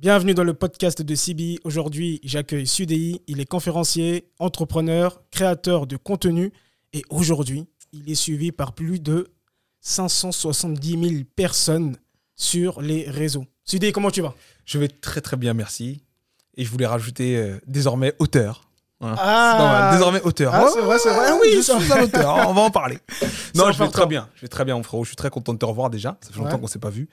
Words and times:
Bienvenue 0.00 0.32
dans 0.32 0.44
le 0.44 0.54
podcast 0.54 1.02
de 1.02 1.14
CBI. 1.16 1.58
Aujourd'hui, 1.64 2.20
j'accueille 2.22 2.68
Sudei. 2.68 3.20
Il 3.26 3.40
est 3.40 3.46
conférencier, 3.46 4.30
entrepreneur, 4.38 5.20
créateur 5.32 5.88
de 5.88 5.96
contenu. 5.96 6.52
Et 6.92 7.02
aujourd'hui, 7.10 7.66
il 7.92 8.08
est 8.08 8.14
suivi 8.14 8.52
par 8.52 8.74
plus 8.74 9.00
de 9.00 9.26
570 9.80 10.90
000 10.90 11.24
personnes 11.34 11.96
sur 12.36 12.80
les 12.80 13.10
réseaux. 13.10 13.44
Sudei, 13.64 13.90
comment 13.90 14.12
tu 14.12 14.22
vas? 14.22 14.34
Je 14.64 14.78
vais 14.78 14.86
très 14.86 15.20
très 15.20 15.36
bien, 15.36 15.52
merci. 15.52 16.00
Et 16.56 16.64
je 16.64 16.70
voulais 16.70 16.86
rajouter 16.86 17.36
euh, 17.36 17.58
désormais 17.66 18.14
auteur. 18.20 18.70
Voilà. 19.00 19.16
Ah. 19.18 19.88
C'est. 19.90 19.98
Désormais 19.98 20.22
auteur. 20.22 20.54
Ah, 20.54 20.68
c'est 20.72 20.80
vrai, 20.80 20.98
c'est 21.00 21.12
vrai. 21.12 21.26
Ah 21.28 21.38
Oui, 21.42 21.48
je 21.56 21.60
suis 21.60 21.92
un 21.92 22.02
auteur. 22.04 22.48
On 22.48 22.54
va 22.54 22.60
en 22.60 22.70
parler. 22.70 23.00
non, 23.56 23.72
je 23.72 23.78
vais 23.82 23.88
très 23.88 24.06
bien. 24.06 24.28
Je 24.36 24.42
vais 24.42 24.48
très 24.48 24.64
bien, 24.64 24.76
mon 24.76 24.84
frérot. 24.84 25.02
Je 25.02 25.08
suis 25.08 25.16
très 25.16 25.30
content 25.30 25.54
de 25.54 25.58
te 25.58 25.64
revoir 25.64 25.90
déjà. 25.90 26.16
Ça 26.20 26.30
fait 26.30 26.38
longtemps 26.38 26.58
qu'on 26.58 26.68
s'est 26.68 26.78
pas 26.78 26.90
vu. 26.90 27.08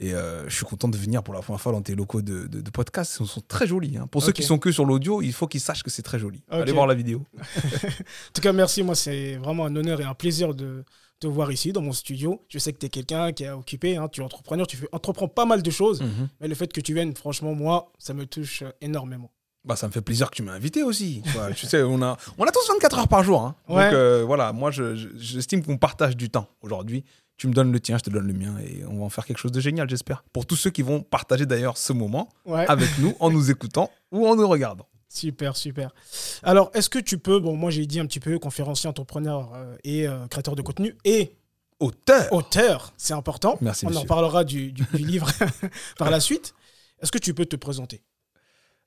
Et 0.00 0.14
euh, 0.14 0.48
je 0.48 0.54
suis 0.54 0.64
content 0.64 0.86
de 0.86 0.96
venir 0.96 1.24
pour 1.24 1.34
la 1.34 1.40
première 1.40 1.60
fois 1.60 1.72
dans 1.72 1.82
tes 1.82 1.96
locaux 1.96 2.22
de, 2.22 2.46
de, 2.46 2.60
de 2.60 2.70
podcast. 2.70 3.18
Ils 3.20 3.26
sont 3.26 3.40
très 3.40 3.66
jolis. 3.66 3.96
hein. 3.96 4.06
Pour 4.06 4.22
ceux 4.22 4.30
qui 4.32 4.42
sont 4.44 4.58
que 4.58 4.70
sur 4.70 4.84
l'audio, 4.84 5.22
il 5.22 5.32
faut 5.32 5.48
qu'ils 5.48 5.60
sachent 5.60 5.82
que 5.82 5.90
c'est 5.90 6.02
très 6.02 6.18
joli. 6.20 6.42
Allez 6.48 6.70
voir 6.72 6.86
la 6.86 6.94
vidéo. 6.94 7.24
En 7.72 8.32
tout 8.32 8.40
cas, 8.40 8.52
merci. 8.52 8.82
Moi, 8.82 8.94
c'est 8.94 9.36
vraiment 9.36 9.66
un 9.66 9.74
honneur 9.74 10.00
et 10.00 10.04
un 10.04 10.14
plaisir 10.14 10.54
de 10.54 10.84
te 11.20 11.26
voir 11.26 11.50
ici, 11.50 11.72
dans 11.72 11.82
mon 11.82 11.92
studio. 11.92 12.44
Je 12.48 12.58
sais 12.60 12.72
que 12.72 12.78
tu 12.78 12.86
es 12.86 12.88
quelqu'un 12.88 13.32
qui 13.32 13.42
est 13.44 13.50
occupé, 13.50 13.96
hein, 13.96 14.08
tu 14.08 14.20
es 14.20 14.24
entrepreneur, 14.24 14.66
tu 14.68 14.78
entreprends 14.92 15.26
pas 15.28 15.46
mal 15.46 15.62
de 15.62 15.70
choses. 15.70 16.00
Mhm. 16.00 16.28
Mais 16.40 16.46
le 16.48 16.54
fait 16.54 16.72
que 16.72 16.80
tu 16.80 16.94
viennes, 16.94 17.14
franchement, 17.16 17.54
moi, 17.54 17.92
ça 17.98 18.14
me 18.14 18.24
touche 18.24 18.62
euh, 18.62 18.70
énormément. 18.80 19.32
Bah, 19.64 19.74
ça 19.74 19.88
me 19.88 19.92
fait 19.92 20.00
plaisir 20.00 20.30
que 20.30 20.36
tu 20.36 20.42
m'aies 20.42 20.52
invité 20.52 20.84
aussi. 20.84 21.22
tu 21.56 21.66
sais, 21.66 21.82
on 21.82 22.00
a, 22.02 22.16
on 22.38 22.44
a 22.44 22.50
tous 22.52 22.68
24 22.72 22.98
heures 23.00 23.08
par 23.08 23.24
jour. 23.24 23.42
hein. 23.42 23.56
Ouais. 23.68 23.86
Donc 23.86 23.94
euh, 23.94 24.22
voilà, 24.24 24.52
moi, 24.52 24.70
je- 24.70 24.94
je- 24.94 25.08
j'estime 25.16 25.64
qu'on 25.64 25.76
partage 25.76 26.16
du 26.16 26.30
temps 26.30 26.46
aujourd'hui. 26.62 27.04
Tu 27.38 27.46
me 27.48 27.52
donnes 27.54 27.72
le 27.72 27.80
tien, 27.80 27.96
je 27.98 28.02
te 28.02 28.10
donne 28.10 28.26
le 28.26 28.32
mien 28.34 28.56
et 28.58 28.84
on 28.84 28.98
va 28.98 29.04
en 29.04 29.08
faire 29.08 29.24
quelque 29.24 29.38
chose 29.38 29.52
de 29.52 29.60
génial, 29.60 29.88
j'espère. 29.88 30.24
Pour 30.32 30.44
tous 30.44 30.56
ceux 30.56 30.70
qui 30.70 30.82
vont 30.82 31.00
partager 31.02 31.46
d'ailleurs 31.46 31.78
ce 31.78 31.92
moment 31.92 32.28
Ouais. 32.44 32.66
avec 32.68 32.98
nous 32.98 33.14
en 33.20 33.30
nous 33.30 33.50
écoutant 33.50 33.90
ou 34.12 34.26
en 34.26 34.34
nous 34.36 34.46
regardant. 34.48 34.86
Super, 35.08 35.56
super. 35.56 35.94
Alors, 36.42 36.70
est-ce 36.74 36.90
que 36.90 36.98
tu 36.98 37.16
peux, 37.18 37.38
bon, 37.40 37.56
moi 37.56 37.70
j'ai 37.70 37.86
dit 37.86 37.98
un 38.00 38.06
petit 38.06 38.20
peu 38.20 38.38
conférencier, 38.38 38.90
entrepreneur 38.90 39.52
euh, 39.54 39.76
et 39.84 40.06
euh, 40.06 40.26
créateur 40.26 40.54
de 40.56 40.62
contenu 40.62 40.94
et 41.04 41.32
Auteur 41.80 42.32
auteur, 42.32 42.92
c'est 42.96 43.12
important. 43.14 43.56
Merci, 43.60 43.86
On 43.86 43.94
en 43.94 44.04
parlera 44.04 44.42
du, 44.42 44.72
du- 44.72 44.82
du 44.92 44.96
livre 45.06 45.30
par 45.96 46.10
la 46.10 46.18
suite. 46.18 46.52
Est-ce 47.00 47.12
que 47.12 47.18
tu 47.18 47.34
peux 47.34 47.46
te 47.46 47.54
présenter? 47.54 48.02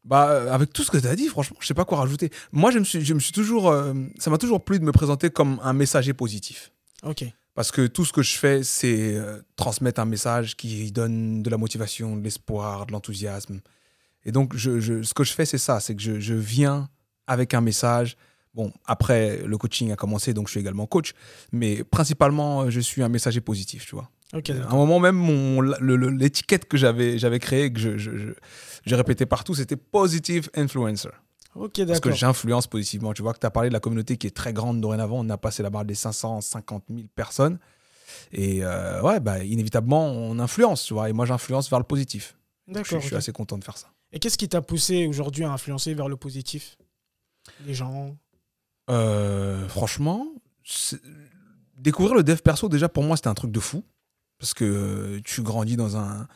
Bah, 0.04 0.28
euh, 0.30 0.52
avec 0.52 0.74
tout 0.74 0.84
ce 0.84 0.92
que 0.92 0.98
tu 0.98 1.08
as 1.08 1.16
dit, 1.16 1.28
franchement, 1.28 1.56
je 1.62 1.68
sais 1.68 1.74
pas 1.74 1.86
quoi 1.86 2.00
rajouter. 2.00 2.32
Moi, 2.52 2.70
je 2.72 2.80
me 2.80 2.84
suis, 2.84 3.00
je 3.06 3.14
me 3.14 3.20
suis 3.22 3.32
toujours. 3.32 3.70
euh, 3.70 3.94
ça 4.20 4.30
m'a 4.30 4.38
toujours 4.38 4.62
plu 4.62 4.78
de 4.78 4.84
me 4.84 4.92
présenter 4.92 5.30
comme 5.30 5.58
un 5.64 5.72
messager 5.72 6.14
positif. 6.14 6.74
Ok. 7.04 7.24
Parce 7.54 7.72
que 7.72 7.86
tout 7.88 8.06
ce 8.06 8.14
que 8.14 8.22
je 8.22 8.38
fais, 8.38 8.64
c'est 8.64 9.16
euh, 9.16 9.42
transmettre 9.56 10.00
un 10.00 10.06
message 10.06 10.56
qui 10.56 10.92
donne 10.92 11.44
de 11.44 11.50
la 11.50 11.58
motivation, 11.58 12.16
de 12.16 12.24
l'espoir, 12.24 12.86
de 12.86 12.92
l'enthousiasme. 12.94 13.60
Et 14.24 14.32
donc, 14.32 14.56
je, 14.56 14.80
je- 14.80 15.04
ce 15.04 15.14
que 15.14 15.24
je 15.24 15.34
fais, 15.34 15.46
c'est 15.46 15.58
ça 15.58 15.80
c'est 15.80 15.96
que 15.96 16.02
je, 16.02 16.20
je 16.20 16.34
viens 16.34 16.90
avec 17.28 17.54
un 17.54 17.62
message. 17.62 18.16
Bon, 18.54 18.72
après, 18.86 19.42
le 19.46 19.58
coaching 19.58 19.92
a 19.92 19.96
commencé, 19.96 20.34
donc 20.34 20.48
je 20.48 20.52
suis 20.52 20.60
également 20.60 20.86
coach. 20.86 21.14
Mais 21.52 21.84
principalement, 21.84 22.64
euh, 22.64 22.70
je 22.70 22.80
suis 22.80 23.02
un 23.04 23.10
messager 23.10 23.42
positif, 23.42 23.86
tu 23.86 23.96
vois. 23.96 24.10
Ok, 24.34 24.50
À 24.50 24.54
un 24.72 24.76
moment 24.76 25.00
même, 25.00 25.20
l'étiquette 26.18 26.66
que 26.70 26.78
j'avais 26.78 27.18
j'avais 27.18 27.40
créée, 27.40 27.72
que 27.74 27.98
je 27.98 28.96
répétais 28.96 29.26
partout, 29.26 29.56
c'était 29.56 29.76
Positive 29.76 30.50
Influencer. 30.56 31.10
Ok, 31.56 31.86
Parce 31.86 32.00
que 32.00 32.12
j'influence 32.12 32.68
positivement. 32.68 33.14
Tu 33.14 33.22
vois 33.22 33.34
que 33.34 33.40
tu 33.40 33.46
as 33.46 33.52
parlé 33.52 33.70
de 33.70 33.74
la 33.74 33.80
communauté 33.80 34.18
qui 34.18 34.28
est 34.28 34.36
très 34.36 34.54
grande 34.54 34.80
dorénavant. 34.80 35.20
On 35.20 35.30
a 35.30 35.38
passé 35.38 35.62
la 35.64 35.70
barre 35.70 35.86
des 35.86 35.96
550 35.96 36.84
000 36.90 37.02
personnes. 37.14 37.60
Et 38.32 38.64
euh, 38.64 39.02
ouais, 39.02 39.20
bah, 39.20 39.44
inévitablement, 39.44 40.06
on 40.08 40.40
influence, 40.40 40.84
tu 40.84 40.94
vois. 40.94 41.10
Et 41.10 41.14
moi, 41.14 41.26
j'influence 41.26 41.70
vers 41.70 41.80
le 41.80 41.86
positif. 41.86 42.38
Je, 42.68 42.74
D'accord. 42.74 43.00
je 43.02 43.08
suis 43.08 43.16
assez 43.16 43.32
content 43.32 43.58
de 43.58 43.64
faire 43.64 43.78
ça. 43.78 43.88
Et 44.14 44.20
qu'est-ce 44.20 44.38
qui 44.38 44.48
t'a 44.48 44.62
poussé 44.62 45.06
aujourd'hui 45.08 45.44
à 45.44 45.52
influencer 45.52 45.94
vers 45.94 46.08
le 46.08 46.16
positif? 46.16 46.78
Les 47.66 47.74
gens? 47.74 48.16
Euh, 48.90 49.68
franchement, 49.68 50.28
découvrir 51.78 52.16
le 52.16 52.24
dev 52.24 52.38
perso, 52.38 52.70
déjà, 52.70 52.90
pour 52.90 53.04
moi, 53.04 53.18
c'était 53.18 53.30
un 53.30 53.34
truc 53.34 53.52
de 53.52 53.60
fou. 53.60 53.84
Parce 54.40 54.54
que 54.54 54.66
euh, 54.66 55.22
tu 55.24 55.44
grandis 55.44 55.76
dans 55.76 55.98
un, 55.98 56.28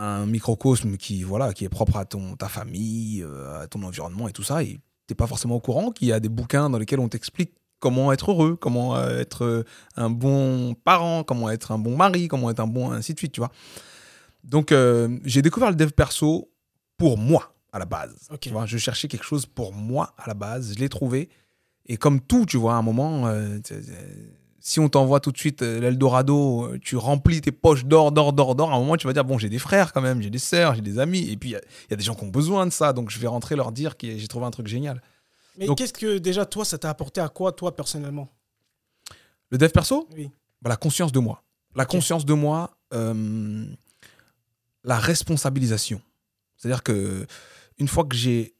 un 0.00 0.26
microcosme 0.26 0.96
qui, 0.96 1.22
voilà, 1.22 1.52
qui 1.52 1.64
est 1.64 1.68
propre 1.68 1.96
à 1.96 2.04
ton, 2.04 2.36
ta 2.36 2.48
famille, 2.48 3.22
euh, 3.22 3.62
à 3.62 3.66
ton 3.66 3.82
environnement 3.82 4.28
et 4.28 4.32
tout 4.32 4.42
ça. 4.42 4.62
Et 4.62 4.80
t'es 5.06 5.14
pas 5.14 5.26
forcément 5.26 5.56
au 5.56 5.60
courant 5.60 5.90
qu'il 5.90 6.08
y 6.08 6.12
a 6.12 6.20
des 6.20 6.28
bouquins 6.28 6.70
dans 6.70 6.78
lesquels 6.78 7.00
on 7.00 7.08
t'explique 7.08 7.52
comment 7.80 8.12
être 8.12 8.30
heureux, 8.30 8.56
comment 8.56 8.96
euh, 8.96 9.20
être 9.20 9.44
euh, 9.44 9.64
un 9.96 10.10
bon 10.10 10.74
parent, 10.74 11.24
comment 11.24 11.50
être 11.50 11.72
un 11.72 11.78
bon 11.78 11.96
mari, 11.96 12.28
comment 12.28 12.50
être 12.50 12.60
un 12.60 12.66
bon 12.66 12.92
ainsi 12.92 13.14
de 13.14 13.18
suite, 13.18 13.32
tu 13.32 13.40
vois. 13.40 13.50
Donc, 14.44 14.72
euh, 14.72 15.18
j'ai 15.24 15.42
découvert 15.42 15.70
le 15.70 15.76
dev 15.76 15.90
perso 15.90 16.50
pour 16.96 17.18
moi, 17.18 17.54
à 17.72 17.78
la 17.78 17.86
base. 17.86 18.28
Tu 18.40 18.50
vois, 18.50 18.66
je 18.66 18.78
cherchais 18.78 19.08
quelque 19.08 19.24
chose 19.24 19.46
pour 19.46 19.72
moi, 19.72 20.14
à 20.18 20.28
la 20.28 20.34
base. 20.34 20.74
Je 20.74 20.78
l'ai 20.78 20.88
trouvé. 20.88 21.28
Et 21.86 21.96
comme 21.96 22.20
tout, 22.20 22.46
tu 22.46 22.56
vois, 22.56 22.74
à 22.74 22.76
un 22.76 22.82
moment, 22.82 23.26
euh, 23.26 23.58
si 24.70 24.78
on 24.78 24.88
t'envoie 24.88 25.18
tout 25.18 25.32
de 25.32 25.36
suite 25.36 25.62
euh, 25.62 25.80
l'Eldorado, 25.80 26.66
euh, 26.66 26.78
tu 26.80 26.96
remplis 26.96 27.40
tes 27.40 27.50
poches 27.50 27.84
d'or, 27.84 28.12
d'or, 28.12 28.32
d'or, 28.32 28.54
d'or, 28.54 28.70
à 28.70 28.76
un 28.76 28.78
moment, 28.78 28.96
tu 28.96 29.08
vas 29.08 29.12
dire, 29.12 29.24
bon, 29.24 29.36
j'ai 29.36 29.48
des 29.48 29.58
frères 29.58 29.92
quand 29.92 30.00
même, 30.00 30.22
j'ai 30.22 30.30
des 30.30 30.38
sœurs, 30.38 30.76
j'ai 30.76 30.80
des 30.80 31.00
amis. 31.00 31.28
Et 31.28 31.36
puis, 31.36 31.48
il 31.48 31.52
y 31.54 31.56
a- 31.56 31.60
il 31.88 31.90
y, 31.90 31.94
a 31.94 31.96
des 31.96 32.04
gens 32.04 32.14
qui 32.14 32.22
ont 32.22 32.28
besoin 32.28 32.66
de 32.66 32.70
ça. 32.70 32.92
Donc, 32.92 33.10
je 33.10 33.18
vais 33.18 33.26
rentrer 33.26 33.56
leur 33.56 33.72
dire 33.72 33.96
que 33.96 34.16
j'ai 34.16 34.28
trouvé 34.28 34.46
un 34.46 34.52
truc 34.52 34.68
génial. 34.68 35.02
Mais 35.58 35.66
qu'est-ce 35.74 35.92
que 35.92 36.18
déjà 36.18 36.46
toi, 36.46 36.64
ça 36.64 36.78
t'a 36.78 36.88
apporté 36.88 37.20
à 37.20 37.28
quoi, 37.28 37.50
toi, 37.50 37.74
personnellement? 37.74 38.28
Le 39.48 39.58
dev 39.58 39.70
perso? 39.70 40.08
Oui. 40.16 40.30
Bah, 40.62 40.70
La 40.70 40.76
conscience 40.76 41.10
de 41.10 41.18
moi. 41.18 41.42
La 41.74 41.84
conscience 41.84 42.24
de 42.24 42.32
moi, 42.34 42.70
euh, 42.94 43.66
la 44.84 44.98
responsabilisation. 45.00 46.00
C'est-à-dire 46.56 46.84
que 46.84 47.26
une 47.78 47.88
fois 47.88 48.04
que 48.04 48.14
j'ai 48.14 48.54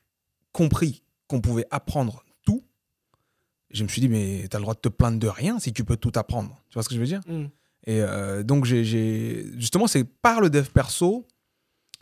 compris 0.50 1.04
qu'on 1.28 1.40
pouvait 1.40 1.66
apprendre 1.70 2.24
je 3.72 3.82
me 3.84 3.88
suis 3.88 4.00
dit, 4.00 4.08
mais 4.08 4.46
tu 4.50 4.56
as 4.56 4.58
le 4.58 4.62
droit 4.64 4.74
de 4.74 4.80
te 4.80 4.88
plaindre 4.88 5.18
de 5.18 5.28
rien 5.28 5.58
si 5.58 5.72
tu 5.72 5.84
peux 5.84 5.96
tout 5.96 6.12
apprendre. 6.16 6.56
Tu 6.70 6.74
vois 6.74 6.82
ce 6.82 6.88
que 6.88 6.94
je 6.94 7.00
veux 7.00 7.06
dire 7.06 7.20
Hmm. 7.26 7.46
Et 7.86 8.00
euh, 8.02 8.42
donc, 8.42 8.64
j'ai- 8.66 8.84
justement, 9.58 9.86
c'est 9.86 10.04
par 10.04 10.40
le 10.40 10.50
dev 10.50 10.66
perso 10.68 11.26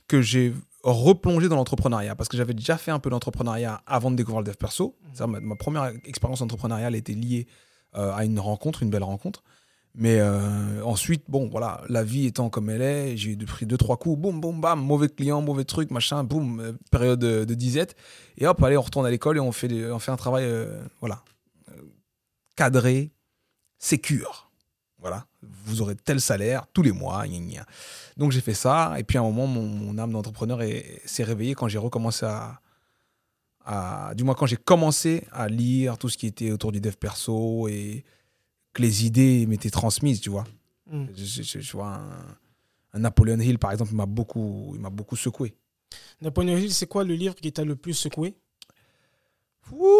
que 0.08 0.20
j'ai 0.22 0.52
replongé 0.82 1.48
dans 1.48 1.56
l'entrepreneuriat. 1.56 2.14
Parce 2.16 2.28
que 2.28 2.36
j'avais 2.36 2.54
déjà 2.54 2.76
fait 2.78 2.90
un 2.90 2.98
peu 2.98 3.10
d'entrepreneuriat 3.10 3.82
avant 3.86 4.10
de 4.10 4.16
découvrir 4.16 4.40
le 4.40 4.46
dev 4.46 4.56
perso. 4.56 4.96
C'est-à-dire, 5.12 5.28
Ma, 5.28 5.40
ma 5.40 5.54
première 5.56 5.92
expérience 6.04 6.40
entrepreneuriale 6.40 6.94
était 6.94 7.12
liée 7.12 7.46
euh, 7.96 8.12
à 8.12 8.24
une 8.24 8.40
rencontre, 8.40 8.82
une 8.82 8.90
belle 8.90 9.02
rencontre. 9.04 9.44
Mais 9.94 10.18
euh, 10.20 10.82
ensuite, 10.84 11.24
bon, 11.28 11.48
voilà, 11.48 11.82
la 11.88 12.04
vie 12.04 12.26
étant 12.26 12.50
comme 12.50 12.70
elle 12.70 12.82
est, 12.82 13.16
j'ai 13.16 13.36
pris 13.36 13.66
deux, 13.66 13.76
trois 13.78 13.96
coups, 13.96 14.18
boum, 14.20 14.40
boum, 14.40 14.60
bam, 14.60 14.80
mauvais 14.80 15.08
client, 15.08 15.40
mauvais 15.42 15.64
truc, 15.64 15.90
machin, 15.90 16.22
boum, 16.24 16.76
période 16.90 17.18
de, 17.18 17.44
de 17.44 17.54
disette. 17.54 17.96
Et 18.36 18.46
hop, 18.46 18.62
allez, 18.62 18.76
on 18.76 18.82
retourne 18.82 19.06
à 19.06 19.10
l'école 19.10 19.36
et 19.38 19.40
on 19.40 19.50
fait, 19.52 19.66
des- 19.68 19.90
on 19.90 19.98
fait 19.98 20.12
un 20.12 20.16
travail, 20.16 20.44
voilà, 21.00 21.22
cadré, 22.58 23.12
sécure. 23.78 24.50
Voilà, 24.98 25.26
vous 25.42 25.80
aurez 25.80 25.94
tel 25.94 26.20
salaire 26.20 26.66
tous 26.72 26.82
les 26.82 26.90
mois. 26.92 27.24
gna 27.28 27.38
gna. 27.38 27.66
Donc 28.16 28.32
j'ai 28.32 28.40
fait 28.40 28.54
ça. 28.54 28.94
Et 28.98 29.04
puis 29.04 29.16
à 29.16 29.20
un 29.20 29.24
moment, 29.24 29.46
mon, 29.46 29.62
mon 29.66 29.96
âme 29.96 30.10
d'entrepreneur 30.12 30.60
est- 30.62 31.00
s'est 31.06 31.22
réveillée 31.22 31.54
quand 31.54 31.68
j'ai 31.68 31.78
recommencé 31.78 32.26
à, 32.26 32.60
à- 33.64 34.12
Du 34.16 34.24
moins, 34.24 34.34
quand 34.34 34.46
j'ai 34.46 34.56
commencé 34.56 35.24
à 35.30 35.48
lire 35.48 35.98
tout 35.98 36.08
ce 36.08 36.16
qui 36.18 36.26
était 36.26 36.50
autour 36.50 36.72
du 36.72 36.80
dev 36.80 36.94
perso 36.96 37.68
et 37.68 38.04
que 38.72 38.82
les 38.82 39.06
idées 39.06 39.46
m'étaient 39.46 39.70
transmises, 39.70 40.20
tu 40.20 40.30
vois. 40.30 40.44
Hmm. 40.90 41.06
Je, 41.16 41.24
je- 41.24 41.42
je- 41.42 41.60
je 41.60 41.72
vois 41.72 41.94
un, 41.94 42.36
un 42.94 42.98
Napoleon 42.98 43.38
Hill, 43.38 43.58
par 43.58 43.70
exemple, 43.70 43.92
il 43.92 43.96
m'a 43.96 44.06
beaucoup, 44.06 44.72
il 44.74 44.80
beaucoup 44.90 45.14
secoué. 45.16 45.54
Napoléon 46.20 46.56
Hill, 46.56 46.72
c'est 46.74 46.86
quoi 46.88 47.04
le 47.04 47.14
livre 47.14 47.34
qui 47.36 47.52
t'a 47.52 47.64
le 47.64 47.76
plus 47.76 47.94
secoué? 47.94 48.34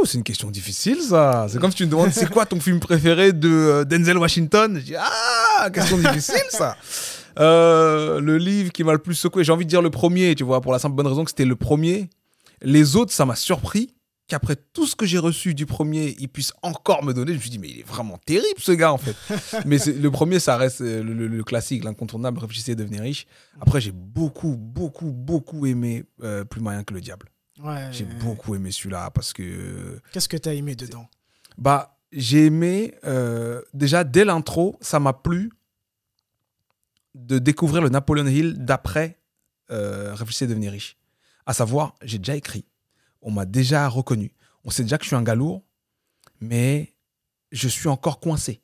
C'est 0.04 0.18
une 0.18 0.24
question 0.24 0.50
difficile, 0.50 1.00
ça. 1.02 1.46
C'est 1.48 1.58
comme 1.58 1.70
si 1.70 1.78
tu 1.78 1.86
me 1.86 1.90
demandes 1.90 2.12
c'est 2.12 2.30
quoi 2.30 2.46
ton 2.46 2.60
film 2.60 2.80
préféré 2.80 3.32
de 3.32 3.48
euh, 3.48 3.84
Denzel 3.84 4.16
Washington? 4.16 4.76
Je 4.78 4.84
dis 4.84 4.94
ah, 4.96 5.68
question 5.70 5.98
difficile, 5.98 6.42
ça. 6.48 6.76
Euh, 7.38 8.20
le 8.20 8.38
livre 8.38 8.72
qui 8.72 8.84
m'a 8.84 8.92
le 8.92 8.98
plus 8.98 9.14
secoué, 9.14 9.44
j'ai 9.44 9.52
envie 9.52 9.64
de 9.64 9.70
dire 9.70 9.82
le 9.82 9.90
premier, 9.90 10.34
tu 10.34 10.44
vois, 10.44 10.60
pour 10.60 10.72
la 10.72 10.78
simple 10.78 10.96
bonne 10.96 11.06
raison 11.06 11.24
que 11.24 11.30
c'était 11.30 11.44
le 11.44 11.56
premier. 11.56 12.08
Les 12.62 12.96
autres, 12.96 13.12
ça 13.12 13.26
m'a 13.26 13.36
surpris 13.36 13.94
qu'après 14.26 14.56
tout 14.56 14.86
ce 14.86 14.96
que 14.96 15.06
j'ai 15.06 15.18
reçu 15.18 15.54
du 15.54 15.64
premier, 15.64 16.16
il 16.18 16.28
puisse 16.28 16.52
encore 16.62 17.04
me 17.04 17.12
donner. 17.12 17.32
Je 17.32 17.36
me 17.36 17.40
suis 17.42 17.50
dit, 17.50 17.58
mais 17.58 17.68
il 17.68 17.80
est 17.80 17.86
vraiment 17.86 18.18
terrible, 18.18 18.58
ce 18.58 18.72
gars, 18.72 18.92
en 18.92 18.98
fait. 18.98 19.16
mais 19.66 19.78
le 19.86 20.10
premier, 20.10 20.38
ça 20.40 20.56
reste 20.56 20.80
euh, 20.80 21.02
le, 21.02 21.44
classique, 21.44 21.84
l'incontournable, 21.84 22.38
réfléchissez 22.38 22.72
et 22.72 22.76
devenez 22.76 23.00
riche. 23.00 23.26
Après, 23.60 23.80
j'ai 23.80 23.92
beaucoup, 23.92 24.56
beaucoup, 24.56 25.12
beaucoup 25.12 25.66
aimé 25.66 26.04
Plus 26.50 26.60
moyen 26.60 26.82
que 26.82 26.94
le 26.94 27.00
diable. 27.00 27.26
Ouais. 27.62 27.88
J'ai 27.92 28.04
beaucoup 28.04 28.54
aimé 28.54 28.70
celui-là 28.70 29.10
parce 29.10 29.32
que 29.32 30.00
Qu'est-ce 30.12 30.28
que 30.28 30.36
t'as 30.36 30.54
aimé 30.54 30.74
dedans? 30.74 31.08
Bah, 31.56 31.98
j'ai 32.12 32.46
aimé, 32.46 32.94
euh, 33.04 33.62
déjà 33.74 34.04
dès 34.04 34.24
l'intro, 34.24 34.78
ça 34.80 35.00
m'a 35.00 35.12
plu 35.12 35.50
de 37.14 37.38
découvrir 37.38 37.82
le 37.82 37.88
Napoleon 37.88 38.26
Hill 38.26 38.64
d'après 38.64 39.18
euh, 39.70 40.14
Réfléchissez 40.14 40.44
et 40.44 40.48
devenir 40.48 40.72
riche. 40.72 40.96
À 41.46 41.52
savoir, 41.52 41.94
j'ai 42.02 42.18
déjà 42.18 42.36
écrit, 42.36 42.64
on 43.22 43.30
m'a 43.30 43.44
déjà 43.44 43.88
reconnu, 43.88 44.34
on 44.64 44.70
sait 44.70 44.82
déjà 44.82 44.98
que 44.98 45.04
je 45.04 45.08
suis 45.08 45.16
un 45.16 45.22
gars 45.22 45.34
lourd, 45.34 45.64
mais 46.40 46.94
je 47.52 47.68
suis 47.68 47.88
encore 47.88 48.20
coincé. 48.20 48.62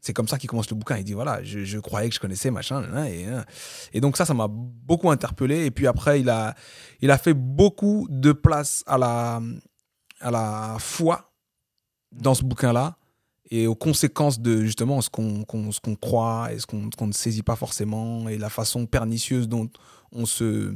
C'est 0.00 0.12
comme 0.12 0.28
ça 0.28 0.38
qu'il 0.38 0.48
commence 0.48 0.70
le 0.70 0.76
bouquin. 0.76 0.96
Il 0.96 1.04
dit 1.04 1.12
voilà, 1.12 1.42
je, 1.42 1.78
croyais 1.78 2.08
que 2.08 2.14
je 2.14 2.20
connaissais 2.20 2.50
machin. 2.50 2.82
Et, 3.04 3.26
nan. 3.26 3.44
et 3.92 4.00
donc 4.00 4.16
ça, 4.16 4.24
ça 4.24 4.34
m'a 4.34 4.48
beaucoup 4.48 5.10
interpellé. 5.10 5.66
Et 5.66 5.70
puis 5.70 5.86
après, 5.86 6.20
il 6.20 6.28
a, 6.30 6.54
il 7.00 7.10
a 7.10 7.18
fait 7.18 7.34
beaucoup 7.34 8.06
de 8.10 8.32
place 8.32 8.82
à 8.86 8.96
la, 8.98 9.40
à 10.20 10.30
la 10.30 10.76
foi 10.78 11.32
dans 12.12 12.34
ce 12.34 12.42
bouquin-là 12.44 12.96
et 13.50 13.66
aux 13.66 13.74
conséquences 13.74 14.40
de 14.40 14.62
justement 14.62 15.00
ce 15.00 15.10
qu'on 15.10 15.44
ce 15.72 15.80
qu'on 15.80 15.96
croit 15.96 16.52
et 16.52 16.58
ce 16.58 16.66
qu'on 16.66 17.06
ne 17.06 17.12
saisit 17.12 17.42
pas 17.42 17.56
forcément 17.56 18.28
et 18.28 18.38
la 18.38 18.48
façon 18.48 18.86
pernicieuse 18.86 19.48
dont 19.48 19.68
on 20.12 20.24
se, 20.26 20.74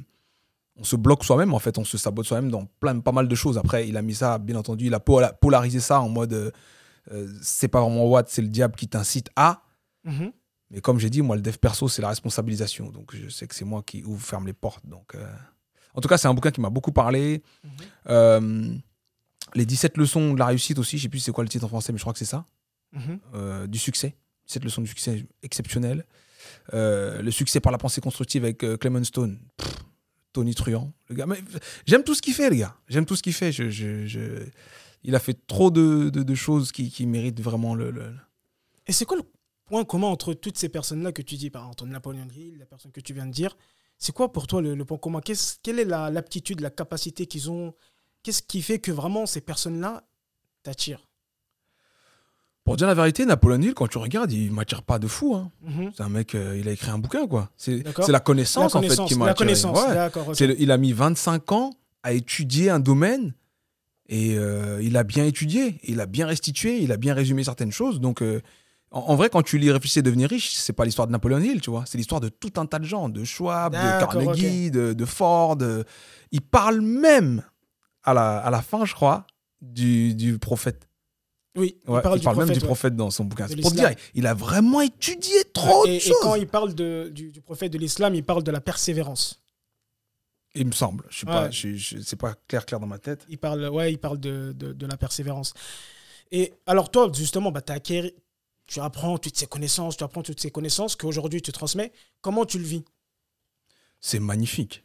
on 0.77 0.85
se 0.85 0.97
bloque 0.97 1.25
soi-même, 1.25 1.55
en 1.55 1.59
fait, 1.59 1.79
on 1.79 1.85
se 1.85 1.97
sabote 1.99 2.27
soi-même 2.27 2.51
dans 2.51 2.67
plein, 2.81 2.99
pas 3.01 3.13
mal 3.13 3.29
de 3.29 3.35
choses. 3.35 3.59
Après, 3.59 3.89
il 3.89 3.97
a 3.97 4.03
mis 4.03 4.15
ça, 4.15 4.39
bien 4.39 4.57
entendu, 4.57 4.87
il 4.87 4.95
a 4.95 5.01
pola- 5.01 5.33
polarisé 5.33 5.81
ça 5.81 6.01
en 6.01 6.09
mode 6.09 6.53
euh, 7.13 7.29
c'est 7.43 7.69
pas 7.69 7.81
vraiment 7.81 8.07
what, 8.07 8.25
c'est 8.29 8.43
le 8.43 8.49
diable 8.49 8.75
qui 8.77 8.89
t'incite 8.89 9.31
à. 9.37 9.63
Mhm. 10.05 10.33
Mais 10.71 10.81
comme 10.81 10.99
j'ai 10.99 11.11
dit, 11.11 11.23
moi, 11.23 11.37
le 11.37 11.43
dev 11.43 11.57
perso, 11.59 11.89
c'est 11.89 12.03
la 12.03 12.09
responsabilisation. 12.09 12.91
Donc, 12.91 13.15
je 13.15 13.29
sais 13.29 13.47
que 13.47 13.55
c'est 13.55 13.65
moi 13.65 13.83
qui 13.83 14.03
ouvre, 14.05 14.23
ferme 14.25 14.47
les 14.47 14.53
portes. 14.55 14.85
Donc, 14.87 15.15
euh, 15.15 15.27
en 15.95 16.01
tout 16.01 16.09
cas, 16.09 16.17
c'est 16.19 16.27
un 16.29 16.35
bouquin 16.35 16.51
qui 16.51 16.61
m'a 16.61 16.71
beaucoup 16.71 16.93
parlé. 16.93 17.43
Mhm. 17.63 17.71
Euh, 18.09 18.75
les 19.55 19.67
17 19.67 19.97
leçons 19.99 20.35
de 20.35 20.39
la 20.39 20.47
réussite 20.47 20.79
aussi, 20.79 20.99
je 20.99 21.03
sais 21.05 21.09
plus 21.09 21.21
c'est 21.21 21.31
quoi 21.33 21.45
le 21.45 21.51
titre 21.51 21.65
en 21.65 21.69
français, 21.69 21.93
mais 21.93 21.99
je 21.99 22.03
crois 22.03 22.13
que 22.13 22.19
c'est 22.19 22.25
ça. 22.25 22.47
Mhm. 22.93 23.19
Euh, 23.35 23.67
du 23.67 23.79
succès. 23.79 24.17
17 24.47 24.65
leçons 24.65 24.81
du 24.83 24.89
succès 24.89 25.25
exceptionnelles. 25.43 26.05
Le 26.73 27.31
succès 27.31 27.61
par 27.61 27.73
la 27.73 27.79
pensée 27.79 28.01
constructive 28.01 28.45
avec 28.45 28.59
Clement 28.81 29.05
Stone. 29.05 29.39
Pff, 29.57 29.75
Tony 30.33 30.55
Truant. 30.55 30.93
Le 31.09 31.15
gars, 31.15 31.27
mais 31.27 31.39
j'aime 31.87 32.03
tout 32.03 32.15
ce 32.15 32.21
qu'il 32.23 32.35
fait, 32.35 32.51
les 32.51 32.59
gars. 32.59 32.77
J'aime 32.89 33.07
tout 33.07 33.15
ce 33.17 33.23
qu'il 33.23 33.33
fait. 33.33 33.53
Je, 33.53 33.71
je- 33.71 34.07
je- 34.07 34.45
Il 35.05 35.15
a 35.15 35.19
fait 35.19 35.47
trop 35.47 35.71
de, 35.71 36.09
de- 36.11 36.23
de 36.23 36.35
choses 36.35 36.73
qui, 36.73 36.91
qui 36.91 37.07
méritent 37.07 37.41
vraiment 37.41 37.75
le. 37.75 37.91
le- 37.91 38.15
Et 38.87 38.93
c'est 38.93 39.05
quoi 39.05 39.17
le 39.17 39.23
point 39.67 39.85
commun 39.85 40.07
entre 40.09 40.35
toutes 40.35 40.59
ces 40.59 40.69
personnes-là 40.69 41.13
que 41.13 41.23
tu 41.23 41.37
dis, 41.37 41.51
par 41.51 41.63
exemple, 41.65 41.87
Napoléon 41.93 42.27
Hill, 42.35 42.57
la 42.59 42.67
personne 42.67 42.91
que 42.93 43.01
tu 43.01 43.13
viens 43.15 43.27
de 43.27 43.33
dire? 43.33 43.57
C'est 43.99 44.13
quoi 44.13 44.33
pour 44.33 44.47
toi 44.47 44.61
le, 44.61 44.75
le 44.75 44.85
point 44.85 44.99
commun? 44.99 45.21
Qu'est-ce- 45.21 45.57
Quelle 45.63 45.79
est 45.79 45.85
la- 45.85 46.11
l'aptitude, 46.11 46.61
la, 46.61 46.71
capacité 46.71 47.27
qu'ils 47.27 47.51
ont? 47.51 47.75
Qu'est-ce 48.23 48.43
qui 48.43 48.63
fait 48.63 48.79
que 48.79 48.91
vraiment 48.91 49.27
ces 49.27 49.41
personnes-là 49.43 50.05
t'attirent? 50.63 51.07
Pour 52.65 52.77
dire 52.79 52.87
la 52.87 52.95
vérité, 52.95 53.27
Napoléon 53.27 53.61
Hill, 53.61 53.75
quand 53.75 53.89
tu 53.89 53.99
regardes, 53.99 54.33
il 54.33 54.51
m'attire 54.51 54.83
pas 54.83 54.99
de 54.99 55.07
fou. 55.07 55.35
hein. 55.35 55.51
Mhm. 55.63 55.93
C'est 55.95 56.03
un 56.03 56.09
mec, 56.09 56.35
euh, 56.35 56.57
il 56.59 56.67
a 56.67 56.73
écrit 56.73 56.91
un 56.91 56.99
bouquin, 56.99 57.27
quoi. 57.27 57.51
C'est 57.59 57.83
la 58.09 58.21
connaissance, 58.21 58.73
La 58.73 58.81
en 58.81 58.83
fait, 58.83 59.05
qui 59.05 59.15
m'a 59.17 59.27
la 59.27 59.33
attiré. 59.33 59.47
connaissance, 59.49 59.79
Ouais. 59.87 59.95
d'accord. 59.95 60.29
ok. 60.29 60.35
C'est 60.37 60.47
le- 60.47 60.59
il 60.61 60.71
a 60.71 60.79
mis 60.79 60.93
25 60.95 61.53
ans 61.53 61.71
à 62.03 62.13
étudier 62.15 62.71
un 62.71 62.81
domaine 62.81 63.35
et 64.09 64.37
euh, 64.37 64.81
il 64.83 64.97
a 64.97 65.05
bien 65.05 65.25
étudié, 65.25 65.81
il 65.85 66.01
a 66.01 66.07
bien 66.07 66.27
restitué, 66.27 66.79
il 66.83 66.93
a 66.93 66.97
bien 66.97 67.15
résumé 67.15 67.45
certaines 67.45 67.73
choses. 67.73 68.01
Donc, 68.01 68.21
euh, 68.23 68.41
en, 68.91 69.01
en 69.01 69.17
vrai, 69.17 69.31
quand 69.31 69.43
tu 69.43 69.59
lis 69.59 69.71
Réfléchir 69.71 70.01
et 70.01 70.03
devenir 70.03 70.29
riche, 70.29 70.53
c'est 70.55 70.73
pas 70.73 70.85
l'histoire 70.85 71.07
de 71.07 71.13
Napoléon 71.13 71.39
Hill, 71.41 71.61
tu 71.61 71.71
vois. 71.71 71.85
C'est 71.87 71.99
l'histoire 71.99 72.21
de 72.21 72.29
tout 72.29 72.53
un 72.57 72.67
tas 72.67 72.79
de 72.79 72.85
gens, 72.85 73.09
de 73.09 73.25
Schwab, 73.25 73.73
de 73.73 73.79
Carnegie, 74.01 74.71
de, 74.71 74.93
de 74.93 75.05
Ford. 75.05 75.59
Il 76.31 76.41
parle 76.43 76.81
même, 76.81 77.43
à 78.03 78.15
la, 78.15 78.39
à 78.39 78.51
la 78.51 78.61
fin, 78.63 78.85
je 78.85 78.95
crois, 78.95 79.27
du, 79.63 80.15
du 80.15 80.39
prophète. 80.39 80.89
Oui, 81.57 81.77
Ouais, 81.87 82.01
il 82.01 82.03
parle, 82.03 82.19
du 82.19 82.27
même 82.27 82.35
prophète, 82.35 82.53
du 82.55 82.61
ouais. 82.61 82.67
prophète 82.67 82.97
dans 82.97 83.11
son 83.11 83.25
bouquin. 83.25 83.47
Pour 83.63 83.71
dire, 83.71 83.93
il 84.15 84.27
a 84.27 84.35
vraiment 84.35 84.81
étudié 84.81 85.37
trop 85.53 85.87
et, 85.87 85.91
de 85.91 85.95
et 85.95 86.01
choses. 86.01 86.17
quand 86.21 86.35
il 86.35 86.49
parle 86.49 86.75
de, 86.75 87.11
du, 87.15 87.31
du 87.31 87.41
prophète 87.41 87.73
de 87.73 87.79
l'islam, 87.79 88.15
il 88.15 88.25
parle 88.25 88.43
de 88.43 88.51
la 88.51 88.61
persévérance. 88.61 89.41
Il 90.55 90.67
me 90.67 90.73
semble. 90.73 91.05
Je 91.11 91.17
suis 91.17 91.27
pas, 91.27 91.45
Ouais. 91.45 91.53
je, 91.53 91.75
je- 91.75 91.99
c'est 92.01 92.17
pas 92.17 92.35
clair, 92.49 92.65
clair 92.65 92.79
dans 92.81 92.87
ma 92.87 92.99
tête. 92.99 93.27
Il 93.29 93.39
parle, 93.39 93.69
ouais, 93.69 93.93
il 93.93 93.99
parle 93.99 94.19
de, 94.21 94.53
de, 94.53 94.73
de 94.73 94.87
la 94.87 94.97
persévérance. 94.97 95.53
Et 96.31 96.53
alors 96.67 96.91
toi, 96.91 97.11
justement, 97.13 97.51
bah, 97.51 97.61
acquéri- 97.69 98.15
tu 98.67 98.81
apprends 98.81 99.19
toutes 99.19 99.37
ces 99.37 99.47
connaissances, 99.47 99.97
tu 99.97 100.05
apprends 100.05 100.23
toutes 100.23 100.41
ces 100.41 100.51
connaissances 100.51 100.97
qu'aujourd'hui 100.97 101.43
tu 101.43 101.53
transmets. 101.53 101.93
Comment 102.21 102.45
tu 102.47 102.59
le 102.59 102.65
vis? 102.65 102.85
C'est 104.01 104.21
magnifique. 104.21 104.85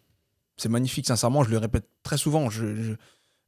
C'est 0.57 0.69
magnifique, 0.69 1.07
sincèrement, 1.07 1.43
je 1.43 1.49
le 1.51 1.57
répète 1.57 1.87
très 2.03 2.17
souvent. 2.17 2.49
Je, 2.49 2.75
je- 2.75 2.93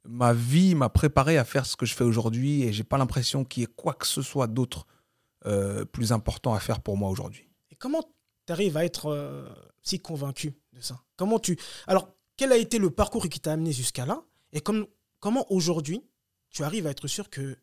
ma 0.06 0.33
vie 0.33 0.75
m'a 0.75 0.89
préparé 0.89 1.38
à 1.38 1.44
faire 1.45 1.65
ce 1.65 1.75
que 1.75 1.85
je 1.85 1.94
fais 1.95 2.03
aujourd'hui 2.03 2.63
et 2.63 2.71
j'ai 2.74 2.83
pas 2.83 2.97
l'impression 2.97 3.44
qu'il 3.44 3.62
y 3.62 3.63
ait 3.63 3.74
quoi 3.75 3.94
que 3.94 4.07
ce 4.07 4.21
soit 4.21 4.47
d'autre 4.47 4.88
euh, 5.45 5.85
plus 5.85 6.12
important 6.12 6.53
à 6.53 6.59
faire 6.59 6.81
pour 6.81 6.97
moi 6.97 7.09
aujourd'hui. 7.09 7.50
Et 7.71 7.75
comment 7.75 8.01
tu 8.45 8.53
arrives 8.53 8.77
à 8.77 8.85
être 8.85 9.07
euh, 9.07 9.50
si 9.83 10.00
convaincu? 10.00 10.53
De 10.73 10.81
ça 10.81 11.01
Comment 11.18 11.39
tu 11.39 11.57
Alors, 11.88 12.09
quel 12.38 12.51
a 12.51 12.57
été 12.57 12.77
le 12.79 12.89
parcours 12.89 13.27
qui 13.29 13.39
t'a 13.39 13.53
amené 13.53 13.71
jusqu'à 13.71 14.06
là? 14.06 14.23
Et 14.53 14.62
comme, 14.62 14.88
comment 15.19 15.45
aujourd'hui 15.51 16.03
tu 16.50 16.63
arrives 16.63 16.88
à 16.88 16.91
être 16.91 17.07
sûr 17.07 17.29
que 17.29 17.57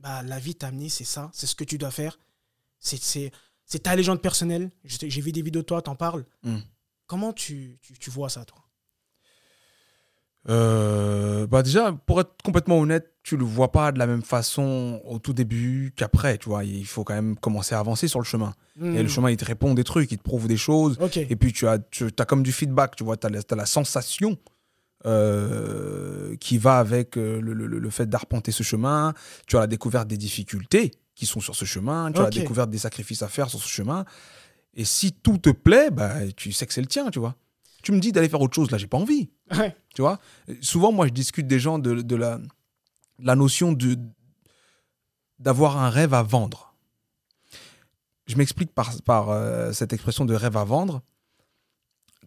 bah, 0.00 0.22
la 0.22 0.38
vie 0.38 0.54
t'a 0.54 0.68
amené, 0.68 0.88
c'est 0.88 1.04
ça, 1.04 1.30
c'est 1.32 1.46
ce 1.46 1.54
que 1.54 1.64
tu 1.64 1.78
dois 1.78 1.90
faire, 1.90 2.18
c'est 2.78 3.00
c'est- 3.02 3.30
c'est 3.66 3.78
ta 3.84 3.96
légende 3.96 4.20
personnelle. 4.20 4.70
J'ai 4.84 5.20
vu 5.22 5.32
des 5.32 5.40
vidéos 5.42 5.62
de 5.62 5.66
toi, 5.66 5.80
t'en 5.80 5.96
parles. 5.96 6.26
Mm. 6.42 6.58
Comment 7.06 7.32
tu, 7.32 7.78
tu, 7.80 7.94
tu 7.98 8.10
vois 8.10 8.28
ça, 8.28 8.44
toi? 8.44 8.63
Euh, 10.50 11.46
bah 11.46 11.62
déjà, 11.62 11.92
pour 12.06 12.20
être 12.20 12.32
complètement 12.44 12.78
honnête, 12.78 13.10
tu 13.22 13.36
le 13.36 13.44
vois 13.44 13.72
pas 13.72 13.92
de 13.92 13.98
la 13.98 14.06
même 14.06 14.22
façon 14.22 15.00
au 15.06 15.18
tout 15.18 15.32
début 15.32 15.92
qu'après. 15.96 16.36
Tu 16.38 16.48
vois, 16.50 16.64
il 16.64 16.84
faut 16.86 17.02
quand 17.04 17.14
même 17.14 17.36
commencer 17.36 17.74
à 17.74 17.78
avancer 17.78 18.08
sur 18.08 18.18
le 18.20 18.24
chemin. 18.24 18.52
Et 18.80 18.98
le 18.98 19.04
Mm. 19.04 19.08
chemin, 19.08 19.30
il 19.30 19.36
te 19.38 19.44
répond 19.44 19.72
des 19.72 19.84
trucs, 19.84 20.12
il 20.12 20.18
te 20.18 20.22
prouve 20.22 20.46
des 20.48 20.56
choses. 20.56 20.96
Et 21.30 21.36
puis 21.36 21.52
tu 21.52 21.66
as, 21.66 21.78
tu 21.78 22.06
as 22.18 22.24
comme 22.26 22.42
du 22.42 22.52
feedback, 22.52 22.96
tu 22.96 23.04
vois, 23.04 23.16
tu 23.16 23.26
as, 23.26 23.54
la 23.56 23.66
sensation 23.66 24.36
euh, 25.06 26.36
qui 26.36 26.58
va 26.58 26.78
avec 26.78 27.16
euh, 27.16 27.40
le, 27.40 27.52
le- 27.52 27.66
le 27.78 27.90
fait 27.90 28.06
d'arpenter 28.08 28.52
ce 28.52 28.62
chemin. 28.62 29.14
Tu 29.46 29.56
as 29.56 29.60
la 29.60 29.66
découverte 29.66 30.08
des 30.08 30.16
difficultés 30.16 30.90
qui 31.14 31.26
sont 31.26 31.40
sur 31.40 31.54
ce 31.54 31.64
chemin. 31.64 32.10
Tu 32.12 32.18
as 32.20 32.24
la 32.24 32.30
découverte 32.40 32.70
des 32.70 32.78
sacrifices 32.78 33.22
à 33.22 33.28
faire 33.28 33.48
sur 33.50 33.60
ce 33.62 33.68
chemin. 33.68 34.04
Et 34.74 34.84
si 34.84 35.12
tout 35.12 35.38
te 35.38 35.50
plaît, 35.50 35.90
bah, 35.90 36.12
tu 36.36 36.52
sais 36.52 36.66
que 36.66 36.72
c'est 36.74 36.80
le 36.80 36.86
tien, 36.88 37.10
tu 37.10 37.18
vois. 37.20 37.36
Tu 37.82 37.92
me 37.92 38.00
dis 38.00 38.12
d'aller 38.12 38.28
faire 38.28 38.40
autre 38.40 38.54
chose, 38.54 38.70
là, 38.70 38.78
j'ai 38.78 38.86
pas 38.86 38.96
envie. 38.96 39.30
Tu 39.94 40.02
vois 40.02 40.18
Souvent, 40.60 40.92
moi, 40.92 41.06
je 41.06 41.12
discute 41.12 41.46
des 41.46 41.60
gens 41.60 41.78
de, 41.78 42.02
de 42.02 42.16
la, 42.16 42.40
la 43.18 43.36
notion 43.36 43.72
de 43.72 43.98
d'avoir 45.38 45.78
un 45.78 45.90
rêve 45.90 46.14
à 46.14 46.22
vendre. 46.22 46.74
Je 48.26 48.36
m'explique 48.36 48.72
par, 48.72 48.92
par 49.02 49.30
euh, 49.30 49.72
cette 49.72 49.92
expression 49.92 50.24
de 50.24 50.34
rêve 50.34 50.56
à 50.56 50.64
vendre. 50.64 51.02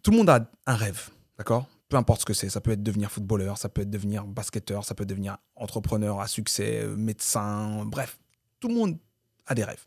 Tout 0.02 0.12
le 0.12 0.18
monde 0.18 0.30
a 0.30 0.48
un 0.66 0.76
rêve, 0.76 1.08
d'accord? 1.36 1.66
Peu 1.88 1.96
importe 1.96 2.20
ce 2.20 2.26
que 2.26 2.34
c'est. 2.34 2.50
Ça 2.50 2.60
peut 2.60 2.70
être 2.70 2.82
devenir 2.82 3.10
footballeur, 3.10 3.58
ça 3.58 3.68
peut 3.68 3.80
être 3.80 3.90
devenir 3.90 4.24
basketteur, 4.24 4.84
ça 4.84 4.94
peut 4.94 5.06
devenir 5.06 5.38
entrepreneur 5.56 6.20
à 6.20 6.28
succès, 6.28 6.82
euh, 6.84 6.96
médecin, 6.96 7.84
bref. 7.86 8.18
Tout 8.60 8.68
le 8.68 8.74
monde 8.74 8.98
a 9.46 9.54
des 9.54 9.64
rêves. 9.64 9.86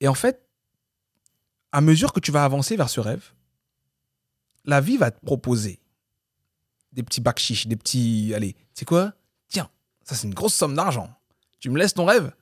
Et 0.00 0.08
en 0.08 0.14
fait, 0.14 0.46
à 1.72 1.80
mesure 1.80 2.12
que 2.12 2.20
tu 2.20 2.32
vas 2.32 2.44
avancer 2.44 2.76
vers 2.76 2.90
ce 2.90 3.00
rêve, 3.00 3.32
la 4.66 4.80
vie 4.80 4.96
va 4.96 5.10
te 5.10 5.24
proposer 5.24 5.80
des 6.92 7.02
petits 7.02 7.20
bacs 7.20 7.38
chiches, 7.38 7.66
des 7.66 7.76
petits. 7.76 8.32
Allez, 8.34 8.56
c'est 8.74 8.84
quoi? 8.84 9.12
Tiens, 9.48 9.70
ça 10.04 10.14
c'est 10.14 10.26
une 10.26 10.34
grosse 10.34 10.54
somme 10.54 10.74
d'argent. 10.74 11.10
Tu 11.60 11.70
me 11.70 11.78
laisses 11.78 11.94
ton 11.94 12.04
rêve 12.04 12.32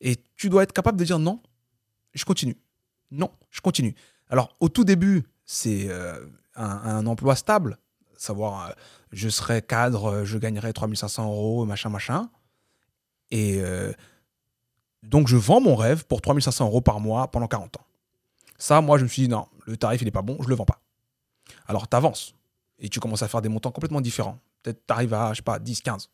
et 0.00 0.16
tu 0.36 0.48
dois 0.48 0.62
être 0.62 0.72
capable 0.72 0.98
de 0.98 1.04
dire 1.04 1.18
non, 1.18 1.40
je 2.14 2.24
continue. 2.24 2.56
Non, 3.10 3.30
je 3.50 3.60
continue. 3.60 3.94
Alors, 4.28 4.56
au 4.60 4.68
tout 4.68 4.84
début, 4.84 5.24
c'est 5.44 5.88
euh, 5.88 6.26
un, 6.54 7.06
emploi 7.06 7.36
stable, 7.36 7.78
savoir 8.16 8.68
euh, 8.68 8.72
je 9.12 9.28
serai 9.28 9.62
cadre, 9.62 10.10
euh, 10.10 10.24
je 10.24 10.36
gagnerai 10.36 10.72
3500 10.72 11.24
euros, 11.24 11.64
machin, 11.64 11.88
machin. 11.88 12.28
Et 13.30 13.62
donc, 15.02 15.28
je 15.28 15.36
vends 15.36 15.60
mon 15.60 15.76
rêve 15.76 16.06
pour 16.06 16.22
3500 16.22 16.64
euros 16.64 16.80
par 16.80 16.98
mois 16.98 17.30
pendant 17.30 17.46
40 17.46 17.76
ans. 17.76 17.86
Ça, 18.56 18.80
moi, 18.80 18.96
je 18.96 19.04
me 19.04 19.08
suis 19.08 19.22
dit, 19.22 19.28
non, 19.28 19.46
le 19.66 19.76
tarif, 19.76 20.00
il 20.00 20.06
n'est 20.06 20.10
pas 20.10 20.22
bon, 20.22 20.38
je 20.40 20.48
le 20.48 20.54
vends 20.54 20.64
pas. 20.64 20.80
Alors, 21.68 21.88
tu 21.88 21.96
avances 21.96 22.34
et 22.78 22.88
tu 22.88 22.98
commences 22.98 23.22
à 23.22 23.28
faire 23.28 23.42
des 23.42 23.48
montants 23.48 23.70
complètement 23.70 24.00
différents. 24.00 24.38
Peut-être 24.62 24.84
tu 24.86 24.92
arrives 24.92 25.14
à, 25.14 25.32
je 25.32 25.36
sais 25.36 25.42
pas, 25.42 25.58
10, 25.58 25.82
15. 25.82 26.10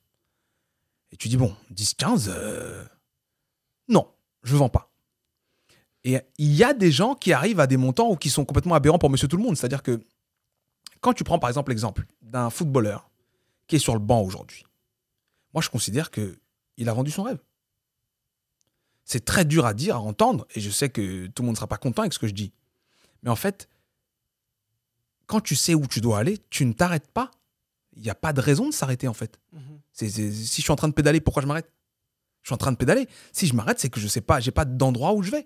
Et 1.13 1.17
tu 1.17 1.29
dis, 1.29 1.37
bon, 1.37 1.57
10, 1.71 1.95
15, 1.95 2.31
euh, 2.35 2.85
non, 3.89 4.11
je 4.43 4.57
vends 4.57 4.69
pas. 4.69 4.91
Et 6.05 6.21
il 6.37 6.53
y 6.53 6.63
a 6.63 6.75
des 6.75 6.91
gens 6.93 7.15
qui 7.15 7.33
arrivent 7.33 7.61
à 7.61 7.67
des 7.67 7.77
montants 7.77 8.11
ou 8.11 8.17
qui 8.17 8.29
sont 8.29 8.45
complètement 8.45 8.75
aberrants 8.75 8.99
pour 8.99 9.11
monsieur 9.11 9.29
tout 9.29 9.39
le 9.39 9.43
monde. 9.43 9.57
C'est-à-dire 9.57 9.83
que 9.83 10.01
quand 11.01 11.15
tu 11.15 11.25
prends 11.25 11.39
par 11.39 11.49
exemple 11.49 11.71
l'exemple 11.71 12.07
d'un 12.21 12.51
footballeur 12.51 13.11
qui 13.67 13.77
est 13.77 13.79
sur 13.79 13.95
le 13.95 14.01
banc 14.01 14.21
aujourd'hui, 14.21 14.67
moi 15.55 15.63
je 15.63 15.71
considère 15.71 16.11
que 16.11 16.39
il 16.77 16.89
a 16.89 16.93
vendu 16.93 17.11
son 17.11 17.23
rêve. 17.23 17.39
C'est 19.05 19.25
très 19.25 19.45
dur 19.45 19.67
à 19.67 19.75
dire, 19.75 19.97
à 19.97 20.01
entendre, 20.01 20.47
et 20.55 20.61
je 20.61 20.71
sais 20.71 20.89
que 20.89 21.27
tout 21.27 21.43
le 21.43 21.47
monde 21.47 21.55
ne 21.55 21.59
sera 21.59 21.67
pas 21.67 21.77
content 21.77 22.03
avec 22.03 22.13
ce 22.13 22.19
que 22.19 22.27
je 22.27 22.33
dis. 22.33 22.53
Mais 23.23 23.31
en 23.31 23.37
fait, 23.37 23.69
quand 25.27 25.41
tu 25.41 25.55
sais 25.57 25.75
où 25.75 25.87
tu 25.87 26.01
dois 26.01 26.19
aller, 26.19 26.39
tu 26.51 26.65
ne 26.65 26.73
t'arrêtes 26.73 27.11
pas. 27.11 27.31
Il 27.97 28.03
n'y 28.03 28.11
a 28.11 28.15
pas 28.15 28.33
de 28.33 28.41
raison 28.41 28.69
de 28.69 28.75
s'arrêter 28.75 29.09
en 29.09 29.15
fait. 29.15 29.39
Mhm. 29.53 29.81
Si 29.93 30.09
je 30.11 30.63
suis 30.63 30.73
en 30.73 30.77
train 30.77 30.89
de 30.89 30.95
pédaler, 30.95 31.21
pourquoi 31.21 31.43
je 31.43 31.47
m'arrête? 31.47 31.71
Je 32.43 32.49
suis 32.49 32.55
en 32.55 32.59
train 32.59 32.73
de 32.73 32.77
pédaler. 32.77 33.09
Si 33.33 33.47
je 33.47 33.55
m'arrête, 33.55 33.79
c'est 33.81 33.89
que 33.89 34.01
je 34.01 34.09
sais 34.09 34.21
pas, 34.21 34.41
j'ai 34.41 34.51
pas 34.51 34.65
d'endroit 34.65 35.15
où 35.15 35.23
je 35.23 35.31
vais. 35.31 35.45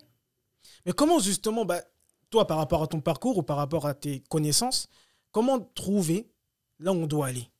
Mais 0.84 0.92
comment 0.92 1.20
justement, 1.20 1.64
bah, 1.64 1.82
toi, 2.30 2.46
par 2.46 2.56
rapport 2.56 2.82
à 2.82 2.86
ton 2.86 3.00
parcours 3.00 3.38
ou 3.38 3.42
par 3.42 3.56
rapport 3.56 3.86
à 3.86 3.94
tes 3.94 4.20
connaissances, 4.28 4.88
comment 5.30 5.60
trouver 5.60 6.30
là 6.78 6.92
où 6.92 6.96
on 6.96 7.06
doit 7.06 7.28
aller? 7.28 7.50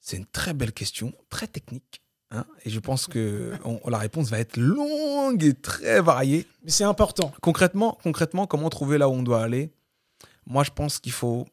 C'est 0.00 0.18
une 0.18 0.26
très 0.26 0.52
belle 0.52 0.72
question, 0.72 1.14
très 1.30 1.46
technique. 1.46 2.03
Hein, 2.34 2.46
et 2.64 2.70
je 2.70 2.80
pense 2.80 3.06
que 3.06 3.52
on- 3.64 3.88
la 3.88 3.98
réponse 3.98 4.28
va 4.28 4.40
être 4.40 4.56
longue 4.56 5.44
et 5.44 5.54
très 5.54 6.00
variée. 6.00 6.48
Mais 6.64 6.70
c'est 6.70 6.84
important. 6.84 7.32
Concrètement, 7.40 7.96
concrètement, 8.02 8.46
comment 8.48 8.68
trouver 8.70 8.98
là 8.98 9.08
où 9.08 9.12
on 9.12 9.22
doit 9.22 9.42
aller? 9.42 9.70
Moi, 10.44 10.64
je 10.64 10.70
pense 10.70 10.98
qu'il 10.98 11.12
faut 11.12 11.46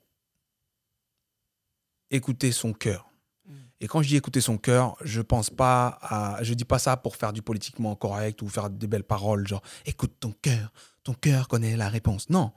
écouter 2.10 2.52
son 2.52 2.74
cœur. 2.74 3.10
Mm. 3.46 3.54
Et 3.82 3.88
quand 3.88 4.02
je 4.02 4.08
dis 4.08 4.16
écouter 4.16 4.42
son 4.42 4.58
cœur, 4.58 4.96
je 5.02 5.22
pense 5.22 5.50
pas 5.52 6.00
à, 6.02 6.44
je 6.44 6.54
dis 6.56 6.66
pas 6.66 6.80
ça 6.80 6.98
pour 6.98 7.16
faire 7.16 7.32
du 7.32 7.42
politiquement 7.44 7.96
correct 7.96 8.42
ou 8.42 8.50
faire 8.50 8.70
des 8.70 8.88
belles 8.88 9.04
paroles, 9.04 9.48
genre 9.48 9.62
écoute 9.86 10.14
ton 10.20 10.32
cœur, 10.42 10.74
ton 11.04 11.14
cœur 11.14 11.48
connaît 11.48 11.78
la 11.78 11.90
réponse. 11.90 12.30
Non, 12.30 12.52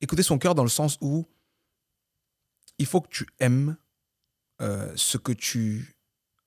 écouter 0.00 0.22
son 0.24 0.38
cœur 0.38 0.54
dans 0.54 0.64
le 0.64 0.68
sens 0.68 0.98
où 1.00 1.26
il 2.78 2.86
faut 2.86 3.00
que 3.00 3.08
tu 3.08 3.26
aimes 3.38 3.76
euh, 4.60 4.92
ce 4.96 5.16
que 5.16 5.32
tu 5.32 5.94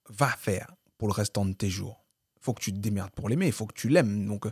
vas 0.10 0.32
faire 0.36 0.76
pour 1.02 1.08
le 1.08 1.14
restant 1.14 1.46
de 1.46 1.54
tes 1.54 1.68
jours. 1.68 2.06
Il 2.38 2.44
faut 2.44 2.54
que 2.54 2.62
tu 2.62 2.72
te 2.72 2.78
démerdes 2.78 3.10
pour 3.10 3.28
l'aimer, 3.28 3.48
il 3.48 3.52
faut 3.52 3.66
que 3.66 3.74
tu 3.74 3.90
l'aimes. 3.90 4.28
Donc, 4.28 4.46
euh, 4.46 4.52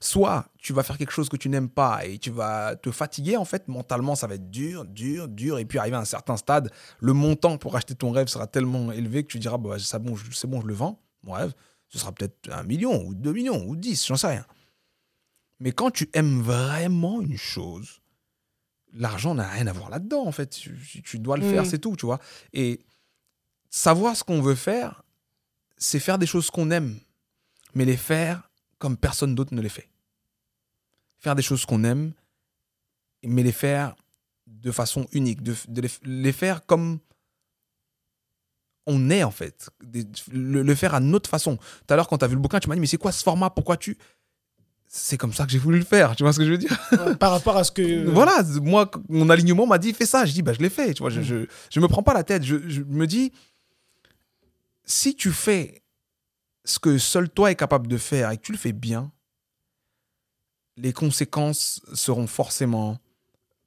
soit 0.00 0.46
tu 0.56 0.72
vas 0.72 0.82
faire 0.82 0.96
quelque 0.96 1.10
chose 1.12 1.28
que 1.28 1.36
tu 1.36 1.50
n'aimes 1.50 1.68
pas 1.68 2.06
et 2.06 2.16
tu 2.16 2.30
vas 2.30 2.74
te 2.74 2.90
fatiguer, 2.90 3.36
en 3.36 3.44
fait, 3.44 3.68
mentalement, 3.68 4.14
ça 4.14 4.26
va 4.26 4.36
être 4.36 4.50
dur, 4.50 4.86
dur, 4.86 5.28
dur. 5.28 5.58
Et 5.58 5.66
puis, 5.66 5.78
arrivé 5.78 5.96
à 5.96 6.00
un 6.00 6.06
certain 6.06 6.38
stade, 6.38 6.70
le 7.00 7.12
montant 7.12 7.58
pour 7.58 7.76
acheter 7.76 7.94
ton 7.94 8.12
rêve 8.12 8.28
sera 8.28 8.46
tellement 8.46 8.92
élevé 8.92 9.24
que 9.24 9.28
tu 9.28 9.38
diras, 9.38 9.58
bah, 9.58 9.76
c'est 9.78 9.98
bon, 10.02 10.16
je- 10.16 10.30
c'est 10.32 10.46
bon, 10.46 10.62
je 10.62 10.66
le 10.68 10.72
vends, 10.74 11.02
mon 11.22 11.32
rêve. 11.32 11.52
Ce 11.88 11.98
sera 11.98 12.12
peut-être 12.12 12.48
un 12.50 12.62
million, 12.62 13.04
ou 13.04 13.14
deux 13.14 13.34
millions, 13.34 13.62
ou 13.68 13.76
dix, 13.76 14.06
j'en 14.06 14.16
sais 14.16 14.28
rien. 14.28 14.46
Mais 15.58 15.72
quand 15.72 15.90
tu 15.90 16.08
aimes 16.14 16.40
vraiment 16.40 17.20
une 17.20 17.36
chose, 17.36 18.00
l'argent 18.94 19.34
n'a 19.34 19.48
rien 19.50 19.66
à 19.66 19.72
voir 19.74 19.90
là-dedans, 19.90 20.24
en 20.26 20.32
fait. 20.32 20.48
Tu, 20.48 21.18
dois 21.18 21.36
le 21.36 21.42
faire, 21.42 21.64
Mhm. 21.64 21.68
c'est 21.68 21.78
tout, 21.78 21.94
tu 21.94 22.06
vois. 22.06 22.20
Et 22.54 22.80
savoir 23.68 24.16
ce 24.16 24.24
qu'on 24.24 24.40
veut 24.40 24.54
faire, 24.54 25.04
c'est 25.80 25.98
faire 25.98 26.18
des 26.18 26.26
choses 26.26 26.48
qu'on 26.50 26.70
aime, 26.70 27.00
mais 27.74 27.84
les 27.84 27.96
faire 27.96 28.48
comme 28.78 28.96
personne 28.96 29.34
d'autre 29.34 29.52
ne 29.54 29.60
les 29.60 29.68
fait. 29.68 29.88
Faire 31.18 31.34
des 31.34 31.42
choses 31.42 31.66
qu'on 31.66 31.82
aime, 31.84 32.12
mais 33.24 33.42
les 33.42 33.50
faire 33.52 33.96
de 34.46 34.70
façon 34.70 35.06
unique, 35.12 35.42
de, 35.42 35.54
de 35.68 35.80
les, 35.80 35.90
les 36.04 36.32
faire 36.32 36.64
comme 36.66 36.98
on 38.86 39.10
est 39.10 39.22
en 39.22 39.30
fait, 39.30 39.70
Des- 39.82 40.06
le, 40.32 40.62
le 40.62 40.74
faire 40.74 40.94
à 40.94 41.00
notre 41.00 41.28
façon. 41.28 41.56
Tout 41.56 41.92
à 41.92 41.96
l'heure, 41.96 42.08
quand 42.08 42.18
tu 42.18 42.24
as 42.24 42.28
vu 42.28 42.34
le 42.34 42.40
bouquin, 42.40 42.58
tu 42.60 42.68
m'as 42.68 42.74
dit, 42.74 42.80
mais 42.80 42.86
c'est 42.86 42.96
quoi 42.96 43.12
ce 43.12 43.22
format? 43.22 43.50
Pourquoi 43.50 43.76
tu... 43.76 43.96
C'est 44.92 45.16
comme 45.16 45.32
ça 45.32 45.44
que 45.46 45.52
j'ai 45.52 45.58
voulu 45.58 45.78
le 45.78 45.84
faire, 45.84 46.16
tu 46.16 46.24
vois 46.24 46.32
ce 46.32 46.38
que 46.38 46.44
je 46.44 46.50
veux 46.50 46.58
dire? 46.58 46.76
Ouais, 46.92 47.14
Par 47.14 47.30
rapport 47.30 47.56
à 47.56 47.62
ce 47.62 47.70
que. 47.70 48.04
voilà, 48.10 48.42
moi, 48.60 48.90
mon 49.08 49.30
alignement 49.30 49.64
m'a 49.64 49.78
dit 49.78 49.92
fais 49.92 50.06
ça. 50.06 50.24
Je 50.24 50.32
dis 50.32 50.42
bah 50.42 50.52
je 50.52 50.58
l'ai 50.58 50.68
fait. 50.70 50.94
Tu 50.94 51.02
vois, 51.02 51.10
je, 51.10 51.22
je, 51.22 51.46
je 51.70 51.78
me 51.80 51.86
prends 51.86 52.02
pas 52.02 52.12
la 52.12 52.24
tête. 52.24 52.42
Je, 52.42 52.56
je 52.68 52.82
me 52.82 53.06
dis 53.06 53.30
si 54.90 55.14
tu 55.14 55.32
fais 55.32 55.82
ce 56.64 56.78
que 56.78 56.98
seul 56.98 57.30
toi 57.30 57.50
est 57.50 57.56
capable 57.56 57.86
de 57.86 57.96
faire 57.96 58.30
et 58.30 58.36
que 58.36 58.42
tu 58.42 58.52
le 58.52 58.58
fais 58.58 58.72
bien, 58.72 59.12
les 60.76 60.92
conséquences 60.92 61.80
seront 61.94 62.26
forcément 62.26 62.98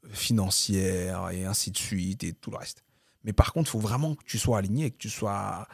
financières 0.10 1.30
et 1.30 1.46
ainsi 1.46 1.72
de 1.72 1.78
suite 1.78 2.24
et 2.24 2.34
tout 2.34 2.52
le 2.52 2.58
reste. 2.58 2.84
Mais 3.24 3.34
par 3.34 3.54
contre, 3.54 3.70
il 3.70 3.72
faut 3.72 3.80
vraiment 3.80 4.16
que 4.16 4.24
tu 4.26 4.38
sois 4.38 4.58
aligné, 4.58 4.92
que 4.92 4.98
tu 4.98 5.10
sois 5.10 5.68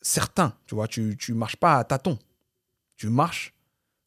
certain. 0.00 0.56
Tu 0.66 0.74
vois, 0.74 0.88
tu, 0.88 1.16
tu 1.18 1.34
marches 1.34 1.56
pas 1.56 1.78
à 1.78 1.84
tâtons. 1.84 2.18
Tu 2.96 3.08
marches. 3.08 3.54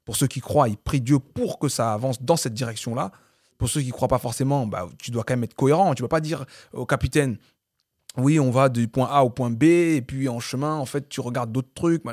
Pour 0.03 0.15
ceux 0.15 0.27
qui 0.27 0.41
croient, 0.41 0.69
ils 0.69 0.77
prient 0.77 1.01
Dieu 1.01 1.19
pour 1.19 1.59
que 1.59 1.69
ça 1.69 1.93
avance 1.93 2.21
dans 2.21 2.37
cette 2.37 2.53
direction-là. 2.53 3.11
Pour 3.57 3.69
ceux 3.69 3.81
qui 3.81 3.87
ne 3.87 3.91
croient 3.91 4.07
pas 4.07 4.19
forcément, 4.19 4.67
bah, 4.67 4.87
tu 4.99 5.11
dois 5.11 5.23
quand 5.23 5.33
même 5.33 5.43
être 5.43 5.53
cohérent. 5.53 5.93
Tu 5.95 6.01
ne 6.01 6.05
vas 6.05 6.09
pas 6.09 6.21
dire 6.21 6.45
au 6.73 6.85
capitaine, 6.85 7.37
oui, 8.17 8.39
on 8.39 8.51
va 8.51 8.69
du 8.69 8.87
point 8.87 9.07
A 9.09 9.23
au 9.23 9.29
point 9.29 9.49
B, 9.49 9.63
et 9.63 10.01
puis 10.01 10.27
en 10.29 10.39
chemin, 10.39 10.75
en 10.75 10.85
fait, 10.85 11.07
tu 11.09 11.21
regardes 11.21 11.51
d'autres 11.51 11.73
trucs. 11.73 12.03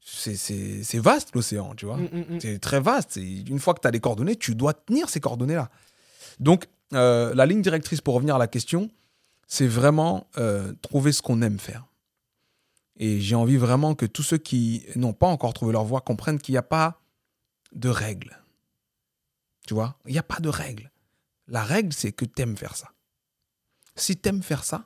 C'est- 0.00 0.98
vaste 0.98 1.34
l'océan, 1.34 1.74
tu 1.74 1.86
vois. 1.86 1.96
Mm, 1.98 2.08
mm, 2.12 2.34
mm. 2.36 2.40
C'est 2.40 2.58
très 2.58 2.80
vaste. 2.80 3.16
Une 3.16 3.58
fois 3.58 3.74
que 3.74 3.80
tu 3.80 3.88
as 3.88 3.90
les 3.90 4.00
coordonnées, 4.00 4.36
tu 4.36 4.54
dois 4.54 4.72
tenir 4.72 5.08
ces 5.10 5.20
coordonnées-là. 5.20 5.70
Donc, 6.40 6.66
euh, 6.94 7.34
la 7.34 7.44
ligne 7.46 7.60
directrice, 7.62 8.00
pour 8.00 8.14
revenir 8.14 8.36
à 8.36 8.38
la 8.38 8.46
question, 8.46 8.90
c'est 9.46 9.66
vraiment 9.66 10.26
euh, 10.38 10.72
trouver 10.82 11.12
ce 11.12 11.20
qu'on 11.22 11.42
aime 11.42 11.58
faire. 11.58 11.84
Et 12.96 13.20
j'ai 13.20 13.34
envie 13.34 13.56
vraiment 13.56 13.94
que 13.94 14.06
tous 14.06 14.22
ceux 14.22 14.38
qui 14.38 14.84
n'ont 14.96 15.12
pas 15.12 15.26
encore 15.28 15.52
trouvé 15.52 15.72
leur 15.72 15.84
voie 15.84 16.00
comprennent 16.00 16.38
qu'il 16.38 16.52
n'y 16.54 16.58
a 16.58 16.62
pas 16.62 17.00
de 17.72 17.88
règles. 17.88 18.42
Tu 19.66 19.74
vois? 19.74 19.96
Il 20.06 20.12
n'y 20.12 20.18
a 20.18 20.22
pas 20.22 20.40
de 20.40 20.48
règles. 20.48 20.90
La 21.46 21.62
règle, 21.62 21.92
c'est 21.92 22.12
que 22.12 22.24
tu 22.24 22.42
aimes 22.42 22.56
faire 22.56 22.76
ça. 22.76 22.88
Si 23.94 24.16
tu 24.16 24.28
aimes 24.28 24.42
faire 24.42 24.64
ça, 24.64 24.84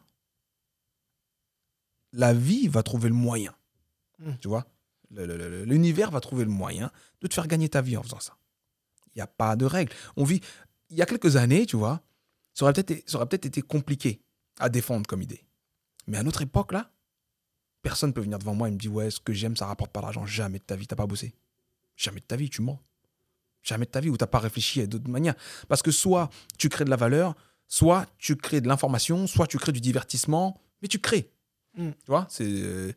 la 2.12 2.32
vie 2.34 2.68
va 2.68 2.82
trouver 2.82 3.08
le 3.08 3.14
moyen. 3.14 3.54
Mm. 4.18 4.32
Tu 4.40 4.48
vois? 4.48 4.66
L'univers 5.10 6.10
va 6.10 6.20
trouver 6.20 6.44
le 6.44 6.50
moyen 6.50 6.90
de 7.20 7.26
te 7.26 7.34
faire 7.34 7.46
gagner 7.46 7.68
ta 7.68 7.82
vie 7.82 7.96
en 7.96 8.02
faisant 8.02 8.20
ça. 8.20 8.36
Il 9.14 9.18
n'y 9.18 9.22
a 9.22 9.26
pas 9.26 9.56
de 9.56 9.66
règles. 9.66 9.92
On 10.16 10.24
vit. 10.24 10.40
Il 10.90 10.96
y 10.96 11.02
a 11.02 11.06
quelques 11.06 11.36
années, 11.36 11.66
tu 11.66 11.76
vois, 11.76 12.02
ça 12.54 12.64
aurait 12.64 12.74
peut-être 12.74 13.46
été 13.46 13.62
compliqué 13.62 14.22
à 14.58 14.68
défendre 14.68 15.06
comme 15.06 15.22
idée. 15.22 15.44
Mais 16.06 16.18
à 16.18 16.22
notre 16.22 16.42
époque, 16.42 16.72
là, 16.72 16.90
personne 17.82 18.12
peut 18.12 18.20
venir 18.20 18.38
devant 18.38 18.54
moi 18.54 18.68
et 18.68 18.70
me 18.70 18.78
dire 18.78 18.92
Ouais, 18.92 19.10
ce 19.10 19.20
que 19.20 19.32
j'aime, 19.32 19.56
ça 19.56 19.66
rapporte 19.66 19.92
pas 19.92 20.00
d'argent. 20.00 20.26
Jamais 20.26 20.58
de 20.58 20.64
ta 20.64 20.76
vie, 20.76 20.86
t'as 20.86 20.96
pas 20.96 21.06
bossé. 21.06 21.34
Jamais 21.96 22.20
de 22.20 22.26
ta 22.26 22.36
vie, 22.36 22.50
tu 22.50 22.62
mens. 22.62 22.80
Jamais 23.62 23.86
de 23.86 23.90
ta 23.90 24.00
vie 24.00 24.08
où 24.08 24.16
t'as 24.16 24.26
pas 24.26 24.38
réfléchi 24.38 24.80
à 24.80 24.86
d'autres 24.86 25.08
manières. 25.08 25.34
Parce 25.68 25.82
que 25.82 25.90
soit 25.90 26.30
tu 26.58 26.68
crées 26.68 26.84
de 26.84 26.90
la 26.90 26.96
valeur, 26.96 27.34
soit 27.68 28.06
tu 28.18 28.36
crées 28.36 28.60
de 28.60 28.68
l'information, 28.68 29.26
soit 29.26 29.46
tu 29.46 29.58
crées 29.58 29.72
du 29.72 29.80
divertissement, 29.80 30.60
mais 30.80 30.88
tu 30.88 30.98
crées. 30.98 31.30
Mm. 31.76 31.90
Tu 31.90 32.06
vois 32.06 32.26
C'est. 32.30 32.44
euh, 32.46 32.92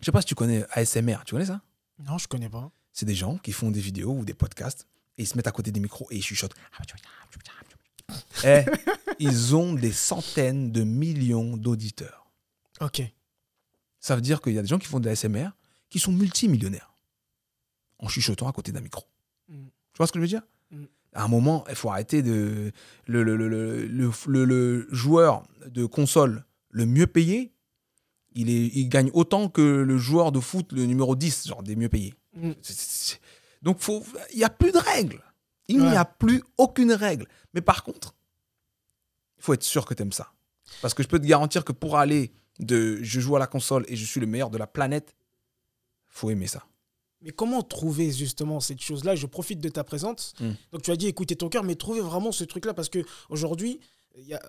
Je 0.00 0.04
sais 0.06 0.12
pas 0.12 0.20
si 0.20 0.26
tu 0.26 0.34
connais 0.34 0.64
ASMR. 0.70 1.18
Tu 1.24 1.32
connais 1.34 1.46
ça? 1.46 1.60
Non, 1.98 2.18
je 2.18 2.26
connais 2.28 2.48
pas. 2.48 2.70
C'est 2.92 3.06
des 3.06 3.14
gens 3.14 3.36
qui 3.38 3.52
font 3.52 3.70
des 3.70 3.80
vidéos 3.80 4.12
ou 4.12 4.24
des 4.24 4.34
podcasts 4.34 4.86
et 5.18 5.22
ils 5.22 5.26
se 5.26 5.36
mettent 5.36 5.46
à 5.46 5.52
côté 5.52 5.70
des 5.70 5.80
micros 5.80 6.06
et 6.10 6.16
ils 6.16 6.22
chuchotent. 6.22 6.54
Eh, 8.44 8.64
ils 9.20 9.54
ont 9.54 9.74
des 9.74 9.92
centaines 9.92 10.72
de 10.72 10.82
millions 10.82 11.56
d'auditeurs. 11.56 12.28
Ok. 12.80 13.02
Ça 14.00 14.16
veut 14.16 14.20
dire 14.22 14.40
qu'il 14.40 14.54
y 14.54 14.58
a 14.58 14.62
des 14.62 14.68
gens 14.68 14.78
qui 14.78 14.86
font 14.88 14.98
de 14.98 15.08
la 15.08 15.14
SMR 15.14 15.50
qui 15.90 15.98
sont 16.00 16.10
multimillionnaires 16.12 16.92
en 17.98 18.08
chuchotant 18.08 18.48
à 18.48 18.52
côté 18.52 18.72
d'un 18.72 18.80
micro. 18.80 19.04
Mm. 19.48 19.66
Tu 19.92 19.96
vois 19.98 20.06
ce 20.06 20.12
que 20.12 20.18
je 20.18 20.22
veux 20.22 20.28
dire? 20.28 20.42
Mm. 20.70 20.84
À 21.12 21.24
un 21.24 21.28
moment, 21.28 21.64
il 21.68 21.74
faut 21.76 21.90
arrêter 21.90 22.22
de. 22.22 22.72
Le- 23.06 23.22
le- 23.22 23.36
le 24.44 24.88
joueur 24.90 25.42
de 25.66 25.84
console 25.86 26.44
le 26.70 26.86
mieux 26.86 27.06
payé, 27.06 27.52
il, 28.32 28.50
est, 28.50 28.66
il 28.74 28.88
gagne 28.88 29.10
autant 29.12 29.48
que 29.48 29.60
le 29.60 29.98
joueur 29.98 30.32
de 30.32 30.40
foot, 30.40 30.72
le 30.72 30.86
numéro 30.86 31.16
10, 31.16 31.48
genre 31.48 31.62
des 31.62 31.76
mieux 31.76 31.88
payés. 31.88 32.14
Mm. 32.34 32.52
Donc, 33.62 33.78
il 34.32 34.36
n'y 34.38 34.44
a 34.44 34.50
plus 34.50 34.72
de 34.72 34.78
règles. 34.78 35.22
Il 35.68 35.78
n'y 35.80 35.96
a 35.96 36.04
plus 36.04 36.42
aucune 36.58 36.92
règle. 36.92 37.26
Mais 37.54 37.60
par 37.60 37.84
contre, 37.84 38.14
il 39.38 39.42
faut 39.44 39.54
être 39.54 39.62
sûr 39.62 39.84
que 39.86 39.94
tu 39.94 40.02
aimes 40.02 40.12
ça. 40.12 40.32
Parce 40.82 40.94
que 40.94 41.02
je 41.02 41.08
peux 41.08 41.18
te 41.18 41.26
garantir 41.26 41.64
que 41.64 41.72
pour 41.72 41.96
aller 41.98 42.32
de 42.58 42.98
je 43.02 43.20
joue 43.20 43.36
à 43.36 43.38
la 43.38 43.46
console 43.46 43.84
et 43.88 43.96
je 43.96 44.04
suis 44.04 44.20
le 44.20 44.26
meilleur 44.26 44.50
de 44.50 44.58
la 44.58 44.66
planète, 44.66 45.14
faut 46.08 46.30
aimer 46.30 46.46
ça. 46.46 46.64
Mais 47.22 47.30
comment 47.32 47.62
trouver 47.62 48.10
justement 48.12 48.60
cette 48.60 48.80
chose-là? 48.80 49.14
Je 49.14 49.26
profite 49.26 49.60
de 49.60 49.68
ta 49.68 49.84
présence. 49.84 50.32
Mm. 50.40 50.50
Donc 50.72 50.82
tu 50.82 50.90
as 50.90 50.96
dit 50.96 51.06
écouter 51.06 51.36
ton 51.36 51.48
cœur, 51.48 51.62
mais 51.64 51.74
trouver 51.74 52.00
vraiment 52.00 52.32
ce 52.32 52.44
truc-là 52.44 52.74
parce 52.74 52.88
que 52.88 53.04
aujourd'hui, 53.28 53.78
il 54.16 54.24
y 54.26 54.34
a 54.34 54.40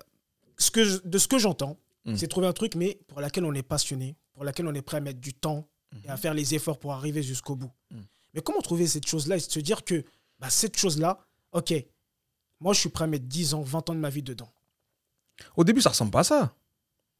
ce 0.58 0.70
que 0.70 0.84
je- 0.84 0.98
de 1.04 1.18
ce 1.18 1.28
que 1.28 1.38
j'entends, 1.38 1.78
Mm. 2.04 2.16
c'est 2.16 2.26
trouver 2.28 2.46
un 2.48 2.52
truc, 2.52 2.74
mais 2.74 2.98
pour 3.06 3.20
laquelle 3.20 3.44
on 3.44 3.54
est 3.54 3.62
passionné, 3.62 4.16
pour 4.32 4.44
laquelle 4.44 4.66
on 4.66 4.74
est 4.74 4.82
prêt 4.82 4.96
à 4.96 5.00
mettre 5.00 5.20
du 5.20 5.34
temps 5.34 5.68
et 6.04 6.08
à 6.08 6.16
faire 6.16 6.34
les 6.34 6.54
efforts 6.54 6.78
pour 6.78 6.92
arriver 6.92 7.22
jusqu'au 7.22 7.54
bout. 7.56 7.70
Mm. 7.90 8.00
Mais 8.34 8.40
comment 8.40 8.60
trouver 8.60 8.86
cette 8.86 9.06
chose-là 9.06 9.36
et 9.36 9.40
se 9.40 9.60
dire 9.60 9.84
que 9.84 10.04
bah, 10.38 10.50
cette 10.50 10.76
chose-là, 10.76 11.18
ok, 11.52 11.74
moi 12.60 12.72
je 12.72 12.80
suis 12.80 12.88
prêt 12.88 13.04
à 13.04 13.06
mettre 13.06 13.26
10 13.26 13.54
ans, 13.54 13.62
20 13.62 13.90
ans 13.90 13.94
de 13.94 14.00
ma 14.00 14.10
vie 14.10 14.22
dedans. 14.22 14.50
Au 15.56 15.64
début, 15.64 15.80
ça 15.80 15.90
ressemble 15.90 16.10
pas 16.10 16.20
à 16.20 16.24
ça. 16.24 16.54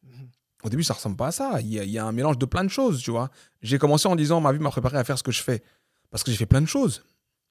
Mhm. 0.02 0.28
Au 0.64 0.68
début, 0.68 0.84
ça 0.84 0.94
ressemble 0.94 1.16
pas 1.16 1.28
à 1.28 1.32
ça. 1.32 1.60
Il 1.60 1.68
y, 1.72 1.78
a, 1.78 1.84
il 1.84 1.90
y 1.90 1.98
a 1.98 2.04
un 2.04 2.12
mélange 2.12 2.38
de 2.38 2.46
plein 2.46 2.62
de 2.64 2.68
choses, 2.70 3.00
tu 3.02 3.10
vois. 3.10 3.30
J'ai 3.62 3.78
commencé 3.78 4.06
en 4.08 4.16
disant 4.16 4.40
ma 4.40 4.52
vie 4.52 4.58
m'a 4.60 4.70
préparé 4.70 4.96
à 4.98 5.04
faire 5.04 5.18
ce 5.18 5.22
que 5.22 5.32
je 5.32 5.42
fais. 5.42 5.62
Parce 6.10 6.22
que 6.22 6.30
j'ai 6.30 6.36
fait 6.36 6.46
plein 6.46 6.60
de 6.60 6.66
choses. 6.66 7.04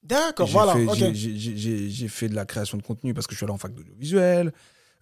D'accord, 0.04 0.48
voilà. 0.48 0.74
fait, 0.74 0.86
ok. 0.88 0.96
j'ai- 0.96 1.14
j'ai- 1.16 1.38
j'ai- 1.38 1.58
j'ai- 1.58 1.90
j'ai 1.90 2.08
fait 2.08 2.30
de 2.30 2.36
la 2.36 2.46
création 2.46 2.78
de 2.78 2.84
contenu 2.84 3.14
parce 3.14 3.28
que 3.28 3.34
je 3.34 3.38
suis 3.38 3.44
allé 3.44 3.54
en 3.54 3.58
fac 3.58 3.74
d'audiovisuel. 3.74 4.52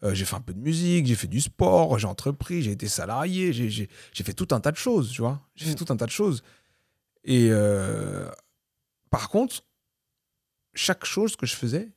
Euh, 0.03 0.13
j'ai 0.13 0.23
fait 0.25 0.35
un 0.35 0.41
peu 0.41 0.53
de 0.53 0.59
musique, 0.59 1.05
j'ai 1.07 1.15
fait 1.15 1.27
du 1.27 1.41
sport, 1.41 1.99
j'ai 1.99 2.07
entrepris, 2.07 2.61
j'ai 2.61 2.71
été 2.71 2.87
salarié, 2.87 3.51
j'ai- 3.51 3.89
fait 4.13 4.33
tout 4.33 4.47
un 4.51 4.59
tas 4.61 4.71
de 4.71 4.77
choses, 4.77 5.11
tu 5.11 5.21
vois. 5.21 5.41
J'ai 5.55 5.65
fait 5.65 5.71
Mm. 5.73 5.85
tout 5.85 5.91
un 5.93 5.97
tas 5.97 6.05
de 6.05 6.11
choses. 6.11 6.41
Et 7.25 7.49
euh, 7.51 8.29
par 9.09 9.29
contre, 9.29 9.63
chaque 10.73 11.03
chose 11.05 11.35
que 11.35 11.45
je 11.45 11.55
faisais, 11.55 11.91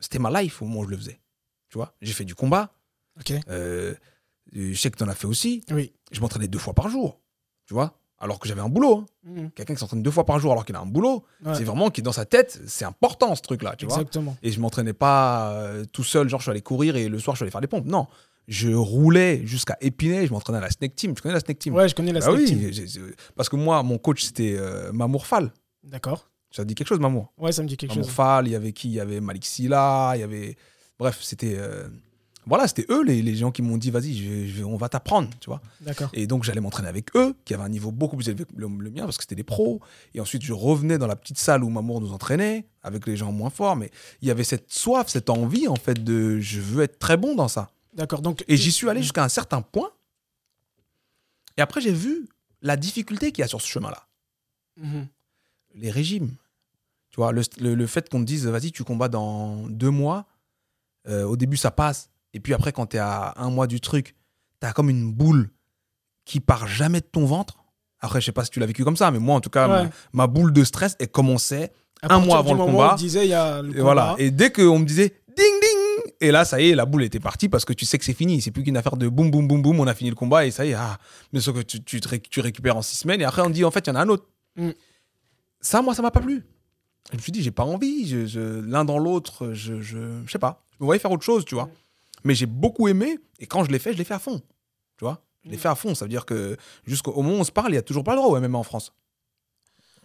c'était 0.00 0.18
ma 0.18 0.42
life 0.42 0.60
au 0.60 0.66
moment 0.66 0.80
où 0.80 0.84
je 0.84 0.90
le 0.90 0.96
faisais. 0.98 1.20
Tu 1.70 1.78
vois, 1.78 1.94
j'ai 2.02 2.12
fait 2.12 2.24
du 2.26 2.34
combat. 2.34 2.74
Ok. 3.18 3.32
Euh, 3.48 3.94
je 4.52 4.74
sais 4.74 4.90
que 4.90 4.96
tu 4.98 5.02
en 5.04 5.08
as 5.08 5.14
fait 5.14 5.26
aussi. 5.26 5.64
Oui. 5.70 5.92
Je 6.10 6.20
m'entraînais 6.20 6.48
deux 6.48 6.58
fois 6.58 6.74
par 6.74 6.88
jour. 6.90 7.20
Tu 7.66 7.72
vois, 7.74 7.98
alors 8.22 8.38
que 8.38 8.48
j'avais 8.48 8.60
un 8.62 8.68
boulot. 8.70 9.04
hein. 9.26 9.30
Mhm. 9.42 9.50
Quelqu'un 9.50 9.74
qui 9.74 9.80
s'entraîne 9.80 10.02
deux 10.02 10.10
fois 10.10 10.24
par 10.24 10.38
jour 10.38 10.52
alors 10.52 10.64
qu'il 10.64 10.74
a 10.76 10.80
un 10.80 10.86
boulot, 10.86 11.24
Ouais. 11.44 11.54
c'est 11.54 11.64
vraiment 11.64 11.90
qui 11.90 12.00
dans 12.02 12.12
sa 12.12 12.24
tête, 12.24 12.60
c'est 12.66 12.84
important 12.86 13.34
ce 13.34 13.42
truc-là, 13.42 13.74
tu 13.76 13.84
vois. 13.86 13.96
Exactement. 13.96 14.36
Et 14.42 14.50
je 14.52 14.60
m'entraînais 14.60 14.94
pas 14.94 15.52
euh, 15.52 15.84
tout 15.92 16.04
seul, 16.04 16.28
genre 16.28 16.40
je 16.40 16.44
suis 16.44 16.50
allé 16.50 16.62
courir 16.62 16.96
et 16.96 17.08
le 17.08 17.18
soir 17.18 17.34
je 17.36 17.38
suis 17.40 17.44
allé 17.44 17.50
faire 17.50 17.60
des 17.60 17.66
pompes. 17.66 17.84
Non, 17.86 18.06
Je 18.48 18.70
roulais 18.72 19.46
jusqu'à 19.46 19.76
Épinay, 19.80 20.26
je 20.26 20.32
m'entraînais 20.32 20.58
à 20.58 20.62
la 20.62 20.70
Snake 20.70 20.96
Team. 20.96 21.14
Tu 21.14 21.22
connais 21.22 21.34
la 21.34 21.40
Snake 21.40 21.58
Team? 21.60 21.74
Ouais, 21.74 21.88
je 21.88 21.94
connais 21.94 22.12
la 22.12 22.18
Bah 22.20 22.26
Snake 22.26 22.38
oui, 22.38 22.70
Team. 22.72 23.12
parce 23.36 23.48
que 23.48 23.56
moi, 23.56 23.82
mon 23.84 23.98
coach, 23.98 24.22
c'était 24.24 24.56
euh, 24.58 24.92
Mamour 24.92 25.26
Fall. 25.26 25.52
D'accord. 25.84 26.28
Ça 26.50 26.62
te 26.64 26.68
dit 26.68 26.74
quelque 26.74 26.88
chose, 26.88 26.98
Mamour? 27.00 27.32
Ouais, 27.38 27.50
ça 27.52 27.62
me 27.62 27.68
dit 27.68 27.76
quelque 27.76 27.92
Mamour 27.92 28.04
chose. 28.06 28.14
Fall, 28.14 28.46
il 28.48 28.50
y 28.52 28.56
avait 28.56 28.72
qui? 28.72 28.88
Il 28.88 28.94
y 28.94 29.00
avait 29.00 29.20
Malik 29.20 29.46
Silla, 29.46 30.12
il 30.16 30.20
y 30.20 30.22
avait. 30.24 30.56
Bref, 30.98 31.18
c'était. 31.22 31.54
euh, 31.56 31.88
Voilà, 32.44 32.66
c'était 32.66 32.86
eux 32.90 33.04
les, 33.04 33.22
les 33.22 33.36
gens 33.36 33.52
qui 33.52 33.62
m'ont 33.62 33.76
dit 33.78 33.90
vas-y, 33.90 34.14
je 34.16 34.46
je 34.52 34.64
on 34.64 34.76
va 34.76 34.88
t'apprendre, 34.88 35.28
tu 35.40 35.48
vois. 35.48 35.60
D'accord. 35.80 36.10
Et 36.12 36.26
donc 36.26 36.42
j'allais 36.42 36.60
m'entraîner 36.60 36.88
avec 36.88 37.14
eux, 37.14 37.34
qui 37.44 37.54
avaient 37.54 37.62
un 37.62 37.68
niveau 37.68 37.92
beaucoup 37.92 38.16
plus 38.16 38.28
élevé 38.28 38.44
que 38.44 38.50
le, 38.56 38.66
le 38.66 38.90
mien, 38.90 39.04
parce 39.04 39.16
que 39.16 39.22
c'était 39.22 39.36
des 39.36 39.44
pros. 39.44 39.80
Et 40.14 40.20
ensuite 40.20 40.42
je 40.42 40.52
revenais 40.52 40.98
dans 40.98 41.06
la 41.06 41.14
petite 41.14 41.38
salle 41.38 41.62
où 41.62 41.70
Mamour 41.70 42.00
nous 42.00 42.12
entraînait, 42.12 42.66
avec 42.82 43.06
les 43.06 43.16
gens 43.16 43.30
moins 43.30 43.50
forts. 43.50 43.76
Mais 43.76 43.90
il 44.22 44.28
y 44.28 44.30
avait 44.32 44.42
cette 44.44 44.72
soif, 44.72 45.08
cette 45.08 45.30
envie, 45.30 45.68
en 45.68 45.76
fait, 45.76 46.02
de 46.02 46.40
je 46.40 46.60
veux 46.60 46.82
être 46.82 46.98
très 46.98 47.16
bon 47.16 47.34
dans 47.36 47.46
ça. 47.48 47.70
D'accord. 47.94 48.22
Donc, 48.22 48.44
Et 48.48 48.56
j'y 48.56 48.72
suis 48.72 48.88
allé 48.88 49.02
jusqu'à 49.02 49.22
un 49.22 49.28
certain 49.28 49.62
point. 49.62 49.90
Et 51.56 51.60
après 51.60 51.80
j'ai 51.80 51.92
vu 51.92 52.26
la 52.62 52.76
difficulté 52.76 53.30
qu'il 53.32 53.42
y 53.42 53.44
a 53.44 53.48
sur 53.48 53.60
ce 53.60 53.68
chemin-là. 53.68 54.06
Mhm. 54.78 55.06
Les 55.74 55.90
régimes. 55.90 56.30
Tu 57.10 57.16
vois, 57.16 57.30
le, 57.32 57.42
le- 57.60 57.74
le 57.74 57.86
fait 57.86 58.08
qu'on 58.08 58.20
te 58.20 58.24
dise, 58.24 58.46
vas-y, 58.46 58.72
tu 58.72 58.84
combats 58.84 59.08
dans 59.08 59.68
deux 59.68 59.90
mois, 59.90 60.26
euh, 61.08 61.24
au 61.24 61.36
début 61.36 61.56
ça 61.58 61.70
passe, 61.70 62.08
et 62.34 62.40
puis 62.40 62.54
après, 62.54 62.72
quand 62.72 62.86
tu 62.86 62.96
es 62.96 63.00
à 63.00 63.34
un 63.36 63.50
mois 63.50 63.66
du 63.66 63.80
truc, 63.80 64.14
tu 64.60 64.66
as 64.66 64.72
comme 64.72 64.90
une 64.90 65.12
boule 65.12 65.50
qui 66.24 66.40
part 66.40 66.66
jamais 66.66 67.00
de 67.00 67.06
ton 67.06 67.24
ventre. 67.26 67.58
Après, 68.00 68.20
je 68.20 68.26
sais 68.26 68.32
pas 68.32 68.44
si 68.44 68.50
tu 68.50 68.60
l'as 68.60 68.66
vécu 68.66 68.84
comme 68.84 68.96
ça, 68.96 69.10
mais 69.10 69.18
moi, 69.18 69.36
en 69.36 69.40
tout 69.40 69.50
cas, 69.50 69.68
Ouais. 69.68 69.84
ma, 69.84 69.90
ma 70.24 70.26
boule 70.26 70.52
de 70.52 70.64
stress, 70.64 70.96
elle 70.98 71.08
commençait. 71.08 71.72
À 72.02 72.14
un 72.14 72.18
mois 72.20 72.38
avant 72.38 72.54
le 72.54 72.58
combat, 72.64 72.90
où 72.90 72.92
on 72.92 72.96
disait, 72.96 73.26
il 73.26 73.30
y 73.30 73.34
a 73.34 73.62
le 73.62 73.76
Et 73.78 73.80
voilà. 73.80 74.16
Et 74.18 74.30
dès 74.32 74.50
qu'on 74.50 74.80
me 74.80 74.84
disait 74.84 75.22
ding 75.28 75.36
ding, 75.60 76.12
et 76.20 76.32
là, 76.32 76.44
ça 76.44 76.60
y 76.60 76.70
est, 76.70 76.74
la 76.74 76.84
boule 76.84 77.04
était 77.04 77.20
partie 77.20 77.48
parce 77.48 77.64
que 77.64 77.72
tu 77.72 77.84
sais 77.86 77.96
que 77.98 78.04
c'est 78.04 78.12
fini. 78.12 78.40
C'est 78.42 78.50
plus 78.50 78.64
qu'une 78.64 78.76
affaire 78.76 78.96
de 78.96 79.06
boum 79.08 79.30
boum 79.30 79.46
boum 79.46 79.62
boum, 79.62 79.78
on 79.78 79.86
a 79.86 79.94
fini 79.94 80.10
le 80.10 80.16
combat 80.16 80.44
et 80.46 80.50
ça 80.50 80.64
y 80.64 80.70
est. 80.70 80.74
Ah. 80.74 80.98
Mais 81.32 81.38
sauf 81.40 81.54
que 81.56 81.62
tu, 81.62 81.80
tu, 81.84 82.00
te 82.00 82.08
ré- 82.08 82.20
tu 82.20 82.40
récupères 82.40 82.76
en 82.76 82.82
six 82.82 82.96
semaines 82.96 83.20
et 83.20 83.24
après 83.24 83.42
on 83.42 83.50
dit 83.50 83.64
en 83.64 83.70
fait, 83.70 83.86
il 83.86 83.90
y 83.90 83.92
en 83.92 83.96
a 83.96 84.00
un 84.02 84.08
autre. 84.08 84.26
Mm. 84.56 84.70
Ça, 85.60 85.80
moi, 85.80 85.94
ça 85.94 86.02
m'a 86.02 86.10
pas 86.10 86.20
plu. 86.20 86.44
Je 87.12 87.16
me 87.16 87.22
suis 87.22 87.30
dit, 87.32 87.40
j'ai 87.42 87.50
pas 87.52 87.64
envie. 87.64 88.06
Je, 88.08 88.26
je- 88.26 88.60
L'un 88.68 88.84
dans 88.84 88.98
l'autre, 88.98 89.52
je, 89.52 89.80
je, 89.80 90.22
je 90.26 90.32
sais 90.32 90.38
pas. 90.40 90.64
Je 90.72 90.76
me 90.82 90.86
voyais 90.86 90.98
faire 90.98 91.10
autre 91.12 91.24
chose, 91.24 91.44
tu 91.44 91.54
vois. 91.54 91.68
Mais 92.24 92.34
j'ai 92.34 92.46
beaucoup 92.46 92.88
aimé 92.88 93.18
et 93.38 93.46
quand 93.46 93.64
je 93.64 93.70
l'ai 93.70 93.78
fait, 93.78 93.92
je 93.92 93.98
l'ai 93.98 94.04
fait 94.04 94.14
à 94.14 94.18
fond. 94.18 94.40
Tu 94.98 95.04
vois? 95.04 95.24
Je 95.44 95.50
l'ai 95.50 95.56
Mm. 95.56 95.60
fait 95.60 95.68
à 95.68 95.74
fond. 95.74 95.94
Ça 95.94 96.04
veut 96.04 96.08
dire 96.10 96.24
que 96.24 96.56
jusqu'au 96.84 97.12
moment 97.22 97.36
où 97.36 97.40
on 97.40 97.44
se 97.44 97.52
parle, 97.52 97.72
il 97.72 97.74
y 97.74 97.78
a 97.78 97.82
toujours 97.82 98.04
pas 98.04 98.12
le 98.12 98.18
droit 98.22 98.30
au 98.30 98.40
MMA 98.40 98.58
en 98.58 98.62
France. 98.62 98.92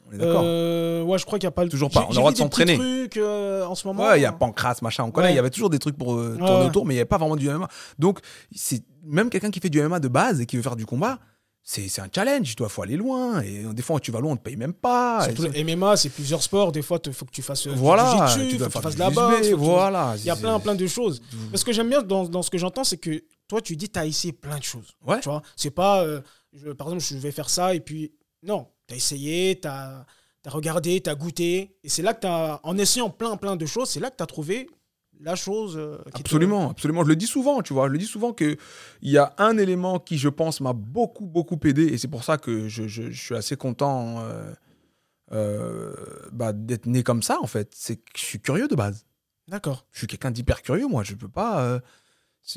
On 0.10 0.14
est 0.14 0.18
d'accord? 0.18 0.42
Euh, 0.46 1.04
ouais, 1.04 1.18
je 1.20 1.26
crois 1.26 1.38
qu'il 1.38 1.48
n'y 1.48 1.52
a 1.52 1.52
pas 1.52 1.64
le 1.66 1.70
Toujours 1.70 1.92
pas, 1.92 2.02
on 2.02 2.06
a 2.06 2.10
le 2.10 2.16
droit 2.16 2.32
de 2.32 2.38
s'entraîner. 2.38 2.76
trucs 2.78 3.18
euh, 3.18 3.66
en 3.66 3.76
ce 3.76 3.86
moment. 3.88 4.04
Ouais, 4.08 4.20
il 4.20 4.22
y 4.22 4.26
a 4.26 4.32
Pancras, 4.32 4.78
machin, 4.82 5.04
on 5.04 5.12
connaît. 5.12 5.28
Ouais. 5.28 5.34
Il 5.34 5.36
y 5.36 5.40
avait 5.40 5.50
toujours 5.50 5.70
des 5.70 5.80
trucs 5.80 5.98
pour 5.98 6.16
euh, 6.16 6.38
tourner 6.38 6.60
ouais. 6.62 6.66
autour, 6.66 6.86
mais 6.86 6.94
il 6.94 6.98
n'y 6.98 7.02
avait 7.02 7.06
pas 7.10 7.18
vraiment 7.18 7.36
du 7.36 7.50
MMA. 7.50 7.68
Donc, 8.00 8.20
c'est 8.56 8.84
même 9.04 9.30
quelqu'un 9.30 9.52
qui 9.52 9.60
fait 9.60 9.70
du 9.70 9.82
MMA 9.82 10.00
de 10.00 10.08
base 10.08 10.40
et 10.40 10.46
qui 10.46 10.56
veut 10.56 10.64
faire 10.64 10.78
du 10.78 10.86
combat, 10.86 11.20
c'est 11.70 12.00
un 12.00 12.08
challenge. 12.14 12.56
Il 12.58 12.70
faut 12.70 12.82
aller 12.82 12.96
loin. 12.96 13.42
Et 13.42 13.64
des 13.74 13.82
fois, 13.82 14.00
tu 14.00 14.10
vas 14.12 14.22
loin, 14.22 14.32
on 14.32 14.34
ne 14.36 14.38
te 14.40 14.44
paye 14.44 14.56
même 14.56 14.74
pas. 14.74 15.26
Surtout 15.26 15.46
Et 15.54 15.64
le 15.64 15.76
MMA, 15.76 15.98
c'est 15.98 16.10
plusieurs 16.10 16.42
sports. 16.42 16.72
Des 16.72 16.82
fois, 16.82 16.98
il 17.06 17.12
faut 17.12 17.26
que 17.26 17.32
tu 17.32 17.42
fasses 17.42 17.68
euh, 17.68 17.72
du 17.74 17.78
voilà, 17.78 18.04
tu 18.34 18.58
dois 18.58 18.70
faut 18.70 18.80
que 18.80 18.80
tu 18.80 18.82
faire 18.82 18.82
fasses 18.84 18.94
de 18.96 19.00
la 19.00 19.10
boxe. 19.10 19.48
tu- 19.50 19.54
Voilà. 19.54 20.14
Il 20.18 20.24
y 20.24 20.30
a 20.30 20.36
plein, 20.38 20.60
plein 20.62 20.76
de 20.76 20.88
choses. 20.88 21.22
Mais 21.52 21.58
ce 21.58 21.66
que 21.66 21.74
j'aime 21.74 21.90
bien 21.90 22.02
dans, 22.02 22.24
dans 22.30 22.42
ce 22.42 22.50
que 22.50 22.58
j'entends, 22.58 22.86
c'est 22.86 22.98
que 22.98 23.22
toi, 23.50 23.62
tu 23.62 23.76
dis, 23.76 23.90
tu 23.90 24.00
as 24.00 24.06
essayé 24.06 24.32
plein 24.32 24.58
de 24.58 24.64
choses. 24.64 24.88
Ouais. 25.06 25.20
Tu 25.20 25.28
vois, 25.30 25.42
c'est 25.58 25.72
pas, 25.72 26.04
euh, 26.04 26.22
je- 26.54 26.72
par 26.72 26.88
exemple, 26.88 27.04
je 27.04 27.18
vais 27.18 27.32
faire 27.32 27.50
ça 27.50 27.76
et 27.76 27.82
puis, 27.82 28.14
non, 28.44 28.68
tu 28.88 28.94
as 28.94 28.98
essayé, 28.98 29.60
tu 29.60 29.68
as, 29.68 30.06
regardé, 30.46 31.02
tu 31.02 31.10
as 31.10 31.16
goûté. 31.16 31.76
Et 31.84 31.90
c'est 31.90 32.02
là 32.02 32.14
que 32.14 32.22
tu 32.22 32.28
as, 32.28 32.62
en 32.64 32.78
essayant 32.78 33.10
plein, 33.10 33.36
plein 33.36 33.58
de 33.58 33.66
choses, 33.66 33.90
c'est 33.90 34.00
là 34.00 34.10
que 34.10 34.16
tu 34.16 34.24
as 34.24 34.28
trouvé 34.28 34.70
la 35.22 35.36
chose. 35.36 35.76
euh, 35.78 35.98
qui 36.08 36.12
te- 36.12 36.20
Absolument, 36.22 36.70
absolument. 36.72 37.04
Je 37.04 37.10
le 37.10 37.16
dis 37.16 37.28
souvent, 37.28 37.62
tu 37.62 37.74
vois. 37.74 37.88
Je 37.88 37.94
le 37.94 37.98
dis 37.98 38.06
souvent 38.06 38.34
qu'il 38.34 38.58
y 39.02 39.18
a 39.18 39.34
un 39.38 39.58
élément 39.58 40.00
qui, 40.00 40.18
je 40.18 40.30
pense, 40.30 40.62
m'a 40.62 40.74
beaucoup, 40.74 41.26
beaucoup 41.26 41.60
aidé. 41.66 41.86
Et 41.86 41.98
c'est 41.98 42.08
pour 42.08 42.24
ça 42.24 42.38
que 42.38 42.68
je, 42.68 42.88
je- 42.88 43.10
je 43.12 43.22
suis 43.24 43.36
assez 43.36 43.56
content 43.58 44.20
euh, 44.20 44.54
euh, 45.32 45.94
bah, 46.32 46.54
d'être 46.54 46.86
né 46.86 47.04
comme 47.04 47.24
ça, 47.24 47.38
en 47.42 47.48
fait. 47.48 47.72
C'est 47.76 47.98
que 47.98 48.04
je 48.16 48.24
suis 48.24 48.40
curieux 48.40 48.68
de 48.68 48.76
base. 48.76 49.06
D'accord. 49.48 49.86
je 49.94 50.00
suis 50.00 50.08
quelqu'un 50.08 50.32
d'hyper 50.32 50.62
curieux, 50.62 50.88
moi. 50.88 51.04
Je 51.04 51.16
peux 51.16 51.30
pas 51.30 51.80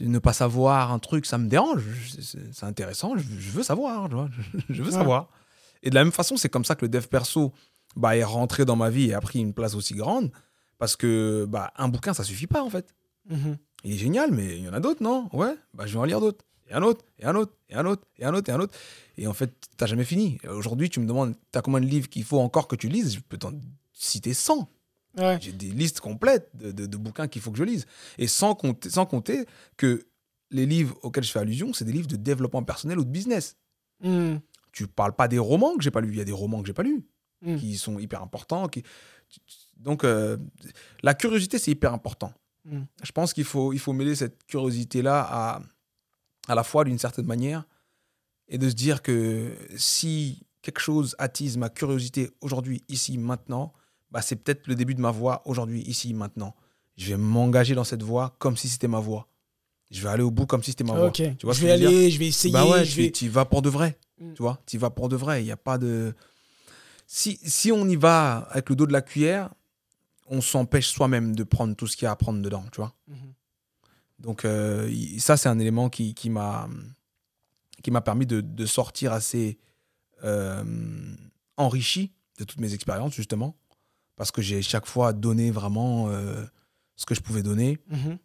ne 0.00 0.18
pas 0.18 0.32
savoir 0.32 0.92
un 0.92 0.98
truc, 0.98 1.26
ça 1.26 1.38
me 1.38 1.48
dérange. 1.48 1.82
C'est 2.20 2.52
c'est 2.52 2.64
intéressant, 2.66 3.16
je, 3.16 3.22
je 3.22 3.50
veux 3.50 3.62
savoir, 3.62 4.08
tu 4.08 4.14
vois. 4.14 4.28
Je, 4.70 4.82
veux 4.82 4.90
Ouais. 4.90 4.94
savoir. 4.96 5.28
Et 5.82 5.90
de 5.90 5.94
la 5.94 6.04
même 6.04 6.12
façon, 6.12 6.36
c'est 6.36 6.48
comme 6.48 6.64
ça 6.64 6.74
que 6.76 6.84
le 6.84 6.88
dev 6.88 7.06
perso 7.06 7.52
bah, 7.96 8.16
est 8.16 8.22
rentré 8.24 8.64
dans 8.64 8.76
ma 8.76 8.90
vie 8.90 9.10
et 9.10 9.14
a 9.14 9.20
pris 9.20 9.40
une 9.40 9.52
place 9.54 9.74
aussi 9.74 9.94
grande. 9.94 10.30
Parce 10.80 10.96
que 10.96 11.44
bah, 11.48 11.72
un 11.76 11.86
bouquin, 11.88 12.12
ça 12.14 12.24
suffit 12.24 12.46
pas, 12.48 12.62
en 12.64 12.70
fait. 12.70 12.92
Mhm. 13.28 13.56
Il 13.84 13.92
est 13.92 13.98
génial, 13.98 14.32
mais 14.32 14.56
il 14.58 14.64
y 14.64 14.68
en 14.68 14.72
a 14.72 14.80
d'autres, 14.80 15.02
non? 15.02 15.28
Ouais, 15.32 15.54
bah, 15.74 15.86
je 15.86 15.92
vais 15.92 15.98
en 15.98 16.04
lire 16.04 16.20
d'autres. 16.20 16.44
Et 16.68 16.72
un 16.74 16.82
autre, 16.82 17.04
et 17.18 17.24
un 17.26 17.34
autre, 17.36 17.52
et 17.68 17.74
un 17.76 17.84
autre, 17.86 18.02
et 18.18 18.24
un 18.24 18.32
autre, 18.34 18.48
et 18.48 18.52
un 18.52 18.60
autre. 18.60 18.74
Et 19.18 19.26
en 19.26 19.32
fait, 19.34 19.52
t'as 19.76 19.86
jamais 19.86 20.04
fini. 20.04 20.38
Aujourd'hui, 20.48 20.88
tu 20.88 20.98
me 21.00 21.06
demandes, 21.06 21.34
t'as 21.52 21.60
combien 21.62 21.80
de 21.80 21.86
livres 21.86 22.08
qu'il 22.08 22.24
faut 22.24 22.38
encore 22.40 22.66
que 22.66 22.76
tu 22.76 22.88
lises? 22.88 23.14
Je 23.14 23.20
peux 23.20 23.36
t'en 23.38 23.52
citer 23.92 24.32
100. 24.34 24.68
Ouais. 25.18 25.38
J'ai 25.40 25.52
des 25.52 25.68
listes 25.70 26.00
complètes 26.00 26.48
de, 26.54 26.70
de- 26.72 26.86
de 26.86 26.96
bouquins 26.96 27.28
qu'il 27.28 27.42
faut 27.42 27.50
que 27.50 27.58
je 27.58 27.64
lise. 27.64 27.86
Et 28.16 28.26
sans 28.26 28.54
compter, 28.54 28.88
sans 28.88 29.04
compter 29.04 29.44
que 29.76 30.06
les 30.50 30.64
livres 30.64 30.96
auxquels 31.02 31.24
je 31.24 31.30
fais 31.32 31.40
allusion, 31.40 31.72
c'est 31.74 31.84
des 31.84 31.92
livres 31.92 32.06
de 32.08 32.16
développement 32.16 32.62
personnel 32.62 32.98
ou 32.98 33.04
de 33.04 33.10
business. 33.10 33.56
Mhm. 34.02 34.40
Tu 34.72 34.86
parles 34.86 35.14
pas 35.14 35.28
des 35.28 35.38
romans 35.38 35.76
que 35.76 35.82
j'ai 35.82 35.90
pas 35.90 36.00
lus. 36.00 36.12
Il 36.12 36.18
y 36.18 36.22
a 36.22 36.24
des 36.24 36.32
romans 36.32 36.60
que 36.62 36.66
j'ai 36.66 36.72
pas 36.72 36.84
lus 36.84 37.04
Mhm. 37.42 37.58
qui 37.58 37.76
sont 37.78 37.98
hyper 37.98 38.22
importants. 38.22 38.68
Qui... 38.68 38.82
Donc, 39.80 40.04
euh, 40.04 40.36
la 41.02 41.14
curiosité, 41.14 41.58
c'est 41.58 41.70
hyper 41.70 41.92
important. 41.92 42.32
Mhm. 42.64 42.86
Je 43.02 43.12
pense 43.12 43.32
qu'il 43.32 43.44
faut, 43.44 43.72
il 43.72 43.78
faut 43.78 43.92
mêler 43.92 44.14
cette 44.14 44.44
curiosité-là 44.46 45.26
à, 45.28 45.62
à 46.48 46.54
la 46.54 46.62
fois 46.62 46.84
d'une 46.84 46.98
certaine 46.98 47.26
manière 47.26 47.64
et 48.48 48.58
de 48.58 48.68
se 48.68 48.74
dire 48.74 49.02
que 49.02 49.56
si 49.76 50.42
quelque 50.62 50.80
chose 50.80 51.14
attise 51.18 51.56
ma 51.56 51.70
curiosité 51.70 52.30
aujourd'hui, 52.40 52.84
ici, 52.88 53.16
maintenant, 53.16 53.72
bah, 54.10 54.22
c'est 54.22 54.36
peut-être 54.36 54.66
le 54.66 54.74
début 54.74 54.94
de 54.94 55.00
ma 55.00 55.10
voie 55.10 55.42
aujourd'hui, 55.46 55.82
ici, 55.82 56.12
maintenant. 56.14 56.54
Je 56.96 57.10
vais 57.10 57.16
m'engager 57.16 57.74
dans 57.74 57.84
cette 57.84 58.02
voie 58.02 58.36
comme 58.38 58.56
si 58.56 58.68
c'était 58.68 58.88
ma 58.88 59.00
voie. 59.00 59.28
Je 59.90 60.02
vais 60.02 60.08
aller 60.08 60.22
au 60.22 60.30
bout 60.30 60.46
comme 60.46 60.62
si 60.62 60.72
c'était 60.72 60.84
ma 60.84 60.94
voie. 60.94 61.10
Tu 61.10 61.34
vois 61.42 61.52
je 61.52 61.62
vais 61.62 61.68
je 61.68 61.86
aller, 61.86 62.10
je 62.10 62.18
vais 62.18 62.28
essayer. 62.28 62.52
bah 62.52 62.66
ouais, 62.66 62.84
je 62.84 62.94
tu, 62.94 63.02
vais... 63.02 63.10
tu 63.10 63.28
vas 63.28 63.44
pour 63.44 63.62
de 63.62 63.70
vrai. 63.70 63.98
Mm. 64.20 64.34
Tu 64.34 64.42
vois, 64.42 64.60
tu 64.66 64.76
y 64.76 64.78
vas 64.78 64.90
pour 64.90 65.08
de 65.08 65.16
vrai. 65.16 65.42
Il 65.42 65.46
n'y 65.46 65.52
a 65.52 65.56
pas 65.56 65.78
de. 65.78 66.14
Si, 67.06 67.40
si 67.42 67.72
on 67.72 67.88
y 67.88 67.96
va 67.96 68.48
avec 68.50 68.68
le 68.68 68.76
dos 68.76 68.86
de 68.86 68.92
la 68.92 69.02
cuillère, 69.02 69.50
on 70.30 70.40
s'empêche 70.40 70.88
soi-même 70.88 71.34
de 71.34 71.44
prendre 71.44 71.74
tout 71.74 71.86
ce 71.86 71.96
qu'il 71.96 72.06
y 72.06 72.08
a 72.08 72.12
à 72.12 72.16
prendre 72.16 72.40
dedans, 72.40 72.64
tu 72.72 72.76
vois. 72.76 72.94
Mhm. 73.08 73.34
Donc, 74.20 74.44
euh, 74.44 74.90
ça, 75.18 75.36
c'est 75.36 75.48
un 75.48 75.58
élément 75.58 75.90
qui, 75.90 76.14
qui 76.14 76.30
m'a 76.30 76.68
qui 77.82 77.90
m'a 77.90 78.02
permis 78.02 78.26
de, 78.26 78.42
de 78.42 78.66
sortir 78.66 79.12
assez 79.12 79.58
euh, 80.22 80.62
enrichi 81.56 82.12
de 82.38 82.44
toutes 82.44 82.60
mes 82.60 82.74
expériences, 82.74 83.14
justement. 83.14 83.56
Parce 84.16 84.30
que 84.30 84.42
j'ai 84.42 84.60
chaque 84.60 84.86
fois 84.86 85.14
donné 85.14 85.50
vraiment 85.50 86.08
euh, 86.10 86.44
ce 86.96 87.06
que 87.06 87.14
je 87.14 87.22
pouvais 87.22 87.42
donner. 87.42 87.78
Mhm. 87.88 88.18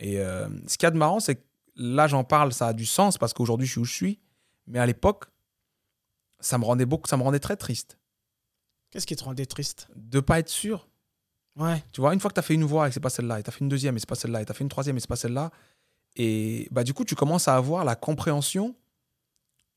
Et 0.00 0.16
ce 0.16 0.78
qu'il 0.78 0.84
y 0.84 0.86
a 0.86 0.90
de 0.92 0.96
marrant, 0.96 1.18
c'est 1.18 1.36
que 1.36 1.44
là, 1.74 2.06
j'en 2.06 2.22
parle, 2.22 2.52
ça 2.52 2.68
a 2.68 2.72
du 2.72 2.86
sens 2.86 3.18
parce 3.18 3.32
qu'aujourd'hui, 3.32 3.66
je 3.66 3.72
suis 3.72 3.80
où 3.80 3.84
je 3.84 3.94
suis. 3.94 4.20
Mais 4.68 4.78
à 4.78 4.86
l'époque, 4.86 5.24
ça 6.38 6.58
me 6.58 6.64
rendait 6.64 6.86
beaucoup, 6.86 7.08
ça 7.08 7.16
me 7.16 7.22
rendait 7.22 7.40
très 7.40 7.56
triste 7.56 7.98
Qu'est-ce 8.90 9.06
qui 9.06 9.16
te 9.16 9.24
rendait 9.24 9.46
triste? 9.46 9.88
De 9.96 10.20
pas 10.20 10.38
être 10.38 10.48
sûr. 10.48 10.88
Ouais. 11.58 11.82
Tu 11.92 12.00
vois, 12.00 12.14
une 12.14 12.20
fois 12.20 12.30
que 12.30 12.34
tu 12.34 12.40
as 12.40 12.42
fait 12.42 12.54
une 12.54 12.64
voix 12.64 12.86
et 12.86 12.90
que 12.90 12.94
c'est 12.94 13.00
pas 13.00 13.10
celle-là, 13.10 13.40
et 13.40 13.42
tu 13.42 13.48
as 13.50 13.52
fait 13.52 13.60
une 13.60 13.68
deuxième 13.68 13.96
et 13.96 13.98
c'est 14.00 14.08
pas 14.08 14.14
celle-là, 14.14 14.42
et 14.42 14.44
tu 14.44 14.52
as 14.52 14.54
fait 14.54 14.62
une 14.64 14.70
troisième 14.70 14.96
et 14.96 15.00
c'est 15.00 15.08
pas 15.08 15.16
celle-là, 15.16 15.50
et 16.16 16.68
bah 16.70 16.84
du 16.84 16.94
coup, 16.94 17.04
tu 17.04 17.14
commences 17.14 17.48
à 17.48 17.56
avoir 17.56 17.84
la 17.84 17.96
compréhension 17.96 18.74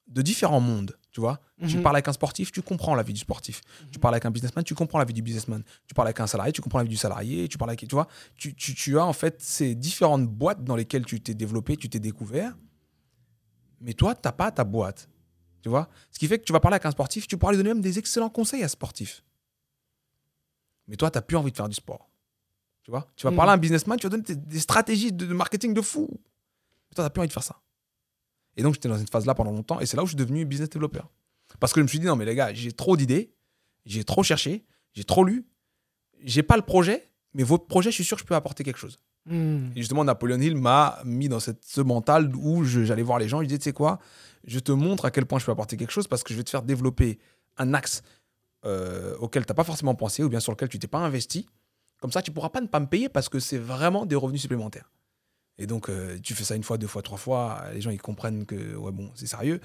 de 0.07 0.21
différents 0.21 0.59
mondes. 0.59 0.97
Tu 1.11 1.19
vois, 1.21 1.39
tu 1.67 1.77
Mhm. 1.77 1.83
parles 1.83 1.95
avec 1.97 2.07
un 2.07 2.13
sportif, 2.13 2.51
tu 2.51 2.61
comprends 2.61 2.95
la 2.95 3.03
vie 3.03 3.13
du 3.13 3.19
sportif. 3.19 3.61
Tu 3.91 3.99
parles 3.99 4.13
avec 4.15 4.25
un 4.25 4.31
businessman, 4.31 4.63
tu 4.63 4.75
comprends 4.75 4.97
la 4.99 5.05
vie 5.05 5.13
du 5.13 5.21
businessman. 5.21 5.63
Tu 5.87 5.93
parles 5.93 6.07
avec 6.07 6.19
un 6.19 6.27
salarié, 6.27 6.51
tu 6.53 6.61
comprends 6.61 6.77
la 6.79 6.83
vie 6.85 6.89
du 6.89 6.97
salarié. 6.97 7.47
Tu 7.49 7.57
parles 7.57 7.71
avec, 7.71 7.81
tu 7.81 7.87
vois, 7.95 8.07
tu, 8.35 8.53
tu, 8.55 8.73
tu 8.75 8.97
as 8.97 9.05
en 9.05 9.11
fait 9.13 9.41
ces 9.41 9.75
différentes 9.75 10.27
boîtes 10.27 10.63
dans 10.63 10.75
lesquelles 10.75 11.05
tu 11.05 11.19
t'es 11.21 11.33
développé, 11.33 11.75
tu 11.77 11.89
t'es 11.89 11.99
découvert. 11.99 12.55
Mais 13.81 13.93
toi, 13.93 14.15
t'as 14.15 14.31
pas 14.31 14.51
ta 14.51 14.63
boîte. 14.63 15.09
Tu 15.61 15.69
vois 15.69 15.89
Ce 16.11 16.19
qui 16.19 16.27
fait 16.27 16.39
que 16.39 16.43
tu 16.45 16.53
vas 16.53 16.59
parler 16.59 16.75
avec 16.75 16.85
un 16.85 16.91
sportif, 16.91 17.27
tu 17.27 17.37
pourras 17.37 17.51
lui 17.51 17.57
donner 17.57 17.69
même 17.73 17.81
des 17.81 17.99
excellents 17.99 18.29
conseils 18.29 18.63
à 18.63 18.67
ce 18.67 18.73
sportif. 18.73 19.23
Mais 20.91 20.97
toi, 20.97 21.10
tu 21.10 21.17
n'as 21.17 21.21
plus 21.23 21.38
envie 21.38 21.51
de 21.51 21.58
faire 21.58 21.69
du 21.69 21.73
sport. 21.75 22.10
Tu 22.84 22.91
vois? 22.91 23.08
Tu 23.15 23.23
vas 23.25 23.32
Mhm. 23.32 23.38
parler 23.38 23.49
à 23.51 23.54
un 23.54 23.58
businessman, 23.58 23.97
tu 23.97 24.06
vas 24.08 24.10
donner 24.17 24.23
des, 24.36 24.60
stratégies 24.60 25.12
de, 25.13 25.25
de 25.25 25.34
marketing 25.34 25.73
de 25.73 25.82
fou. 25.82 26.08
Mais 26.12 26.95
toi, 26.95 26.97
tu 26.97 27.01
n'as 27.01 27.10
plus 27.10 27.21
envie 27.21 27.27
de 27.30 27.34
faire 27.34 27.43
ça. 27.43 27.62
Et 28.58 28.63
donc, 28.63 28.73
j'étais 28.73 28.89
dans 28.89 28.97
cette 28.97 29.10
phase-là 29.10 29.34
pendant 29.34 29.51
longtemps. 29.51 29.80
Et 29.80 29.86
c'est 29.86 29.95
là 29.97 30.04
où 30.04 30.06
je 30.06 30.12
suis 30.12 30.17
devenu 30.17 30.45
business 30.45 30.69
développeur. 30.69 31.10
Parce 31.60 31.71
que 31.73 31.80
je 31.80 31.84
me 31.84 31.88
suis 31.88 31.99
dit, 31.99 32.06
non, 32.06 32.15
mais 32.15 32.25
les 32.25 32.36
gars, 32.36 32.54
j'ai 32.54 32.71
trop 32.73 32.97
d'idées, 32.97 33.34
j'ai 33.86 34.04
trop 34.04 34.21
cherché, 34.23 34.65
j'ai 34.93 35.04
trop 35.06 35.23
lu, 35.23 35.45
j'ai 36.23 36.43
pas 36.43 36.56
le 36.58 36.62
projet, 36.63 37.08
mais 37.34 37.43
votre 37.43 37.65
projet, 37.65 37.89
je 37.91 37.95
suis 37.95 38.04
sûr 38.04 38.17
que 38.17 38.21
je 38.23 38.27
peux 38.27 38.36
apporter 38.36 38.63
quelque 38.63 38.77
chose. 38.80 38.99
Mhm. 39.25 39.71
Et 39.75 39.80
justement, 39.80 40.04
Napoleon 40.04 40.39
Hill 40.41 40.58
m'a 40.58 40.99
mis 41.06 41.30
dans 41.30 41.39
cette, 41.39 41.63
ce 41.63 41.80
mental 41.82 42.36
où 42.36 42.63
j'allais 42.65 43.04
voir 43.04 43.19
les 43.19 43.30
gens, 43.30 43.41
je 43.41 43.45
disais, 43.47 43.60
tu 43.60 43.63
sais 43.65 43.73
quoi, 43.73 43.99
je 44.43 44.60
te 44.60 44.71
montre 44.71 45.06
à 45.06 45.12
quel 45.12 45.25
point 45.25 45.39
je 45.39 45.45
peux 45.45 45.51
apporter 45.51 45.77
quelque 45.77 45.91
chose 45.91 46.08
parce 46.08 46.23
que 46.23 46.34
je 46.34 46.38
vais 46.38 46.43
te 46.43 46.49
faire 46.49 46.63
développer 46.63 47.19
un 47.58 47.73
axe 47.73 48.01
euh, 48.65 49.15
auquel 49.17 49.45
tu 49.45 49.52
n'as 49.52 49.56
pas 49.56 49.63
forcément 49.63 49.95
pensé 49.95 50.24
ou 50.24 50.30
bien 50.30 50.39
sur 50.39 50.52
lequel 50.52 50.69
tu 50.69 50.80
t'es 50.80 50.88
pas 50.88 51.00
investi. 51.00 51.47
Comme 52.00 52.12
ça, 52.12 52.21
tu 52.21 52.32
pourras 52.32 52.50
pas 52.50 52.62
ne 52.62 52.67
pas 52.67 52.80
me 52.80 52.88
payer 52.88 53.10
parce 53.10 53.30
que 53.30 53.39
c'est 53.39 53.58
vraiment 53.58 54.06
des 54.06 54.15
revenus 54.15 54.41
supplémentaires. 54.41 54.89
Et 55.58 55.67
donc, 55.67 55.89
euh, 55.89 56.17
tu 56.24 56.34
fais 56.34 56.43
ça 56.43 56.56
une 56.56 56.63
fois, 56.63 56.78
deux 56.78 56.88
fois, 56.88 57.02
trois 57.02 57.17
fois, 57.17 57.63
les 57.74 57.82
gens, 57.82 57.91
ils 57.91 58.02
comprennent 58.02 58.45
que, 58.45 58.76
ouais, 58.76 58.91
bon, 58.91 59.12
c'est 59.15 59.28
sérieux. 59.28 59.60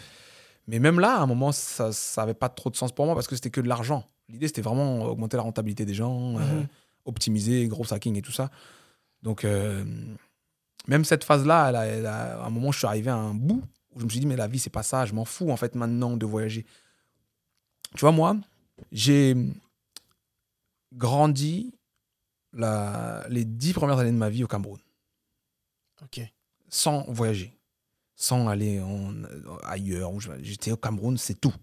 Mais 0.66 0.78
même 0.78 0.98
là, 1.00 1.16
à 1.16 1.20
un 1.20 1.26
moment, 1.26 1.52
ça 1.52 1.90
n'avait 2.18 2.34
pas 2.34 2.48
trop 2.48 2.70
de 2.70 2.76
sens 2.76 2.92
pour 2.92 3.06
moi 3.06 3.14
parce 3.14 3.26
que 3.28 3.34
c'était 3.36 3.50
que 3.50 3.60
de 3.60 3.68
l'argent. 3.68 4.04
L'idée, 4.28 4.48
c'était 4.48 4.62
vraiment 4.62 5.04
augmenter 5.04 5.36
la 5.36 5.44
rentabilité 5.44 5.84
des 5.84 5.94
gens, 5.94 6.38
euh, 6.38 6.60
Mhm. 6.60 6.66
optimiser, 7.04 7.66
gros 7.68 7.90
hacking 7.92 8.16
et 8.16 8.22
tout 8.22 8.32
ça. 8.32 8.50
Donc, 9.22 9.44
euh, 9.44 9.84
même 10.88 11.04
cette 11.04 11.24
phase-là, 11.24 11.68
elle 11.70 11.76
a- 11.76 11.86
elle 11.86 12.06
a- 12.06 12.42
à 12.42 12.46
un 12.46 12.50
moment, 12.50 12.72
je 12.72 12.78
suis 12.78 12.86
arrivé 12.86 13.10
à 13.10 13.16
un 13.16 13.32
bout 13.32 13.62
où 13.94 14.00
je 14.00 14.04
me 14.04 14.10
suis 14.10 14.20
dit, 14.20 14.26
mais 14.26 14.36
la 14.36 14.48
vie, 14.48 14.58
c'est 14.58 14.68
pas 14.70 14.82
ça. 14.82 15.06
Je 15.06 15.14
m'en 15.14 15.24
fous, 15.24 15.50
en 15.50 15.56
fait, 15.56 15.74
maintenant 15.76 16.16
de 16.16 16.26
voyager. 16.26 16.66
Tu 17.94 18.00
vois, 18.00 18.12
moi, 18.12 18.36
j'ai 18.92 19.34
grandi 20.92 21.74
la- 22.52 23.26
les 23.28 23.44
dix 23.44 23.72
premières 23.72 23.98
années 23.98 24.12
de 24.12 24.16
ma 24.16 24.30
vie 24.30 24.44
au 24.44 24.46
Cameroun 24.46 24.78
Ok. 26.02 26.20
sans 26.68 27.02
voyager, 27.10 27.56
sans 28.14 28.48
aller 28.48 28.80
en- 28.80 29.22
ailleurs. 29.64 30.12
J'étais 30.42 30.72
au 30.72 30.76
Cameroun, 30.76 31.16
c'est 31.18 31.40
tout. 31.40 31.54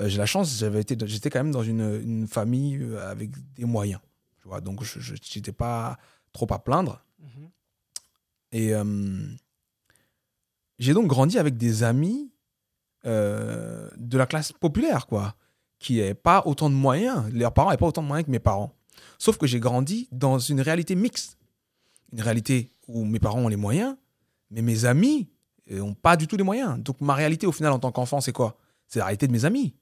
Euh, 0.00 0.08
J'ai 0.08 0.18
la 0.18 0.26
chance, 0.26 0.56
j'avais 0.58 0.80
été, 0.80 0.96
j'étais 1.06 1.30
quand 1.30 1.40
même 1.40 1.52
dans 1.52 1.62
une, 1.62 2.00
une 2.02 2.26
famille 2.26 2.76
euh, 2.82 3.10
avec 3.10 3.30
des 3.54 3.64
moyens. 3.64 4.00
Tu 4.40 4.48
vois, 4.48 4.60
donc 4.60 4.82
je 4.84 5.12
n'étais 5.36 5.52
pas 5.52 5.98
trop 6.32 6.50
à 6.52 6.58
plaindre. 6.58 7.04
Mhm. 7.18 7.50
Et 8.52 8.74
euh, 8.74 9.26
j'ai 10.78 10.94
donc 10.94 11.06
grandi 11.06 11.38
avec 11.38 11.56
des 11.56 11.82
amis 11.82 12.30
euh, 13.06 13.88
de 13.96 14.18
la 14.18 14.26
classe 14.26 14.52
populaire, 14.52 15.06
quoi, 15.06 15.34
qui 15.80 15.96
n'avaient 15.96 16.14
pas 16.14 16.42
autant 16.46 16.70
de 16.70 16.74
moyens. 16.76 17.28
Leurs 17.32 17.52
parents 17.52 17.70
n'avaient 17.70 17.78
pas 17.80 17.86
autant 17.88 18.02
de 18.02 18.06
moyens 18.06 18.26
que 18.26 18.30
mes 18.30 18.38
parents. 18.38 18.72
Sauf 19.18 19.36
que 19.38 19.46
j'ai 19.48 19.58
grandi 19.60 20.08
dans 20.12 20.38
une 20.38 20.60
réalité 20.60 20.94
mixte. 20.94 21.36
Une 22.12 22.20
réalité 22.22 22.70
où 22.86 23.04
mes 23.04 23.18
parents 23.18 23.40
ont 23.40 23.48
les 23.48 23.56
moyens, 23.56 23.96
mais 24.50 24.62
mes 24.62 24.84
amis 24.84 25.28
n'ont 25.70 25.94
pas 25.94 26.16
du 26.16 26.26
tout 26.28 26.36
les 26.36 26.42
moyens. 26.44 26.78
Donc 26.78 27.00
ma 27.00 27.14
réalité, 27.14 27.46
au 27.46 27.52
final, 27.52 27.72
en 27.72 27.78
tant 27.78 27.90
qu'enfant, 27.92 28.20
c'est 28.20 28.32
quoi? 28.32 28.56
C'est 28.86 28.98
la 29.00 29.06
réalité 29.06 29.26
de 29.26 29.32
mes 29.32 29.44
amis. 29.44 29.74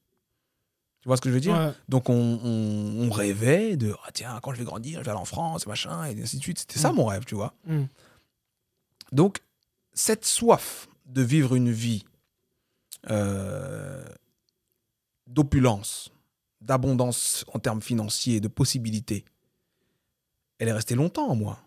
Tu 1.01 1.09
vois 1.09 1.17
ce 1.17 1.21
que 1.23 1.29
je 1.31 1.35
veux 1.35 1.41
dire? 1.41 1.55
Ouais. 1.57 1.73
donc 1.89 2.09
on, 2.11 2.41
on- 2.43 3.07
on 3.07 3.11
rêvait 3.11 3.77
de 3.77 3.95
ah, 4.05 4.11
tiens 4.13 4.39
quand 4.43 4.53
je 4.53 4.59
vais 4.59 4.65
grandir 4.65 4.99
je 4.99 5.05
vais 5.05 5.11
aller 5.13 5.21
en 5.21 5.25
France 5.25 5.67
machin 5.69 6.05
et 6.07 6.21
ainsi 6.21 6.39
de 6.39 6.43
suite 6.43 6.59
c'était 6.59 6.81
ça 6.81 6.93
Mm. 6.93 6.97
mon 6.97 7.07
rêve 7.07 7.25
tu 7.25 7.37
vois 7.37 7.55
Mm. 7.67 7.85
donc 9.13 9.39
cette 9.95 10.25
soif 10.25 10.89
de 11.07 11.23
vivre 11.23 11.55
une 11.55 11.71
vie 11.71 12.05
euh, 13.11 14.05
d'opulence 15.29 16.11
d'abondance 16.61 17.45
en 17.55 17.61
termes 17.61 17.81
financiers 17.81 18.41
de 18.41 18.49
possibilités 18.49 19.25
elle 20.59 20.69
est 20.69 20.73
restée 20.73 20.97
longtemps 20.97 21.29
en 21.29 21.37
moi 21.37 21.59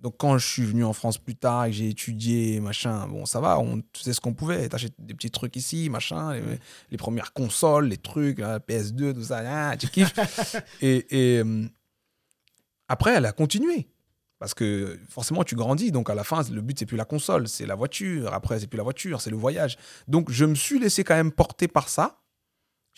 donc 0.00 0.14
quand 0.16 0.38
je 0.38 0.46
suis 0.46 0.64
venu 0.64 0.84
en 0.84 0.92
France 0.92 1.18
plus 1.18 1.34
tard 1.34 1.64
et 1.64 1.70
que 1.70 1.76
j'ai 1.76 1.88
étudié 1.88 2.60
machin 2.60 3.08
bon 3.08 3.26
ça 3.26 3.40
va 3.40 3.58
on 3.58 3.82
faisait 3.92 4.12
ce 4.12 4.20
qu'on 4.20 4.34
pouvait 4.34 4.68
t'achètes 4.68 4.94
des 4.98 5.14
petits 5.14 5.32
trucs 5.32 5.56
ici 5.56 5.90
machin 5.90 6.34
les, 6.34 6.42
les 6.90 6.96
premières 6.96 7.32
consoles 7.32 7.88
les 7.88 7.96
trucs 7.96 8.38
la 8.38 8.60
PS2 8.60 9.14
tout 9.14 9.24
ça 9.24 9.42
ah, 9.44 9.76
tu 9.76 9.88
kiffes 9.88 10.14
et, 10.80 11.06
et, 11.10 11.38
euh, 11.40 11.68
après, 12.88 13.14
elle 13.14 13.26
a 13.26 13.32
continué. 13.32 13.86
Parce 14.38 14.54
que 14.54 14.98
forcément, 15.08 15.44
tu 15.44 15.54
grandis. 15.54 15.92
Donc, 15.92 16.10
à 16.10 16.14
la 16.14 16.24
fin, 16.24 16.42
le 16.50 16.60
but, 16.60 16.78
c'est 16.78 16.86
plus 16.86 16.96
la 16.96 17.04
console, 17.04 17.48
c'est 17.48 17.66
la 17.66 17.74
voiture. 17.74 18.32
Après, 18.32 18.58
c'est 18.60 18.66
plus 18.66 18.78
la 18.78 18.82
voiture, 18.82 19.20
c'est 19.20 19.30
le 19.30 19.36
voyage. 19.36 19.76
Donc, 20.06 20.30
je 20.30 20.44
me 20.44 20.54
suis 20.54 20.78
laissé 20.78 21.04
quand 21.04 21.16
même 21.16 21.32
porter 21.32 21.68
par 21.68 21.88
ça. 21.88 22.20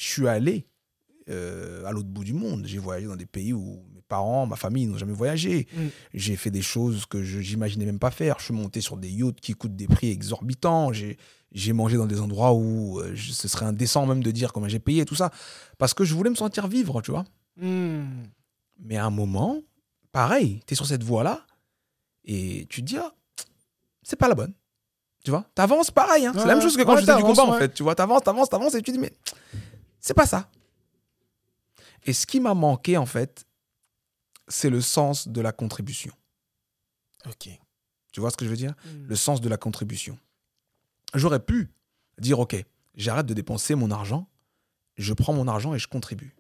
Je 0.00 0.06
suis 0.08 0.26
allé 0.28 0.66
euh, 1.28 1.84
à 1.84 1.92
l'autre 1.92 2.08
bout 2.08 2.24
du 2.24 2.32
monde. 2.32 2.64
J'ai 2.66 2.78
voyagé 2.78 3.06
dans 3.06 3.16
des 3.16 3.26
pays 3.26 3.52
où 3.52 3.82
mes 3.94 4.00
parents, 4.08 4.46
ma 4.46 4.56
famille 4.56 4.86
n'ont 4.86 4.96
jamais 4.96 5.12
voyagé. 5.12 5.66
Mm. 5.76 5.80
J'ai 6.14 6.36
fait 6.36 6.50
des 6.50 6.62
choses 6.62 7.04
que 7.04 7.22
je 7.22 7.38
n'imaginais 7.38 7.84
même 7.84 7.98
pas 7.98 8.10
faire. 8.10 8.36
Je 8.38 8.44
suis 8.46 8.54
monté 8.54 8.80
sur 8.80 8.96
des 8.96 9.10
yachts 9.10 9.40
qui 9.40 9.52
coûtent 9.52 9.76
des 9.76 9.86
prix 9.86 10.08
exorbitants. 10.10 10.90
J'ai 11.52 11.72
mangé 11.74 11.98
dans 11.98 12.06
des 12.06 12.18
endroits 12.20 12.54
où 12.54 12.98
euh, 12.98 13.12
je- 13.14 13.32
ce 13.32 13.46
serait 13.46 13.66
indécent 13.66 14.06
même 14.06 14.22
de 14.22 14.30
dire 14.30 14.54
comment 14.54 14.68
j'ai 14.68 14.78
payé, 14.78 15.04
tout 15.04 15.14
ça. 15.16 15.30
Parce 15.76 15.92
que 15.92 16.02
je 16.04 16.14
voulais 16.14 16.30
me 16.30 16.34
sentir 16.34 16.66
vivre, 16.66 17.02
tu 17.02 17.10
vois. 17.10 17.24
Mm. 17.58 18.04
Mais 18.78 18.96
à 18.96 19.04
un 19.04 19.10
moment, 19.10 19.60
pareil, 20.12 20.62
tu 20.66 20.72
es 20.72 20.76
sur 20.76 20.86
cette 20.86 21.02
voie-là 21.04 21.44
et 22.24 22.66
tu 22.70 22.80
te 22.80 22.86
dis, 22.86 22.96
ah, 22.96 23.12
c'est 24.02 24.16
pas 24.16 24.28
la 24.28 24.34
bonne. 24.34 24.54
Tu 25.22 25.30
vois, 25.30 25.44
t'avances 25.54 25.90
pareil. 25.90 26.24
hein. 26.24 26.32
c'est 26.34 26.46
la 26.46 26.54
même 26.54 26.62
chose 26.62 26.74
que 26.78 26.82
quand 26.82 26.94
ouais, 26.94 27.02
je 27.02 27.06
faisais 27.06 27.18
du 27.18 27.22
combat, 27.22 27.44
en 27.44 27.58
fait. 27.58 27.74
Tu 27.74 27.82
vois, 27.82 27.94
t'avances, 27.94 28.22
t'avances, 28.22 28.48
t'avances 28.48 28.74
et 28.74 28.80
tu 28.80 28.90
dis, 28.90 28.98
mais 28.98 29.12
c'est 30.00 30.14
pas 30.14 30.26
ça. 30.26 30.50
Et 32.04 32.12
ce 32.12 32.26
qui 32.26 32.40
m'a 32.40 32.54
manqué, 32.54 32.96
en 32.96 33.06
fait, 33.06 33.46
c'est 34.48 34.70
le 34.70 34.80
sens 34.80 35.28
de 35.28 35.40
la 35.40 35.52
contribution. 35.52 36.12
Ok. 37.26 37.48
Tu 38.12 38.20
vois 38.20 38.30
ce 38.30 38.36
que 38.36 38.44
je 38.44 38.50
veux 38.50 38.56
dire? 38.56 38.74
Mm. 38.84 39.06
Le 39.08 39.16
sens 39.16 39.40
de 39.40 39.48
la 39.48 39.56
contribution. 39.56 40.18
J'aurais 41.14 41.44
pu 41.44 41.70
dire, 42.18 42.38
OK, 42.38 42.56
j'arrête 42.94 43.26
de 43.26 43.34
dépenser 43.34 43.74
mon 43.74 43.90
argent, 43.90 44.28
je 44.96 45.12
prends 45.12 45.32
mon 45.32 45.48
argent 45.48 45.74
et 45.74 45.78
je 45.78 45.88
contribue. 45.88 46.34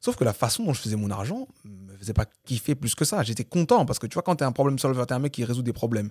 Sauf 0.00 0.16
que 0.16 0.24
la 0.24 0.32
façon 0.32 0.64
dont 0.64 0.72
je 0.72 0.80
faisais 0.80 0.96
mon 0.96 1.10
argent 1.10 1.46
me 1.64 1.94
faisait 1.96 2.14
pas 2.14 2.24
kiffer 2.44 2.74
plus 2.74 2.94
que 2.94 3.04
ça. 3.04 3.22
J'étais 3.22 3.44
content 3.44 3.84
parce 3.84 3.98
que 3.98 4.06
tu 4.06 4.14
vois, 4.14 4.22
quand 4.22 4.36
tu 4.36 4.44
es 4.44 4.46
un 4.46 4.52
problème 4.52 4.78
solver, 4.78 5.04
tu 5.06 5.12
un 5.12 5.18
mec 5.18 5.32
qui 5.32 5.44
résout 5.44 5.62
des 5.62 5.74
problèmes, 5.74 6.10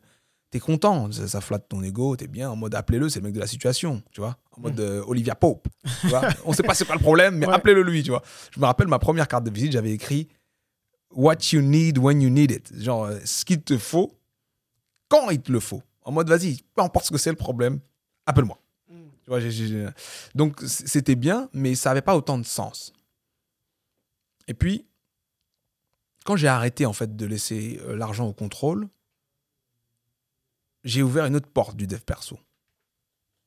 tu 0.52 0.58
es 0.58 0.60
content, 0.60 1.12
ça, 1.12 1.28
ça 1.28 1.42
flatte 1.42 1.68
ton 1.70 1.84
ego, 1.84 2.16
tu 2.18 2.24
es 2.24 2.28
bien 2.28 2.50
en 2.50 2.56
mode 2.56 2.74
appelez-le, 2.76 3.10
c'est 3.10 3.20
le 3.20 3.26
mec 3.26 3.34
de 3.34 3.40
la 3.40 3.48
situation, 3.48 4.02
tu 4.12 4.22
vois, 4.22 4.38
en 4.58 4.62
mode 4.62 4.80
euh, 4.80 5.04
Olivia 5.08 5.36
Pope. 5.36 5.68
Tu 6.02 6.08
vois 6.08 6.22
On 6.46 6.54
sait 6.54 6.64
pas 6.64 6.74
c'est 6.74 6.86
quoi 6.86 6.96
le 6.96 7.02
problème, 7.02 7.38
mais 7.38 7.48
Ouais. 7.48 7.54
appelez-le 7.54 7.84
lui, 7.84 8.02
tu 8.04 8.10
vois. 8.10 8.24
Je 8.52 8.60
me 8.60 8.66
rappelle 8.66 8.88
ma 8.88 9.00
première 9.00 9.28
carte 9.28 9.44
de 9.44 9.52
visite, 9.52 9.72
j'avais 9.74 9.92
écrit 9.92 10.28
What 11.12 11.38
you 11.54 11.62
need 11.62 11.98
when 11.98 12.22
you 12.22 12.30
need 12.30 12.52
it. 12.52 12.72
Genre, 12.80 13.06
euh, 13.06 13.20
ce 13.26 13.44
qu'il 13.46 13.62
te 13.62 13.78
faut 13.78 14.18
quand 15.08 15.30
il 15.32 15.42
te 15.42 15.52
le 15.52 15.60
faut. 15.60 15.82
En 16.04 16.12
mode, 16.12 16.30
vas-y, 16.30 16.62
peu 16.76 16.82
importe 16.82 17.06
ce 17.06 17.12
que 17.12 17.18
c'est 17.18 17.32
le 17.32 17.36
problème, 17.36 17.80
appelle-moi. 18.28 18.60
Mm. 18.90 18.94
Tu 19.24 19.30
vois, 19.30 19.40
j'ai- 19.40 19.52
j'ai- 19.52 19.88
Donc, 20.36 20.60
c'était 20.66 21.16
bien, 21.16 21.50
mais 21.54 21.74
ça 21.76 21.90
n'avait 21.90 22.02
pas 22.04 22.16
autant 22.16 22.38
de 22.38 22.46
sens. 22.46 22.94
Et 24.48 24.54
puis, 24.54 24.86
quand 26.26 26.36
j'ai 26.36 26.48
arrêté, 26.48 26.86
en 26.86 26.94
fait, 26.94 27.16
de 27.16 27.26
laisser 27.26 27.80
euh, 27.88 27.96
l'argent 27.96 28.28
au 28.28 28.34
contrôle, 28.34 28.88
j'ai 30.84 31.04
ouvert 31.04 31.26
une 31.26 31.36
autre 31.36 31.50
porte 31.50 31.76
du 31.76 31.88
dev 31.88 32.00
perso. 32.00 32.40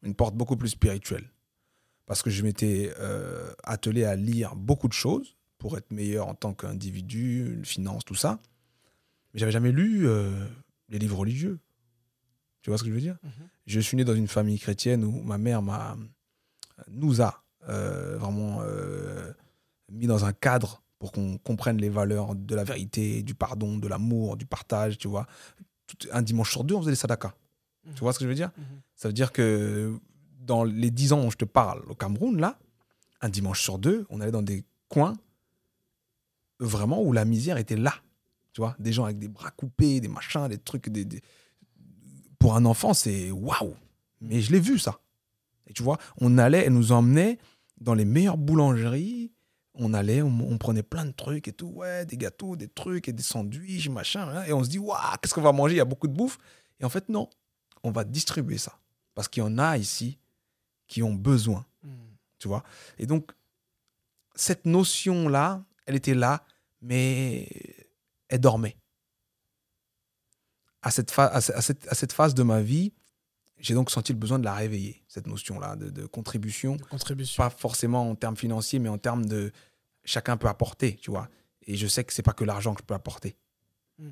Une 0.03 0.14
porte 0.14 0.35
beaucoup 0.35 0.57
plus 0.57 0.71
spirituelle. 0.71 1.31
Parce 2.07 2.23
que 2.23 2.31
je 2.31 2.42
m'étais 2.42 2.92
euh, 2.99 3.53
attelé 3.62 4.05
à 4.05 4.16
lire 4.16 4.57
beaucoup 4.57 4.88
de 4.88 4.92
choses 4.92 5.37
pour 5.59 5.79
être 5.79 5.90
meilleur 5.90 6.29
en 6.29 6.35
tant 6.35 6.53
qu'individu, 6.53 7.61
finance, 7.64 8.05
tout 8.05 8.14
ça. 8.14 8.40
Mais 9.33 9.40
j'avais 9.40 9.53
jamais 9.53 9.73
lu 9.73 10.09
euh, 10.09 10.47
les 10.88 10.99
livres 10.99 11.18
religieux. 11.18 11.59
Tu 12.62 12.71
vois 12.71 12.79
ce 12.79 12.83
que 12.83 12.90
je 12.90 12.95
veux 12.95 13.01
dire? 13.01 13.18
Mhm. 13.23 13.31
Je 13.66 13.81
suis 13.81 13.97
né 13.97 14.05
dans 14.05 14.14
une 14.14 14.29
famille 14.29 14.59
chrétienne 14.59 15.05
où 15.05 15.23
ma 15.23 15.38
mère 15.38 15.62
m'a 15.62 15.97
nous 16.88 17.23
a 17.23 17.45
euh, 17.68 18.18
vraiment 18.18 18.61
mis 19.90 20.07
dans 20.07 20.25
un 20.25 20.33
cadre 20.33 20.83
pour 20.99 21.12
qu'on 21.12 21.38
comprenne 21.38 21.79
les 21.79 21.88
valeurs 21.88 22.35
de 22.35 22.55
la 22.55 22.64
vérité, 22.64 23.23
du 23.23 23.35
pardon, 23.35 23.77
de 23.77 23.88
l'amour, 23.88 24.37
du 24.37 24.47
partage, 24.47 24.99
tu 24.99 25.09
vois. 25.09 25.27
Un 26.12 26.22
dimanche 26.22 26.50
sur 26.50 26.64
deux, 26.64 26.74
on 26.74 26.81
faisait 26.81 26.92
des 26.92 26.96
sadakas. 26.96 27.35
Mhm. 27.85 27.94
Tu 27.94 28.00
vois 28.00 28.12
ce 28.12 28.18
que 28.18 28.24
je 28.24 28.28
veux 28.28 28.35
dire 28.35 28.50
Mhm. 28.57 28.64
Ça 28.96 29.09
veut 29.09 29.12
dire 29.14 29.33
que 29.33 29.98
dans 30.40 30.64
les 30.64 30.90
10 30.90 31.12
ans 31.12 31.20
dont 31.22 31.31
je 31.31 31.37
te 31.37 31.44
parle 31.44 31.83
au 31.88 31.94
Cameroun, 31.94 32.40
là, 32.40 32.59
un 33.20 33.28
dimanche 33.28 33.62
sur 33.62 33.78
deux, 33.78 34.07
on 34.11 34.20
allait 34.20 34.33
dans 34.33 34.42
des 34.42 34.64
coins 34.88 35.14
vraiment 36.61 37.02
où 37.02 37.12
la 37.12 37.24
misère 37.24 37.57
était 37.57 37.76
là. 37.76 37.94
Tu 38.52 38.61
vois, 38.61 38.76
des 38.78 38.92
gens 38.92 39.05
avec 39.05 39.18
des 39.18 39.28
bras 39.28 39.50
coupés, 39.50 40.00
des 40.00 40.09
machins, 40.09 40.46
des 40.48 40.59
trucs. 40.59 40.88
Des, 40.88 41.05
des- 41.05 41.22
Pour 42.38 42.55
un 42.57 42.64
enfant, 42.64 42.92
c'est 42.94 43.31
waouh. 43.31 43.74
Mais 44.20 44.40
je 44.40 44.52
l'ai 44.52 44.61
vu, 44.61 44.78
ça. 44.78 45.00
Et 45.66 45.72
tu 45.72 45.83
vois, 45.83 45.98
on 46.20 46.38
allait, 46.38 46.64
elle 46.66 46.72
nous 46.74 46.92
emmenait 46.92 47.38
dans 47.81 47.94
les 47.94 48.05
meilleures 48.05 48.37
boulangeries. 48.37 49.33
On 49.74 49.94
allait, 49.94 50.20
on, 50.22 50.28
on 50.28 50.58
prenait 50.58 50.82
plein 50.82 51.06
de 51.06 51.12
trucs 51.12 51.48
et 51.48 51.52
tout. 51.52 51.68
Ouais, 51.68 52.04
des 52.04 52.16
gâteaux, 52.18 52.56
des 52.56 52.68
trucs 52.68 53.08
et 53.08 53.12
des 53.12 53.22
sandwichs, 53.22 53.88
machin. 53.88 54.28
hein. 54.28 54.44
et 54.44 54.52
on 54.52 54.62
se 54.62 54.68
dit, 54.68 54.78
waouh, 54.78 54.98
qu'est-ce 55.20 55.32
qu'on 55.35 55.40
va 55.42 55.52
manger 55.52 55.74
Il 55.74 55.78
y 55.78 55.80
a 55.80 55.85
beaucoup 55.87 56.08
de 56.08 56.12
bouffe. 56.14 56.38
Et 56.80 56.85
en 56.85 56.88
fait, 56.90 57.08
non. 57.08 57.28
On 57.82 57.90
va 57.90 58.04
distribuer 58.04 58.58
ça. 58.58 58.78
Parce 59.14 59.28
qu'il 59.28 59.42
y 59.42 59.46
en 59.46 59.58
a 59.58 59.76
ici 59.78 60.18
qui 60.87 61.02
ont 61.02 61.14
besoin 61.14 61.64
Mm. 61.85 61.88
tu 62.38 62.48
vois. 62.48 62.62
Et 62.98 63.06
donc, 63.06 63.32
cette 64.37 64.66
notion-là, 64.66 65.64
elle 65.87 65.96
était 65.96 66.14
là, 66.14 66.44
mais 66.80 67.48
elle 68.28 68.40
dormait. 68.40 68.76
À 70.82 70.90
cette, 70.90 71.12
à 71.18 71.40
cette, 71.40 71.87
à 71.88 71.94
cette 71.94 72.12
phase 72.12 72.35
de 72.35 72.42
ma 72.42 72.61
vie, 72.61 72.92
j'ai 73.62 73.75
donc 73.75 73.90
senti 73.90 74.12
le 74.12 74.18
besoin 74.18 74.38
de 74.38 74.44
la 74.44 74.55
réveiller, 74.55 75.03
cette 75.09 75.27
notion-là 75.27 75.77
de, 75.77 75.88
de 75.88 76.05
contribution, 76.05 76.77
De 76.77 76.83
contribution. 76.83 77.42
pas 77.42 77.48
forcément 77.48 78.11
en 78.11 78.14
termes 78.16 78.37
financiers, 78.37 78.81
mais 78.81 78.88
en 78.88 78.98
termes 78.98 79.25
de 79.25 79.53
chacun 80.05 80.37
peut 80.37 80.48
apporter, 80.48 80.96
tu 80.96 81.11
vois. 81.11 81.29
Et 81.62 81.77
je 81.77 81.87
sais 81.87 82.03
que 82.03 82.12
c'est 82.12 82.22
pas 82.22 82.33
que 82.33 82.44
l'argent 82.44 82.75
que 82.75 82.83
je 82.83 82.87
peux 82.87 82.94
apporter. 82.94 83.37
Mm. 83.98 84.11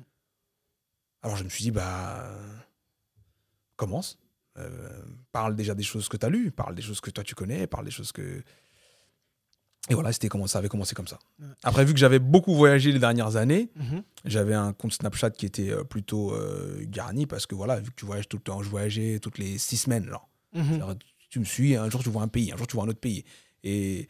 Alors 1.21 1.35
je 1.35 1.43
me 1.43 1.49
suis 1.49 1.63
dit, 1.63 1.71
bah, 1.71 2.31
commence. 3.75 4.17
Euh, 4.57 5.03
parle 5.31 5.55
déjà 5.55 5.75
des 5.75 5.83
choses 5.83 6.09
que 6.09 6.17
tu 6.17 6.25
as 6.25 6.29
lues, 6.29 6.51
parle 6.51 6.75
des 6.75 6.81
choses 6.81 7.01
que 7.01 7.09
toi 7.09 7.23
tu 7.23 7.35
connais, 7.35 7.67
parle 7.67 7.85
des 7.85 7.91
choses 7.91 8.11
que. 8.11 8.43
Et 9.89 9.93
voilà, 9.95 10.13
c'était 10.13 10.29
comment 10.29 10.45
ça 10.47 10.59
avait 10.59 10.69
commencé 10.69 10.93
comme 10.95 11.07
ça. 11.07 11.17
Ouais. 11.39 11.47
Après, 11.63 11.83
vu 11.83 11.93
que 11.93 11.99
j'avais 11.99 12.19
beaucoup 12.19 12.53
voyagé 12.53 12.91
les 12.91 12.99
dernières 12.99 13.35
années, 13.35 13.69
Mhm. 13.75 14.03
j'avais 14.25 14.53
un 14.53 14.73
compte 14.73 14.93
Snapchat 14.93 15.31
qui 15.31 15.45
était 15.47 15.71
euh, 15.71 15.83
plutôt 15.83 16.33
euh, 16.33 16.77
garni 16.87 17.25
parce 17.25 17.45
que 17.47 17.55
voilà, 17.55 17.79
vu 17.79 17.89
que 17.89 17.95
tu 17.95 18.05
voyages 18.05 18.29
tout 18.29 18.37
le 18.37 18.43
temps, 18.43 18.61
je 18.61 18.69
voyageais 18.69 19.19
toutes 19.19 19.37
les 19.39 19.57
six 19.57 19.77
semaines. 19.77 20.07
Genre. 20.07 20.29
Mhm. 20.53 20.95
Tu 21.29 21.39
me 21.39 21.45
suis, 21.45 21.75
un 21.75 21.89
jour 21.89 22.03
tu 22.03 22.09
vois 22.09 22.21
un 22.21 22.27
pays, 22.27 22.51
un 22.51 22.57
jour 22.57 22.67
tu 22.67 22.75
vois 22.75 22.83
un 22.85 22.89
autre 22.89 22.99
pays. 22.99 23.23
Et 23.63 24.07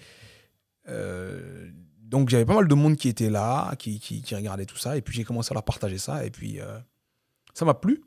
euh, 0.88 1.70
donc 2.02 2.30
j'avais 2.30 2.46
pas 2.46 2.56
mal 2.56 2.68
de 2.68 2.76
monde 2.76 2.96
qui 2.98 3.08
était 3.08 3.30
là, 3.30 3.74
qui, 3.78 4.00
qui, 4.00 4.22
qui 4.22 4.36
regardait 4.36 4.66
tout 4.66 4.78
ça. 4.78 4.98
Et 4.98 5.02
puis 5.02 5.16
j'ai 5.16 5.24
commencé 5.24 5.52
à 5.52 5.54
leur 5.54 5.64
partager 5.64 5.98
ça. 5.98 6.26
Et 6.26 6.32
puis 6.32 6.60
euh, 6.60 6.78
ça 7.54 7.64
m'a 7.66 7.74
plu. 7.74 8.02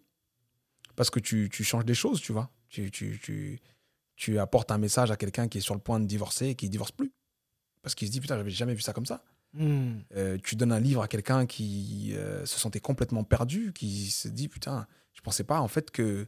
Parce 0.96 1.10
que 1.10 1.18
tu, 1.18 1.48
tu 1.50 1.64
changes 1.64 1.84
des 1.84 1.94
choses, 1.94 2.20
tu 2.20 2.32
vois. 2.32 2.50
Tu, 2.68 2.90
tu, 2.90 3.18
tu, 3.22 3.58
tu 4.16 4.38
apportes 4.38 4.70
un 4.70 4.78
message 4.78 5.10
à 5.10 5.16
quelqu'un 5.16 5.48
qui 5.48 5.58
est 5.58 5.60
sur 5.62 5.74
le 5.74 5.80
point 5.80 5.98
de 5.98 6.06
divorcer 6.06 6.48
et 6.48 6.54
qui 6.54 6.66
ne 6.66 6.70
divorce 6.70 6.92
plus. 6.92 7.12
Parce 7.84 7.94
qu'il 7.94 8.08
se 8.08 8.12
dit, 8.12 8.20
putain, 8.20 8.36
j'avais 8.38 8.50
jamais 8.50 8.74
vu 8.74 8.80
ça 8.80 8.92
comme 8.94 9.04
ça. 9.06 9.22
Mhm. 9.52 10.02
Euh, 10.16 10.38
tu 10.42 10.56
donnes 10.56 10.72
un 10.72 10.80
livre 10.80 11.02
à 11.02 11.06
quelqu'un 11.06 11.44
qui 11.46 12.12
euh, 12.14 12.44
se 12.46 12.58
sentait 12.58 12.80
complètement 12.80 13.22
perdu, 13.22 13.72
qui 13.72 14.10
se 14.10 14.26
dit 14.26 14.48
putain, 14.48 14.88
je 15.12 15.20
pensais 15.20 15.44
pas 15.44 15.60
en 15.60 15.68
fait 15.68 15.92
que 15.92 16.26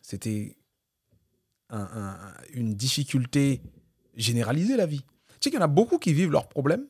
c'était 0.00 0.56
un- 1.68 1.80
un- 1.92 2.34
une 2.54 2.74
difficulté 2.74 3.60
généralisée 4.14 4.76
la 4.76 4.86
vie. 4.86 5.00
Tu 5.02 5.34
sais 5.40 5.50
qu'il 5.50 5.54
y 5.54 5.58
en 5.58 5.64
a 5.64 5.66
beaucoup 5.66 5.98
qui 5.98 6.14
vivent 6.14 6.30
leurs 6.30 6.48
problèmes 6.48 6.86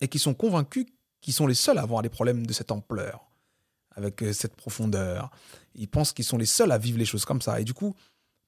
et 0.00 0.08
qui 0.08 0.18
sont 0.18 0.34
convaincus 0.34 0.86
qu'ils 1.20 1.34
sont 1.34 1.46
les 1.46 1.54
seuls 1.54 1.78
à 1.78 1.82
avoir 1.82 2.02
des 2.02 2.08
problèmes 2.08 2.46
de 2.46 2.52
cette 2.52 2.72
ampleur, 2.72 3.28
avec 3.92 4.22
euh, 4.22 4.32
cette 4.32 4.56
profondeur. 4.56 5.30
Ils 5.76 5.88
pensent 5.88 6.12
qu'ils 6.12 6.24
sont 6.24 6.38
les 6.38 6.46
seuls 6.46 6.72
à 6.72 6.78
vivre 6.78 6.98
les 6.98 7.04
choses 7.04 7.24
comme 7.26 7.42
ça. 7.42 7.60
Et 7.60 7.64
du 7.64 7.74
coup, 7.74 7.94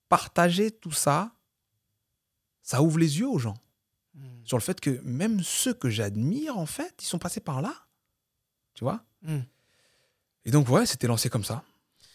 partager 0.09 0.71
tout 0.73 0.93
ça, 0.93 1.31
ça 2.63 2.83
ouvre 2.83 2.99
les 2.99 3.19
yeux 3.21 3.29
aux 3.29 3.39
gens 3.39 3.55
Mhm. 4.19 4.47
sur 4.47 4.57
le 4.57 4.63
fait 4.63 4.81
que 4.81 5.01
même 5.03 5.43
ceux 5.43 5.75
que 5.75 5.89
j'admire, 5.91 6.57
en 6.59 6.67
fait, 6.67 6.95
ils 7.03 7.07
sont 7.07 7.19
passés 7.19 7.41
par 7.41 7.63
là. 7.63 7.75
Tu 8.75 8.85
vois? 8.85 9.05
Mhm. 9.23 9.45
Et 10.45 10.51
donc, 10.51 10.69
ouais, 10.69 10.87
c'était 10.87 11.07
lancé 11.07 11.29
comme 11.31 11.45
ça. 11.45 11.65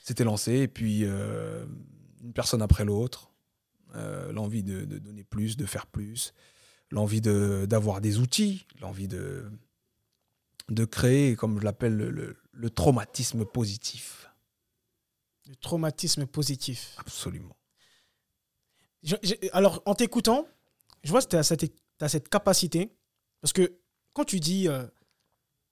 C'était 0.03 0.23
lancé, 0.23 0.53
et 0.59 0.67
puis 0.67 1.01
euh, 1.05 1.65
une 2.21 2.33
personne 2.33 2.61
après 2.61 2.83
l'autre, 2.85 3.31
euh, 3.95 4.31
l'envie 4.33 4.63
de, 4.63 4.85
de 4.85 4.97
donner 4.97 5.23
plus, 5.23 5.55
de 5.55 5.65
faire 5.65 5.85
plus, 5.87 6.33
l'envie 6.91 7.21
de- 7.21 7.65
d'avoir 7.69 8.01
des 8.01 8.19
outils, 8.19 8.65
l'envie 8.81 9.07
de, 9.07 9.49
de 10.69 10.85
créer, 10.85 11.35
comme 11.35 11.59
je 11.59 11.63
l'appelle, 11.63 11.95
le, 11.95 12.09
le- 12.09 12.37
le 12.51 12.69
traumatisme 12.69 13.45
positif. 13.45 14.29
Le 15.47 15.55
traumatisme 15.55 16.25
positif. 16.25 16.95
Absolument. 16.97 17.55
Je- 19.03 19.15
alors, 19.51 19.81
en 19.85 19.95
t'écoutant, 19.95 20.47
je 21.03 21.11
vois 21.11 21.21
que 21.21 21.27
tu 22.03 22.05
as 22.05 22.09
cette, 22.09 22.29
capacité. 22.29 22.91
Parce 23.41 23.53
que 23.53 23.79
quand 24.13 24.25
tu 24.25 24.39
dis 24.39 24.67
euh, 24.67 24.85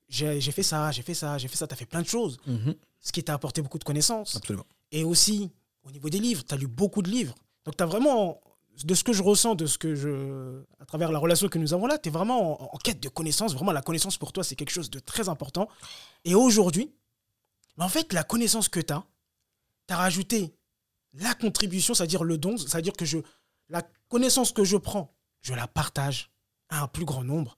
j'ai 0.10 0.52
fait 0.52 0.64
ça, 0.64 0.92
j'ai 0.92 1.02
fait 1.02 1.14
ça, 1.14 1.38
j'ai 1.38 1.48
fait 1.48 1.58
ça, 1.58 1.68
tu 1.68 1.74
as 1.74 1.78
fait 1.78 1.86
plein 1.86 2.02
de 2.02 2.08
choses, 2.08 2.38
ce 3.00 3.12
qui 3.12 3.24
t'a 3.24 3.34
apporté 3.34 3.62
beaucoup 3.62 3.80
de 3.80 3.84
connaissances. 3.84 4.36
Absolument. 4.36 4.66
Et 4.92 5.04
aussi, 5.04 5.52
au 5.84 5.92
niveau 5.92 6.10
des 6.10 6.20
livres, 6.20 6.44
tu 6.46 6.54
as 6.54 6.58
lu 6.58 6.68
beaucoup 6.68 7.02
de 7.02 7.10
livres. 7.10 7.36
Donc, 7.66 7.78
tu 7.78 7.84
as 7.84 7.86
vraiment, 7.86 8.42
de 8.84 8.94
ce 8.94 9.04
que 9.04 9.14
je 9.14 9.24
ressens, 9.24 9.56
de 9.56 9.66
ce 9.66 9.78
que 9.78 9.96
je. 9.96 10.64
à 10.80 10.86
travers 10.86 11.12
la 11.12 11.20
relation 11.20 11.48
que 11.48 11.60
nous 11.60 11.74
avons 11.74 11.88
là, 11.88 11.98
tu 11.98 12.10
es 12.10 12.12
vraiment 12.12 12.62
en, 12.62 12.76
en 12.76 12.78
quête 12.78 13.00
de 13.00 13.10
connaissances. 13.10 13.54
Vraiment, 13.54 13.72
la 13.72 13.82
connaissance 13.82 14.18
pour 14.18 14.34
toi, 14.34 14.44
c'est 14.44 14.56
quelque 14.56 14.72
chose 14.72 14.90
de 14.90 15.00
très 15.00 15.30
important. 15.30 15.70
Et 16.26 16.36
aujourd'hui, 16.36 16.92
en 17.78 17.90
fait, 17.90 18.14
la 18.14 18.24
connaissance 18.24 18.70
que 18.70 18.80
tu 18.80 18.94
as, 18.94 19.04
tu 19.88 19.94
as 19.94 19.98
rajouté 19.98 20.54
la 21.14 21.34
contribution, 21.34 21.94
c'est-à-dire 21.94 22.24
le 22.24 22.38
don, 22.38 22.58
c'est-à-dire 22.58 22.94
que 22.94 23.06
je, 23.06 23.20
la 23.70 23.82
connaissance 24.10 24.52
que 24.52 24.64
je 24.64 24.78
prends, 24.78 25.14
je 25.42 25.54
la 25.54 25.68
partage 25.68 26.30
à 26.70 26.82
un 26.84 26.88
plus 26.88 27.06
grand 27.06 27.24
nombre. 27.24 27.58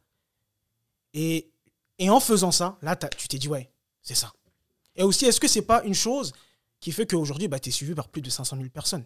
Et, 1.13 1.52
et 2.00 2.10
en 2.10 2.19
faisant 2.19 2.52
ça, 2.52 2.78
là, 2.82 2.96
tu 2.96 3.28
t'es 3.28 3.38
dit, 3.38 3.48
ouais, 3.48 3.72
c'est 4.02 4.15
ça. 4.15 4.34
Et 4.96 5.04
aussi, 5.04 5.26
est-ce 5.26 5.39
que 5.39 5.48
c'est 5.48 5.63
pas 5.63 5.84
une 5.84 5.93
chose 5.93 6.34
qui 6.80 6.91
fait 6.91 7.06
qu'aujourd'hui, 7.06 7.48
bah, 7.48 7.60
tu 7.60 7.69
es 7.69 7.72
suivi 7.72 7.93
par 7.93 8.10
plus 8.10 8.22
de 8.22 8.30
500 8.30 8.58
000 8.58 8.69
personnes? 8.69 9.06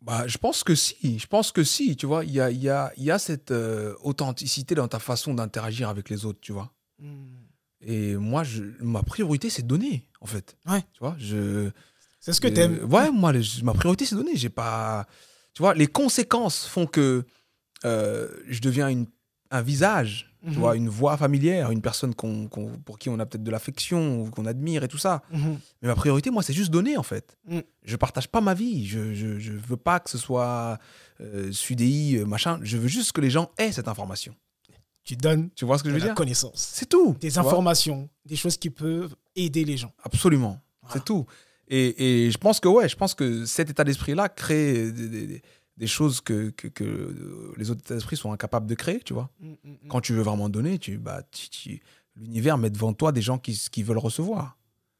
Bah, 0.00 0.26
je 0.26 0.38
pense 0.38 0.62
que 0.62 0.74
si. 0.74 1.18
Je 1.18 1.26
pense 1.26 1.52
que 1.52 1.64
si. 1.64 1.96
Tu 1.96 2.06
vois, 2.06 2.24
il 2.24 2.32
y 2.32 2.40
a, 2.40 2.50
il 2.50 2.62
y, 2.62 2.68
a, 2.68 2.92
y 2.96 3.10
a 3.10 3.18
cette 3.18 3.50
euh, 3.50 3.94
authenticité 4.02 4.74
dans 4.74 4.88
ta 4.88 4.98
façon 4.98 5.34
d'interagir 5.34 5.88
avec 5.88 6.10
les 6.10 6.24
autres, 6.24 6.38
tu 6.40 6.52
vois. 6.52 6.72
Hmm. 6.98 7.26
Et 7.80 8.16
moi, 8.16 8.44
je, 8.44 8.62
ma 8.80 9.02
priorité, 9.02 9.50
c'est 9.50 9.62
de 9.62 9.68
donner, 9.68 10.08
en 10.20 10.26
fait. 10.26 10.56
Ouais. 10.66 10.82
Tu 10.92 11.00
vois, 11.00 11.16
je. 11.18 11.70
C'est 12.20 12.32
ce 12.32 12.40
que 12.40 12.48
euh, 12.48 12.54
tu 12.54 12.60
aimes. 12.60 12.84
Ouais, 12.92 13.10
moi, 13.10 13.32
ma 13.62 13.74
priorité, 13.74 14.04
c'est 14.06 14.14
donner. 14.14 14.36
J'ai 14.36 14.48
pas. 14.48 15.06
Tu 15.56 15.62
vois, 15.62 15.72
les 15.72 15.86
conséquences 15.86 16.66
font 16.66 16.84
que 16.86 17.24
euh, 17.86 18.28
je 18.46 18.60
deviens 18.60 18.88
une, 18.88 19.06
un 19.50 19.62
visage, 19.62 20.30
Mhm. 20.42 20.52
tu 20.52 20.58
vois, 20.58 20.76
une 20.76 20.88
voix 20.90 21.16
familière, 21.16 21.70
une 21.70 21.80
personne 21.80 22.14
pour 22.14 22.98
qui 22.98 23.08
on 23.08 23.18
a 23.18 23.24
peut-être 23.24 23.42
de 23.42 23.50
l'affection, 23.50 24.20
ou 24.20 24.30
qu'on 24.30 24.44
admire 24.44 24.84
et 24.84 24.88
tout 24.88 24.98
ça. 24.98 25.22
Mhm. 25.32 25.58
Mais 25.80 25.88
ma 25.88 25.94
priorité, 25.94 26.28
moi, 26.30 26.42
c'est 26.42 26.52
juste 26.52 26.70
donner, 26.70 26.98
en 26.98 27.02
fait. 27.02 27.36
Mm. 27.48 27.60
Je 27.84 27.96
partage 27.96 28.28
pas 28.28 28.42
ma 28.42 28.52
vie. 28.52 28.86
Je, 28.86 29.14
je, 29.14 29.38
je 29.38 29.52
veux 29.52 29.78
pas 29.78 29.98
que 29.98 30.10
ce 30.10 30.18
soit 30.18 30.78
euh, 31.22 31.50
SUDI, 31.50 32.18
euh, 32.18 32.26
machin. 32.26 32.60
Je 32.62 32.76
veux 32.76 32.86
juste 32.86 33.12
que 33.12 33.22
les 33.22 33.30
gens 33.30 33.50
aient 33.56 33.72
cette 33.72 33.88
information. 33.88 34.36
Tu 35.04 35.16
donnes 35.16 35.48
Tu 35.56 35.64
vois 35.64 35.78
ce 35.78 35.82
que 35.84 35.88
je 35.88 35.94
veux 35.94 36.00
la 36.00 36.06
dire? 36.06 36.14
connaissance, 36.14 36.68
C'est 36.74 36.88
tout. 36.88 37.16
des 37.20 37.38
informations, 37.38 38.08
des 38.26 38.36
choses 38.36 38.56
qui 38.58 38.70
peuvent 38.70 39.14
aider 39.36 39.64
les 39.64 39.76
gens. 39.78 39.92
Absolument. 40.04 40.60
C'est 40.92 41.04
tout. 41.04 41.26
Et, 41.68 42.26
et 42.26 42.30
je 42.30 42.38
pense 42.38 42.60
que, 42.60 42.68
ouais, 42.68 42.88
je 42.88 42.96
pense 42.96 43.14
que 43.14 43.44
cet 43.44 43.70
état 43.70 43.84
d'esprit-là 43.84 44.28
crée 44.28 44.90
des, 44.92 45.08
des- 45.08 45.26
des- 45.26 45.42
des 45.76 45.86
choses 45.86 46.20
que, 46.22 46.48
que, 46.50 46.68
que 46.68 47.52
les 47.58 47.70
autres 47.70 47.80
états 47.84 47.94
d'esprit 47.94 48.16
sont 48.16 48.32
incapables 48.32 48.66
de 48.66 48.74
créer, 48.74 49.00
tu 49.04 49.12
vois. 49.12 49.28
Mm, 49.40 49.48
mm, 49.50 49.54
mm. 49.64 49.88
Quand 49.88 50.00
tu 50.00 50.14
veux 50.14 50.22
vraiment 50.22 50.48
donner, 50.48 50.78
tu, 50.78 50.96
bah, 50.96 51.22
tu- 51.30 51.50
tu- 51.50 51.80
l'univers 52.16 52.56
met 52.56 52.70
devant 52.70 52.94
toi 52.94 53.12
des 53.12 53.20
gens 53.20 53.36
qui, 53.38 53.60
qui 53.70 53.82
veulent 53.82 53.98
recevoir. 53.98 54.56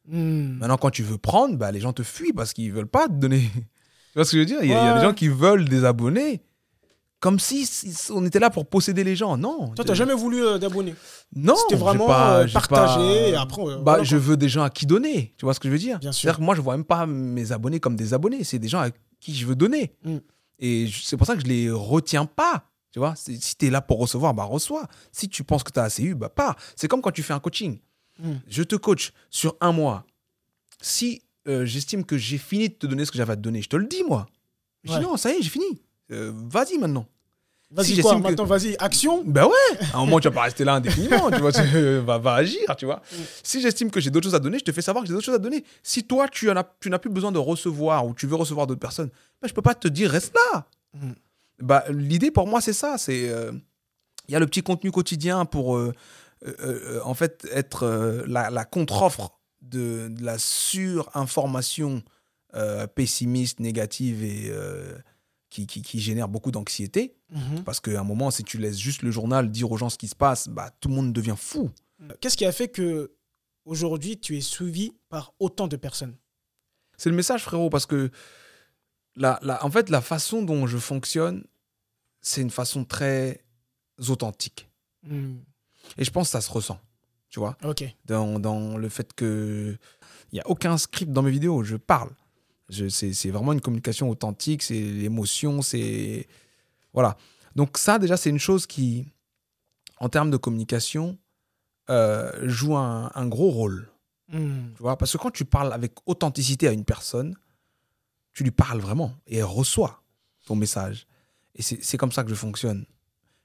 Mm. 0.07 0.57
Maintenant, 0.59 0.77
quand 0.77 0.91
tu 0.91 1.01
veux 1.03 1.17
prendre, 1.17 1.57
bah, 1.57 1.71
les 1.71 1.79
gens 1.79 1.93
te 1.93 2.03
fuient 2.03 2.33
parce 2.33 2.53
qu'ils 2.53 2.71
veulent 2.71 2.85
pas 2.87 3.07
te 3.07 3.13
donner. 3.13 3.41
tu 3.53 4.13
vois 4.15 4.25
ce 4.25 4.31
que 4.31 4.37
je 4.37 4.41
veux 4.41 4.45
dire? 4.45 4.59
Il 4.61 4.69
y, 4.69 4.73
a, 4.73 4.91
y 4.91 4.99
des 4.99 5.01
gens 5.05 5.13
qui 5.13 5.29
veulent 5.29 5.67
des 5.67 5.83
abonnés 5.83 6.41
comme 7.19 7.39
si, 7.39 7.65
si 7.65 8.11
on 8.11 8.23
était 8.25 8.39
là 8.39 8.49
pour 8.49 8.67
posséder 8.67 9.03
les 9.03 9.15
gens. 9.15 9.37
Non. 9.37 9.69
Toi, 9.69 9.83
tu 9.85 9.95
jamais 9.95 10.13
voulu 10.13 10.43
euh, 10.43 10.57
d'abonnés 10.57 10.95
Non. 11.35 11.55
C'était 11.55 11.75
vraiment 11.79 12.05
pas- 12.05 12.39
euh, 12.41 12.47
partagé 12.47 12.95
pas- 12.95 13.27
et 13.29 13.35
après. 13.35 13.61
euh, 13.63 13.75
bah, 13.77 13.81
voilà, 13.93 14.03
je 14.03 14.17
veux 14.17 14.37
des 14.37 14.49
gens 14.49 14.63
à 14.63 14.69
qui 14.69 14.85
donner. 14.85 15.33
Tu 15.37 15.45
vois 15.45 15.53
ce 15.53 15.59
que 15.59 15.67
je 15.67 15.73
veux 15.73 15.79
dire? 15.79 15.97
Bien 15.99 16.11
sûr. 16.11 16.21
C'est-à-dire 16.21 16.37
que 16.39 16.43
moi, 16.43 16.53
je 16.55 16.61
vois 16.61 16.75
même 16.77 16.85
pas 16.85 17.05
mes 17.07 17.51
abonnés 17.51 17.79
comme 17.79 17.95
des 17.95 18.13
abonnés. 18.13 18.43
C'est 18.43 18.59
des 18.59 18.67
gens 18.67 18.79
à 18.81 18.89
qui 19.19 19.33
je 19.35 19.45
veux 19.47 19.55
donner. 19.55 19.93
Mm. 20.03 20.17
Et 20.59 20.89
c'est 21.03 21.17
pour 21.17 21.25
ça 21.25 21.35
que 21.35 21.41
je 21.41 21.47
les 21.47 21.69
retiens 21.71 22.25
pas. 22.25 22.65
Tu 22.91 22.99
vois 22.99 23.15
Si 23.15 23.39
tu 23.57 23.65
es 23.67 23.69
là 23.69 23.81
pour 23.81 23.99
recevoir, 23.99 24.33
bah 24.33 24.43
reçois. 24.43 24.87
Si 25.11 25.27
tu 25.27 25.43
penses 25.43 25.63
que 25.63 25.71
tu 25.71 25.79
as 25.79 25.83
assez 25.83 26.03
eu, 26.03 26.13
bah 26.15 26.29
pas. 26.29 26.55
C'est 26.75 26.87
comme 26.87 27.01
quand 27.01 27.11
tu 27.11 27.23
fais 27.23 27.33
un 27.33 27.39
coaching. 27.39 27.79
Mm. 28.19 28.31
Je 28.47 28.63
te 28.63 28.75
coach 28.75 29.11
sur 29.29 29.55
un 29.61 29.71
mois. 29.71 30.05
Si 30.81 31.21
euh, 31.47 31.65
j'estime 31.65 32.03
que 32.05 32.17
j'ai 32.17 32.37
fini 32.37 32.69
de 32.69 32.73
te 32.75 32.85
donner 32.87 33.05
ce 33.05 33.11
que 33.11 33.17
j'avais 33.17 33.33
à 33.33 33.35
te 33.35 33.41
donner, 33.41 33.61
je 33.61 33.69
te 33.69 33.75
le 33.75 33.85
dis, 33.87 34.03
moi. 34.03 34.27
Je 34.83 34.93
dis 34.93 34.99
non, 34.99 35.17
ça 35.17 35.31
y 35.31 35.35
est, 35.37 35.41
j'ai 35.41 35.49
fini. 35.49 35.81
Euh, 36.11 36.31
Vas-y 36.33 36.77
maintenant. 36.77 37.05
Vas-y, 37.69 37.95
si 37.95 38.01
quoi 38.01 38.15
que- 38.15 38.21
Maintenant, 38.21 38.45
vas-y, 38.45 38.77
action 38.79 39.23
Ben 39.25 39.43
ouais, 39.45 39.77
à 39.93 39.97
un 39.97 40.05
moment, 40.05 40.21
tu 40.21 40.29
vas 40.29 40.33
pas 40.33 40.43
rester 40.43 40.63
là 40.63 40.75
indéfiniment, 40.75 41.29
tu 41.29 41.39
vois, 41.41 41.51
tu 41.51 41.59
vas, 42.05 42.17
va 42.17 42.33
agir, 42.35 42.61
tu 42.77 42.85
vois. 42.85 43.01
Mm. 43.11 43.15
Si 43.43 43.59
j'estime 43.61 43.91
que 43.91 43.99
j'ai 43.99 44.09
d'autres 44.09 44.23
choses 44.23 44.35
à 44.35 44.39
donner, 44.39 44.57
je 44.59 44.63
te 44.63 44.71
fais 44.71 44.81
savoir 44.81 45.03
que 45.03 45.07
j'ai 45.09 45.13
d'autres 45.13 45.25
choses 45.25 45.35
à 45.35 45.39
donner. 45.39 45.65
Si 45.83 46.05
toi, 46.05 46.29
tu 46.29 46.49
en 46.49 46.55
as, 46.55 46.63
tu 46.79 46.89
n'as 46.89 46.97
plus 46.99 47.09
besoin 47.09 47.33
de 47.33 47.39
recevoir 47.39 48.05
ou 48.07 48.13
tu 48.13 48.25
veux 48.25 48.35
recevoir 48.37 48.67
d'autres 48.67 48.79
personnes, 48.79 49.09
ben, 49.41 49.49
je 49.49 49.53
peux 49.53 49.61
pas 49.61 49.75
te 49.75 49.89
dire 49.89 50.09
reste 50.09 50.33
là. 50.53 50.65
Mm. 50.93 51.11
Bah, 51.59 51.83
l'idée 51.89 52.31
pour 52.31 52.47
moi, 52.47 52.61
c'est 52.61 52.71
ça, 52.71 52.97
c'est 52.97 53.29
euh, 53.29 53.51
il 54.29 54.31
y 54.31 54.35
a 54.35 54.39
le 54.39 54.45
petit 54.45 54.63
contenu 54.63 54.89
quotidien 54.91 55.43
pour 55.43 55.75
euh, 55.75 55.93
euh, 56.47 56.53
euh, 56.61 56.99
en 57.03 57.15
fait 57.15 57.45
être 57.51 57.83
euh, 57.83 58.23
la, 58.27 58.49
la 58.49 58.63
contre-offre 58.63 59.31
de, 59.61 60.07
de 60.07 60.23
la 60.23 60.37
surinformation 60.37 62.01
euh, 62.55 62.87
pessimiste, 62.87 63.59
négative 63.59 64.23
et 64.23 64.45
euh, 64.49 64.93
qui, 65.49 65.65
qui, 65.67 65.81
qui 65.81 65.99
génère 65.99 66.27
beaucoup 66.27 66.51
d'anxiété. 66.51 67.15
Mhm. 67.31 67.63
Parce 67.63 67.79
qu'à 67.79 67.99
un 67.99 68.03
moment, 68.03 68.31
si 68.31 68.43
tu 68.43 68.57
laisses 68.57 68.77
juste 68.77 69.01
le 69.01 69.11
journal 69.11 69.49
dire 69.49 69.71
aux 69.71 69.77
gens 69.77 69.89
ce 69.89 69.97
qui 69.97 70.07
se 70.07 70.15
passe, 70.15 70.47
bah, 70.49 70.71
tout 70.79 70.89
le 70.89 70.95
monde 70.95 71.13
devient 71.13 71.35
fou. 71.37 71.69
Qu'est-ce 72.21 72.37
qui 72.37 72.45
a 72.45 72.51
fait 72.51 72.67
que 72.67 73.11
aujourd'hui 73.65 74.19
tu 74.19 74.37
es 74.37 74.41
suivi 74.41 74.93
par 75.09 75.33
autant 75.39 75.67
de 75.67 75.75
personnes? 75.75 76.15
C'est 76.97 77.09
le 77.09 77.15
message, 77.15 77.43
frérot, 77.43 77.69
parce 77.69 77.85
que 77.85 78.11
la, 79.15 79.39
la, 79.41 79.63
en 79.65 79.71
fait, 79.71 79.89
la 79.89 80.01
façon 80.01 80.41
dont 80.43 80.67
je 80.67 80.77
fonctionne, 80.77 81.43
c'est 82.21 82.41
une 82.41 82.49
façon 82.51 82.85
très 82.85 83.43
authentique. 84.09 84.69
Hmm, 85.03 85.37
Et 85.97 86.03
je 86.03 86.11
pense 86.11 86.27
que 86.27 86.31
ça 86.33 86.41
se 86.41 86.51
ressent, 86.51 86.79
tu 87.29 87.39
vois, 87.39 87.57
dans, 88.05 88.39
dans 88.39 88.77
le 88.77 88.89
fait 88.89 89.13
que 89.13 89.77
il 90.31 90.35
n'y 90.35 90.41
a 90.41 90.47
aucun 90.49 90.77
script 90.77 91.11
dans 91.11 91.21
mes 91.21 91.31
vidéos, 91.31 91.63
je 91.63 91.77
parle. 91.77 92.09
C'est 92.69 92.89
c'est 93.13 93.29
vraiment 93.31 93.53
une 93.53 93.61
communication 93.61 94.09
authentique, 94.09 94.61
c'est 94.63 94.79
l'émotion, 94.79 95.61
c'est... 95.61 96.27
Voilà. 96.93 97.15
Donc 97.55 97.77
ça, 97.77 97.97
déjà, 97.99 98.17
c'est 98.17 98.29
une 98.29 98.39
chose 98.39 98.67
qui, 98.67 99.05
en 99.99 100.09
termes 100.09 100.31
de 100.31 100.37
communication, 100.37 101.17
euh, 101.89 102.47
joue 102.47 102.75
un, 102.75 103.09
un 103.15 103.27
gros 103.27 103.49
rôle. 103.51 103.89
Hmm, 104.29 104.73
Tu 104.75 104.81
vois 104.81 104.97
Parce 104.97 105.13
que 105.13 105.17
quand 105.17 105.31
tu 105.31 105.45
parles 105.45 105.71
avec 105.71 105.93
authenticité 106.05 106.67
à 106.67 106.73
une 106.73 106.83
personne, 106.83 107.35
tu 108.33 108.43
lui 108.43 108.51
parles 108.51 108.79
vraiment 108.79 109.13
et 109.27 109.37
elle 109.37 109.45
reçoit 109.45 110.03
ton 110.45 110.55
message. 110.55 111.07
Et 111.55 111.61
c'est 111.61 111.97
comme 111.97 112.11
ça 112.11 112.23
que 112.23 112.29
je 112.29 112.35
fonctionne. 112.35 112.85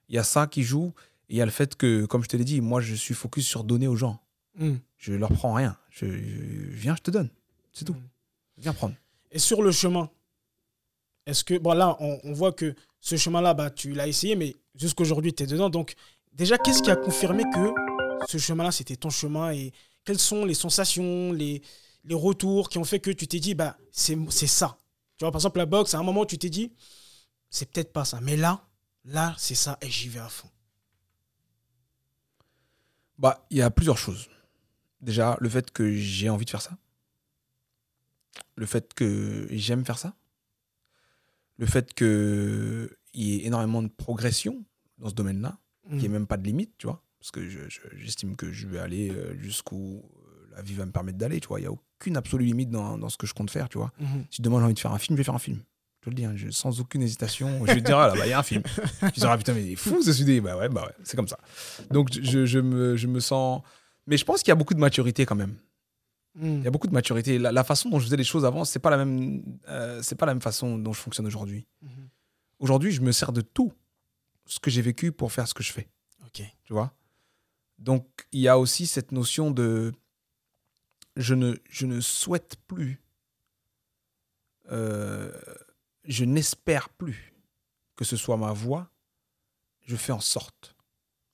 Il 0.09 0.17
y 0.17 0.19
a 0.19 0.25
ça 0.25 0.47
qui 0.47 0.63
joue, 0.65 0.93
et 1.29 1.35
il 1.35 1.37
y 1.37 1.41
a 1.41 1.45
le 1.47 1.51
fait 1.53 1.77
que, 1.77 2.05
comme 2.07 2.23
je 2.25 2.29
te 2.29 2.37
l'ai 2.37 2.45
dit, 2.45 2.61
moi, 2.61 2.81
je 2.81 2.95
suis 2.95 3.15
focus 3.15 3.47
sur 3.47 3.65
donner 3.65 3.87
aux 3.87 3.97
gens. 3.97 4.21
Hmm. 4.59 4.75
Je 4.99 5.15
leur 5.15 5.33
prends 5.33 5.55
rien. 5.55 5.79
Je, 5.91 6.07
je- 6.07 6.69
viens, 6.71 6.95
je 6.97 7.01
te 7.03 7.11
donne. 7.11 7.31
C'est 7.73 7.85
tout. 7.87 7.95
Hmm. 7.95 8.09
Viens 8.59 8.75
prendre. 8.75 8.95
Et 9.33 9.39
sur 9.39 9.63
le 9.63 9.73
chemin, 9.73 10.11
est-ce 11.27 11.43
que, 11.43 11.59
bon 11.59 11.73
là, 11.73 11.97
on, 12.01 12.33
voit 12.33 12.53
que 12.53 12.75
ce 13.01 13.17
chemin-là, 13.17 13.55
bah, 13.55 13.71
tu 13.71 13.93
l'as 13.93 14.07
essayé, 14.07 14.37
mais 14.37 14.57
jusqu'aujourd'hui, 14.75 15.33
tu 15.33 15.43
es 15.43 15.47
dedans. 15.47 15.71
Donc, 15.71 15.95
déjà, 16.33 16.59
qu'est-ce 16.59 16.83
qui 16.83 16.91
a 16.91 16.97
confirmé 16.97 17.45
que 17.45 17.73
ce 18.29 18.39
chemin-là, 18.39 18.71
c'était 18.71 18.97
ton 18.97 19.11
chemin 19.11 19.53
et 19.53 19.73
quelles 20.05 20.19
sont 20.19 20.45
les 20.45 20.55
sensations, 20.55 21.33
les, 21.33 21.63
les 22.05 22.15
retours 22.15 22.69
qui 22.69 22.79
ont 22.79 22.85
fait 22.85 23.01
que 23.01 23.11
tu 23.11 23.27
t'es 23.27 23.41
dit, 23.41 23.55
bah, 23.55 23.77
c'est 23.91 24.19
c'est 24.31 24.47
ça? 24.47 24.77
Tu 25.17 25.25
vois, 25.25 25.33
par 25.33 25.41
exemple, 25.41 25.59
la 25.59 25.67
boxe, 25.67 25.95
à 25.95 25.99
un 25.99 26.03
moment, 26.03 26.27
tu 26.27 26.37
t'es 26.37 26.51
dit, 26.51 26.73
c'est 27.49 27.71
peut-être 27.71 27.93
pas 27.93 28.05
ça. 28.05 28.21
Mais 28.21 28.37
là, 28.37 28.63
là, 29.07 29.35
c'est 29.39 29.55
ça 29.55 29.79
et 29.81 29.89
j'y 29.89 30.09
vais 30.09 30.21
à 30.21 30.29
fond. 30.29 30.49
Bah, 33.19 33.47
il 33.51 33.59
y 33.59 33.63
a 33.63 33.71
plusieurs 33.71 33.99
choses. 33.99 34.29
Déjà, 35.01 35.37
le 35.41 35.49
fait 35.49 35.71
que 35.71 35.95
j'ai 35.95 36.29
envie 36.29 36.45
de 36.45 36.51
faire 36.51 36.63
ça. 36.63 36.77
Le 38.57 38.67
fait 38.67 38.95
que 38.95 39.47
j'aime 39.51 39.85
faire 39.85 39.99
ça. 39.99 40.15
Le 41.59 41.67
fait 41.67 41.93
qu'il 41.95 42.89
y 43.15 43.35
ait 43.37 43.47
énormément 43.47 43.83
de 43.83 43.89
progression 43.89 44.65
dans 44.99 45.09
ce 45.09 45.15
domaine-là. 45.15 45.59
qu'il 45.89 45.97
n'y 45.99 46.05
ait 46.05 46.09
Mm. 46.09 46.13
même 46.13 46.27
pas 46.29 46.37
de 46.37 46.45
limite, 46.45 46.73
tu 46.79 46.87
vois. 46.87 47.03
Parce 47.19 47.33
que 47.33 47.49
je- 47.49 47.69
je- 47.69 47.81
j'estime 47.97 48.37
que 48.37 48.53
je 48.53 48.69
vais 48.69 48.79
aller 48.79 49.11
euh, 49.11 49.37
jusqu'où 49.41 50.01
euh, 50.05 50.55
la 50.57 50.63
vie 50.63 50.75
va 50.75 50.87
me 50.87 50.93
permettre 50.93 51.19
d'aller, 51.19 51.41
tu 51.41 51.49
vois. 51.49 51.59
Il 51.59 51.63
n'y 51.63 51.67
a 51.69 51.73
aucune 51.73 52.17
absolue 52.17 52.45
limite 52.45 52.71
dans, 52.71 52.97
dans 52.99 53.09
ce 53.09 53.17
que 53.17 53.27
je 53.27 53.35
compte 53.35 53.51
faire, 53.51 53.69
tu 53.69 53.79
vois. 53.79 53.91
Mhm. 53.99 54.25
Si 54.31 54.43
demain 54.43 54.59
j'ai 54.61 54.65
envie 54.67 54.75
de 54.75 54.79
faire 54.79 54.93
un 54.93 54.99
film, 54.99 55.17
je 55.17 55.19
vais 55.19 55.25
faire 55.25 55.35
un 55.35 55.41
film. 55.41 55.59
Je 56.01 56.05
te 56.05 56.11
le 56.11 56.15
dis, 56.15 56.25
hein, 56.25 56.35
je- 56.37 56.51
sans 56.51 56.79
aucune 56.81 57.03
hésitation. 57.03 57.67
Je 57.67 57.73
vais 57.73 57.81
te 57.81 57.87
dire, 57.87 57.99
ah 57.99 58.07
là, 58.07 58.15
bah, 58.15 58.27
il 58.27 58.31
y 58.31 58.33
a 58.33 58.39
un 58.39 58.43
film. 58.45 58.63
Tu 59.13 59.19
diras, 59.21 59.37
putain, 59.39 59.55
mais 59.55 59.65
il 59.65 59.73
est 59.73 59.77
fou 59.77 60.01
ce 60.03 60.13
sujet. 60.13 60.41
Bah 60.41 60.57
ouais, 60.57 60.69
bah 60.69 60.85
ouais, 60.87 60.95
c'est 61.03 61.17
comme 61.17 61.27
ça. 61.29 61.39
Donc 61.91 62.11
je, 62.13 62.47
je 62.47 62.59
me, 62.61 62.97
je 62.97 63.07
me 63.09 63.19
sens. 63.19 63.63
Mais 64.07 64.17
je 64.17 64.25
pense 64.25 64.41
qu'il 64.43 64.49
y 64.49 64.53
a 64.53 64.57
beaucoup 64.57 64.75
de 64.75 64.81
maturité 64.81 65.27
quand 65.27 65.35
même. 65.37 65.57
Mm. 66.35 66.59
Il 66.59 66.65
y 66.65 66.67
a 66.67 66.71
beaucoup 66.71 66.87
de 66.87 66.93
maturité. 66.95 67.39
La, 67.39 67.53
la 67.53 67.65
façon 67.65 67.89
dont 67.91 67.99
je 67.99 68.05
faisais 68.07 68.17
les 68.17 68.25
choses 68.25 68.45
avant, 68.45 68.65
c'est 68.65 68.79
pas 68.79 68.91
la 68.91 68.97
même, 68.99 69.43
euh, 69.69 70.01
c'est 70.03 70.15
pas 70.15 70.27
la 70.27 70.35
même 70.35 70.41
façon 70.43 70.79
dont 70.79 70.93
je 70.93 71.01
fonctionne 71.01 71.27
aujourd'hui. 71.27 71.67
Mhm. 71.83 72.09
Aujourd'hui, 72.59 72.93
je 72.93 73.01
me 73.01 73.13
sers 73.13 73.33
de 73.33 73.41
tout 73.41 73.73
ce 74.47 74.61
que 74.61 74.71
j'ai 74.71 74.83
vécu 74.83 75.13
pour 75.13 75.33
faire 75.33 75.47
ce 75.49 75.55
que 75.55 75.63
je 75.63 75.73
fais 75.73 75.89
Ok. 76.25 76.43
tu 76.65 76.73
vois? 76.73 76.95
Donc, 77.79 78.07
il 78.33 78.41
y 78.41 78.49
a 78.49 78.59
aussi 78.59 78.87
cette 78.87 79.13
notion 79.13 79.51
de 79.51 79.93
je 81.17 81.35
ne, 81.35 81.57
je 81.69 81.87
ne 81.87 82.01
souhaite 82.01 82.57
plus, 82.69 83.01
euh, 84.71 85.33
je 86.05 86.25
n'espère 86.25 86.89
plus 86.89 87.35
que 87.97 88.05
ce 88.05 88.17
soit 88.17 88.37
ma 88.37 88.53
voix, 88.53 88.91
je 89.85 89.97
fais 89.97 90.13
en 90.13 90.21
sorte 90.21 90.77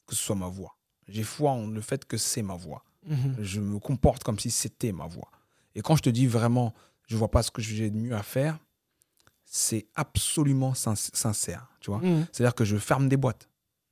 que 0.06 0.14
ce 0.14 0.22
soit 0.22 0.34
ma 0.36 0.48
voix. 0.48 0.76
J'ai 1.06 1.22
foi 1.22 1.52
en 1.52 1.66
le 1.66 1.80
fait 1.80 2.04
que 2.06 2.16
c'est 2.16 2.42
ma 2.42 2.56
voix. 2.56 2.84
Mhm. 3.08 3.36
Je 3.40 3.60
me 3.60 3.78
comporte 3.78 4.22
comme 4.24 4.38
si 4.38 4.50
c'était 4.50 4.92
ma 4.92 5.06
voix. 5.06 5.30
Et 5.74 5.80
quand 5.80 5.96
je 5.96 6.02
te 6.02 6.10
dis 6.10 6.26
vraiment, 6.26 6.74
je 7.08 7.16
vois 7.16 7.30
pas 7.30 7.42
ce 7.42 7.50
que 7.50 7.62
j'ai 7.62 7.90
de 7.90 7.96
mieux 7.96 8.14
à 8.14 8.22
faire, 8.22 8.58
c'est 9.44 9.86
absolument 9.94 10.74
sin- 10.74 10.94
sincère, 10.94 11.66
tu 11.80 11.90
vois. 11.90 12.00
Mhm. 12.00 12.26
C'est-à-dire 12.32 12.54
que 12.54 12.64
je 12.64 12.76
ferme 12.76 13.08
des 13.08 13.16
boîtes. 13.16 13.48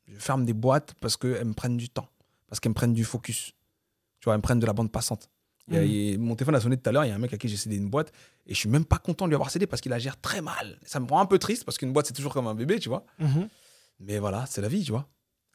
Je 0.06 0.18
ferme 0.18 0.44
des 0.44 0.52
boîtes 0.52 0.94
parce 1.00 1.16
qu'elles 1.16 1.44
me 1.46 1.54
prennent 1.54 1.76
du 1.76 1.88
temps, 1.88 2.08
parce 2.48 2.60
qu'elles 2.60 2.70
me 2.70 2.74
prennent 2.74 2.92
du 2.94 3.04
focus. 3.04 3.52
Tu 4.20 4.24
vois, 4.26 4.34
elles 4.34 4.38
me 4.38 4.42
prennent 4.42 4.60
de 4.60 4.66
la 4.66 4.72
bande 4.72 4.90
passante. 4.92 5.30
Mhm. 5.68 5.82
il 5.82 6.10
y 6.12 6.14
a- 6.14 6.18
mon 6.18 6.36
téléphone 6.36 6.54
a 6.54 6.60
sonné 6.60 6.76
tout 6.76 6.88
à 6.88 6.92
l'heure, 6.92 7.04
il 7.04 7.08
y 7.08 7.10
a 7.10 7.14
un 7.16 7.18
mec 7.18 7.32
à 7.32 7.38
qui 7.38 7.48
j'ai 7.48 7.56
cédé 7.56 7.74
une 7.76 7.88
boîte 7.90 8.12
et 8.46 8.54
je 8.54 8.58
suis 8.58 8.68
même 8.68 8.84
pas 8.84 8.98
content 8.98 9.24
de 9.24 9.30
lui 9.30 9.34
avoir 9.34 9.50
cédé 9.50 9.66
parce 9.66 9.82
qu'il 9.82 9.90
la 9.90 9.98
gère 9.98 10.20
très 10.20 10.40
mal. 10.40 10.78
Ça 10.84 11.00
me 11.00 11.06
rend 11.08 11.18
un 11.20 11.26
peu 11.26 11.40
triste 11.40 11.64
parce 11.64 11.76
qu'une 11.76 11.92
boîte 11.92 12.06
c'est 12.06 12.12
toujours 12.12 12.32
comme 12.32 12.46
un 12.46 12.54
bébé, 12.54 12.78
tu 12.78 12.88
vois. 12.88 13.04
Mais 13.98 14.18
voilà, 14.20 14.46
c'est 14.46 14.60
la 14.60 14.68
vie, 14.68 14.84
tu 14.84 14.92
vois. 14.92 15.08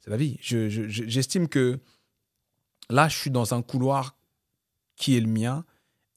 C'est 0.04 0.10
la 0.10 0.18
vie. 0.18 0.38
Je- 0.42 0.68
je- 0.68 0.90
je- 0.90 1.06
J'estime 1.08 1.48
que 1.48 1.80
là, 2.92 3.08
je 3.08 3.18
suis 3.18 3.32
dans 3.32 3.54
un 3.54 3.62
couloir 3.62 4.16
qui 4.96 5.18
est 5.18 5.22
le 5.22 5.28
mien 5.28 5.66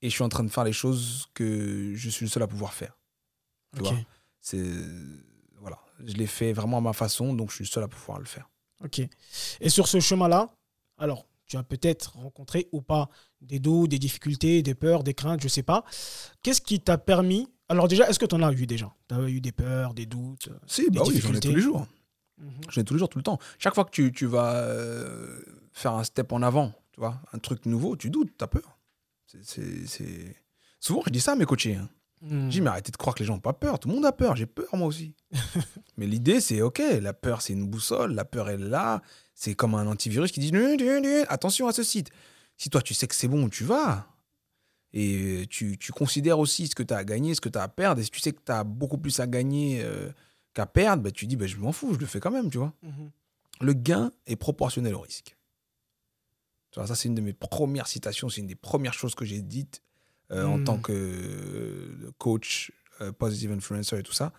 et 0.02 0.10
je 0.10 0.14
suis 0.14 0.24
en 0.24 0.28
train 0.28 0.44
de 0.44 0.50
faire 0.50 0.64
les 0.64 0.72
choses 0.72 1.28
que 1.34 1.92
je 1.94 2.10
suis 2.10 2.26
le 2.26 2.30
seul 2.30 2.42
à 2.42 2.46
pouvoir 2.46 2.74
faire. 2.74 2.98
Tu 3.74 3.82
vois? 3.82 3.96
C'est 4.40 4.62
voilà, 5.60 5.80
je 6.04 6.14
l'ai 6.14 6.26
fait 6.26 6.52
vraiment 6.52 6.78
à 6.78 6.80
ma 6.82 6.92
façon, 6.92 7.32
donc 7.32 7.50
je 7.50 7.56
suis 7.56 7.64
le 7.64 7.70
seul 7.70 7.84
à 7.84 7.88
pouvoir 7.88 8.18
le 8.18 8.26
faire. 8.26 8.50
Ok. 8.84 9.00
Et 9.60 9.68
sur 9.70 9.88
ce 9.88 10.00
chemin-là, 10.00 10.54
alors, 10.98 11.26
tu 11.46 11.56
as 11.56 11.62
peut-être 11.62 12.16
rencontré 12.16 12.68
ou 12.72 12.82
pas 12.82 13.08
des 13.40 13.58
doutes, 13.58 13.90
des 13.90 13.98
difficultés, 13.98 14.62
des 14.62 14.74
peurs, 14.74 15.04
des 15.04 15.14
craintes, 15.14 15.40
je 15.42 15.48
sais 15.48 15.62
pas. 15.62 15.84
Qu'est-ce 16.42 16.60
qui 16.60 16.80
t'a 16.80 16.98
permis? 16.98 17.48
Alors 17.68 17.88
déjà, 17.88 18.08
est-ce 18.08 18.18
que 18.18 18.26
tu 18.26 18.34
en 18.34 18.42
as 18.42 18.52
eu 18.52 18.66
déjà? 18.66 18.94
Tu 19.08 19.14
as 19.14 19.28
eu 19.28 19.40
des 19.40 19.52
peurs, 19.52 19.94
des 19.94 20.06
doutes 20.06 20.50
Si, 20.66 20.90
bah 20.90 21.02
oui, 21.06 21.18
j'en 21.18 21.32
ai 21.32 21.40
tous 21.40 21.54
les 21.54 21.60
jours. 21.60 21.86
Mhm. 22.38 22.50
J'en 22.70 22.80
ai 22.80 22.84
tous 22.84 22.94
les 22.94 22.98
jours, 22.98 23.08
tout 23.08 23.18
le 23.18 23.24
temps. 23.24 23.38
Chaque 23.58 23.74
fois 23.74 23.84
que 23.84 23.90
tu, 23.90 24.12
tu 24.12 24.26
vas 24.26 24.54
euh, 24.56 25.40
faire 25.72 25.92
un 25.92 26.04
step 26.04 26.32
en 26.32 26.42
avant, 26.42 26.72
tu 26.92 27.00
vois, 27.00 27.20
un 27.32 27.38
truc 27.38 27.64
nouveau, 27.66 27.96
tu 27.96 28.10
doutes, 28.10 28.32
t'as 28.36 28.46
peur. 28.48 28.78
C'est- 29.26 29.44
c'est- 29.44 29.86
c'est- 29.86 30.36
Souvent, 30.80 31.02
je 31.06 31.10
dis 31.10 31.20
ça 31.20 31.32
à 31.32 31.36
mes 31.36 31.44
coachés. 31.46 31.76
hein. 31.76 31.88
Mhm. 32.22 32.46
Je 32.46 32.50
dis, 32.50 32.60
mais 32.60 32.70
arrêtez 32.70 32.90
de 32.92 32.96
croire 32.96 33.14
que 33.14 33.20
les 33.20 33.26
gens 33.26 33.34
n'ont 33.34 33.40
pas 33.40 33.52
peur. 33.52 33.78
Tout 33.78 33.88
le 33.88 33.94
monde 33.94 34.04
a 34.06 34.12
peur. 34.12 34.34
J'ai 34.36 34.46
peur, 34.46 34.68
moi 34.74 34.86
aussi. 34.88 35.14
mais 35.96 36.06
l'idée, 36.06 36.40
c'est 36.40 36.60
OK, 36.62 36.80
la 37.00 37.12
peur, 37.12 37.40
c'est 37.42 37.52
une 37.52 37.66
boussole. 37.68 38.14
La 38.14 38.24
peur 38.24 38.48
est 38.50 38.56
là. 38.58 39.02
C'est 39.34 39.54
comme 39.54 39.74
un 39.74 39.86
antivirus 39.86 40.30
qui 40.32 40.40
dit, 40.40 40.52
attention 41.28 41.68
à 41.68 41.72
ce 41.72 41.82
site. 41.82 42.10
Si 42.56 42.70
toi, 42.70 42.80
tu 42.82 42.94
sais 42.94 43.06
que 43.06 43.14
c'est 43.14 43.28
bon, 43.28 43.48
tu 43.48 43.64
vas. 43.64 44.06
Et 44.92 45.46
tu, 45.50 45.76
tu 45.76 45.90
considères 45.92 46.38
aussi 46.38 46.68
ce 46.68 46.74
que 46.74 46.82
tu 46.84 46.94
as 46.94 46.98
à 46.98 47.04
gagner, 47.04 47.34
ce 47.34 47.40
que 47.40 47.48
tu 47.48 47.58
as 47.58 47.62
à 47.64 47.68
perdre. 47.68 48.00
Et 48.00 48.04
si 48.04 48.10
tu 48.10 48.20
sais 48.20 48.32
que 48.32 48.40
tu 48.44 48.52
as 48.52 48.62
beaucoup 48.62 48.96
plus 48.98 49.18
à 49.20 49.26
gagner 49.26 49.82
euh, 49.82 50.10
qu'à 50.54 50.66
perdre, 50.66 51.02
bah, 51.02 51.10
tu 51.10 51.26
dis, 51.26 51.36
bah, 51.36 51.46
je 51.46 51.56
m'en 51.56 51.72
fous, 51.72 51.94
je 51.94 51.98
le 51.98 52.06
fais 52.06 52.20
quand 52.20 52.30
même, 52.30 52.50
tu 52.50 52.58
vois. 52.58 52.72
Mhm. 52.82 53.10
Le 53.60 53.72
gain 53.72 54.12
est 54.26 54.36
proportionnel 54.36 54.94
au 54.94 55.00
risque. 55.00 55.36
Tu 56.70 56.80
vois, 56.80 56.86
ça, 56.86 56.94
c'est 56.94 57.08
une 57.08 57.14
de 57.14 57.20
mes 57.20 57.32
premières 57.32 57.86
citations, 57.86 58.28
c'est 58.28 58.40
une 58.40 58.46
des 58.48 58.54
premières 58.56 58.94
choses 58.94 59.14
que 59.14 59.24
j'ai 59.24 59.42
dites 59.42 59.82
euh, 60.30 60.44
en 60.46 60.58
Mm. 60.58 60.64
tant 60.64 60.78
que 60.78 60.92
euh, 60.92 62.10
coach, 62.18 62.72
euh, 63.00 63.12
positive 63.12 63.52
influencer 63.52 63.98
et 63.98 64.02
tout 64.02 64.12
ça. 64.14 64.32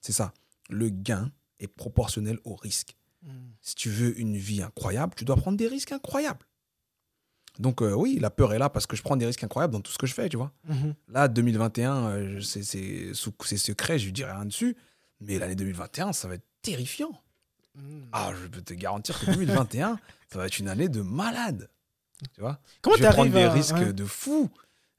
C'est 0.00 0.12
ça. 0.12 0.32
Le 0.68 0.88
gain 0.90 1.32
est 1.58 1.66
proportionnel 1.66 2.38
au 2.44 2.54
risque. 2.54 2.96
Mhm. 3.22 3.50
Si 3.60 3.74
tu 3.74 3.88
veux 3.90 4.18
une 4.20 4.36
vie 4.36 4.62
incroyable, 4.62 5.14
tu 5.16 5.24
dois 5.24 5.36
prendre 5.36 5.56
des 5.56 5.66
risques 5.66 5.92
incroyables. 5.92 6.46
Donc, 7.58 7.82
euh, 7.82 7.92
oui, 7.94 8.18
la 8.20 8.30
peur 8.30 8.52
est 8.54 8.58
là 8.58 8.70
parce 8.70 8.86
que 8.86 8.96
je 8.96 9.02
prends 9.02 9.16
des 9.16 9.26
risques 9.26 9.42
incroyables 9.44 9.72
dans 9.72 9.80
tout 9.80 9.92
ce 9.92 9.98
que 9.98 10.06
je 10.06 10.14
fais, 10.14 10.28
tu 10.28 10.36
vois. 10.36 10.52
Mhm. 10.68 10.94
Là, 11.08 11.26
2021, 11.28 12.06
euh, 12.08 12.34
je- 12.36 12.40
c'est- 12.40 12.62
c'est 12.62 13.12
sous- 13.14 13.34
c'est 13.44 13.56
secret, 13.58 13.98
je 13.98 14.06
ne 14.06 14.12
dirai 14.12 14.30
rien 14.32 14.44
dessus. 14.46 14.76
Mais 15.20 15.38
l'année 15.38 15.54
2021, 15.54 16.12
ça 16.12 16.28
va 16.28 16.34
être 16.34 16.46
terrifiant. 16.62 17.10
Mhm. 17.74 18.08
Ah, 18.12 18.32
je 18.40 18.46
peux 18.48 18.62
te 18.62 18.74
garantir 18.74 19.18
que 19.20 19.26
2021, 19.26 19.98
ça 20.32 20.38
va 20.38 20.46
être 20.46 20.58
une 20.58 20.68
année 20.68 20.88
de 20.88 21.02
malade. 21.02 21.70
Tu 22.34 22.40
vois? 22.40 22.58
Comment 22.82 22.96
Je 22.96 23.02
vais 23.02 23.10
prendre 23.10 23.32
des 23.32 23.42
à- 23.42 23.52
risques 23.52 23.74
ouais. 23.74 23.92
de 23.92 24.04
fou. 24.04 24.50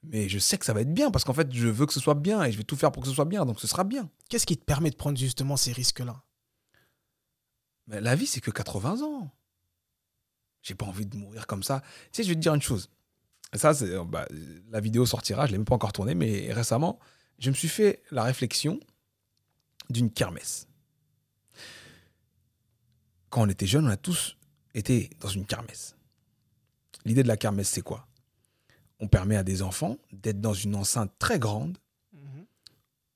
Mais 0.03 0.27
je 0.29 0.39
sais 0.39 0.57
que 0.57 0.65
ça 0.65 0.73
va 0.73 0.81
être 0.81 0.93
bien 0.93 1.11
parce 1.11 1.23
qu'en 1.23 1.33
fait, 1.33 1.51
je 1.53 1.67
veux 1.67 1.85
que 1.85 1.93
ce 1.93 1.99
soit 1.99 2.15
bien 2.15 2.43
et 2.43 2.51
je 2.51 2.57
vais 2.57 2.63
tout 2.63 2.75
faire 2.75 2.91
pour 2.91 3.03
que 3.03 3.09
ce 3.09 3.13
soit 3.13 3.25
bien. 3.25 3.45
Donc 3.45 3.59
ce 3.59 3.67
sera 3.67 3.83
bien. 3.83 4.09
Qu'est-ce 4.29 4.47
qui 4.47 4.57
te 4.57 4.63
permet 4.63 4.89
de 4.89 4.95
prendre 4.95 5.17
justement 5.17 5.57
ces 5.57 5.71
risques-là? 5.73 6.23
Mais 7.87 8.01
la 8.01 8.15
vie, 8.15 8.25
c'est 8.25 8.41
que 8.41 8.51
80 8.51 9.01
ans. 9.03 9.31
J'ai 10.63 10.75
pas 10.75 10.85
envie 10.85 11.05
de 11.05 11.15
mourir 11.17 11.45
comme 11.47 11.63
ça. 11.63 11.81
Tu 11.81 12.17
sais, 12.17 12.23
je 12.23 12.29
vais 12.29 12.35
te 12.35 12.39
dire 12.39 12.53
une 12.53 12.61
chose. 12.61 12.89
Ça, 13.53 13.73
c'est, 13.73 13.89
euh, 13.89 14.03
bah, 14.03 14.27
la 14.69 14.79
vidéo 14.79 15.05
sortira, 15.05 15.45
je 15.45 15.51
l'ai 15.51 15.57
même 15.57 15.65
pas 15.65 15.75
encore 15.75 15.91
tournée, 15.91 16.15
mais 16.15 16.51
récemment, 16.53 16.99
je 17.39 17.49
me 17.49 17.55
suis 17.55 17.67
fait 17.67 18.01
la 18.11 18.23
réflexion 18.23 18.79
d'une 19.91 20.11
kermesse. 20.11 20.67
Quand 23.29 23.43
on 23.43 23.49
était 23.49 23.67
jeunes, 23.67 23.85
on 23.87 23.91
a 23.91 23.97
tous 23.97 24.37
été 24.73 25.09
dans 25.19 25.29
une 25.29 25.45
kermesse. 25.45 25.95
L'idée 27.05 27.23
de 27.23 27.27
la 27.27 27.37
kermesse, 27.37 27.69
c'est 27.69 27.81
quoi? 27.81 28.07
On 28.99 29.07
permet 29.07 29.35
à 29.37 29.43
des 29.43 29.61
enfants 29.61 29.97
d'être 30.11 30.41
dans 30.41 30.53
une 30.53 30.75
enceinte 30.75 31.11
très 31.17 31.39
grande 31.39 31.77
Mhm. 32.13 32.45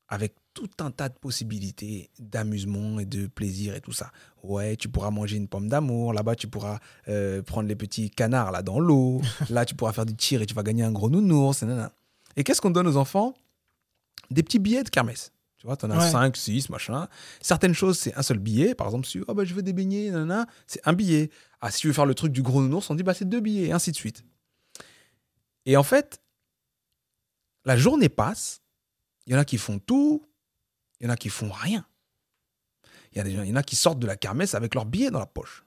avec 0.07 0.35
tout 0.53 0.69
un 0.79 0.89
tas 0.89 1.09
de 1.09 1.13
possibilités 1.15 2.09
d'amusement 2.17 2.99
et 2.99 3.05
de 3.05 3.27
plaisir 3.27 3.75
et 3.75 3.81
tout 3.81 3.91
ça. 3.91 4.11
Ouais, 4.41 4.77
tu 4.77 4.87
pourras 4.87 5.11
manger 5.11 5.35
une 5.35 5.49
pomme 5.49 5.67
d'amour, 5.67 6.13
là-bas 6.13 6.35
tu 6.35 6.47
pourras 6.47 6.79
euh, 7.09 7.41
prendre 7.43 7.67
les 7.67 7.75
petits 7.75 8.09
canards 8.09 8.51
là 8.51 8.63
dans 8.63 8.79
l'eau, 8.79 9.21
là 9.49 9.65
tu 9.65 9.75
pourras 9.75 9.91
faire 9.91 10.05
du 10.05 10.15
tir 10.15 10.41
et 10.41 10.45
tu 10.45 10.53
vas 10.55 10.63
gagner 10.63 10.83
un 10.83 10.91
gros 10.93 11.09
nounours. 11.09 11.61
Nanana. 11.61 11.91
et 12.37 12.43
qu'est-ce 12.45 12.61
qu'on 12.61 12.71
donne 12.71 12.87
aux 12.87 12.95
enfants? 12.97 13.33
Des 14.31 14.41
petits 14.43 14.59
billets 14.59 14.83
de 14.83 14.89
kermesse. 14.89 15.31
Tu 15.65 15.67
vois, 15.67 15.77
tu 15.77 15.85
en 15.87 15.89
as 15.89 15.97
Ouais. 15.97 16.11
5, 16.11 16.37
6, 16.37 16.69
machin. 16.69 17.07
Certaines 17.41 17.73
choses, 17.73 17.97
c'est 17.97 18.13
un 18.13 18.21
seul 18.21 18.37
billet. 18.37 18.75
Par 18.75 18.85
exemple, 18.85 19.07
si 19.07 19.19
oh, 19.27 19.33
bah, 19.33 19.45
je 19.45 19.55
veux 19.55 19.63
des 19.63 19.73
beignets, 19.73 20.11
nanana, 20.11 20.45
c'est 20.67 20.79
un 20.87 20.93
billet. 20.93 21.31
Ah, 21.59 21.71
si 21.71 21.79
tu 21.79 21.87
veux 21.87 21.93
faire 21.93 22.05
le 22.05 22.13
truc 22.13 22.31
du 22.31 22.43
gros 22.43 22.61
nounours, 22.61 22.87
on 22.91 22.93
dit 22.93 23.01
bah, 23.01 23.15
c'est 23.15 23.27
deux 23.27 23.39
billets, 23.39 23.69
et 23.69 23.71
ainsi 23.71 23.89
de 23.89 23.95
suite. 23.95 24.23
Et 25.65 25.75
en 25.75 25.81
fait, 25.81 26.21
la 27.63 27.75
journée 27.75 28.09
passe, 28.09 28.61
il 29.25 29.33
y 29.33 29.35
en 29.35 29.39
a 29.39 29.45
qui 29.45 29.57
font 29.57 29.79
tout, 29.79 30.23
il 30.99 31.07
y 31.07 31.09
en 31.09 31.11
a 31.11 31.17
qui 31.17 31.29
font 31.29 31.49
rien. 31.49 31.83
Il 33.11 33.17
y, 33.17 33.21
a 33.21 33.23
des 33.23 33.35
gens, 33.35 33.41
il 33.41 33.49
y 33.49 33.51
en 33.51 33.55
a 33.55 33.63
qui 33.63 33.75
sortent 33.75 33.97
de 33.97 34.05
la 34.05 34.17
kermesse 34.17 34.53
avec 34.53 34.75
leurs 34.75 34.85
billets 34.85 35.09
dans 35.09 35.17
la 35.17 35.25
poche. 35.25 35.65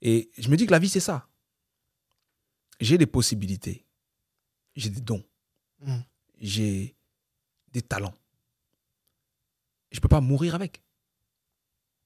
Et 0.00 0.30
je 0.38 0.48
me 0.48 0.56
dis 0.56 0.64
que 0.64 0.70
la 0.70 0.78
vie, 0.78 0.88
c'est 0.88 0.98
ça. 0.98 1.28
J'ai 2.80 2.96
des 2.96 3.06
possibilités. 3.06 3.84
J'ai 4.76 4.88
des 4.88 5.02
dons. 5.02 5.24
Mhm. 5.80 6.04
J'ai 6.40 6.96
des 7.72 7.82
talents. 7.82 8.14
Je 9.90 9.98
ne 9.98 10.00
peux 10.00 10.08
pas 10.08 10.20
mourir 10.20 10.54
avec. 10.54 10.82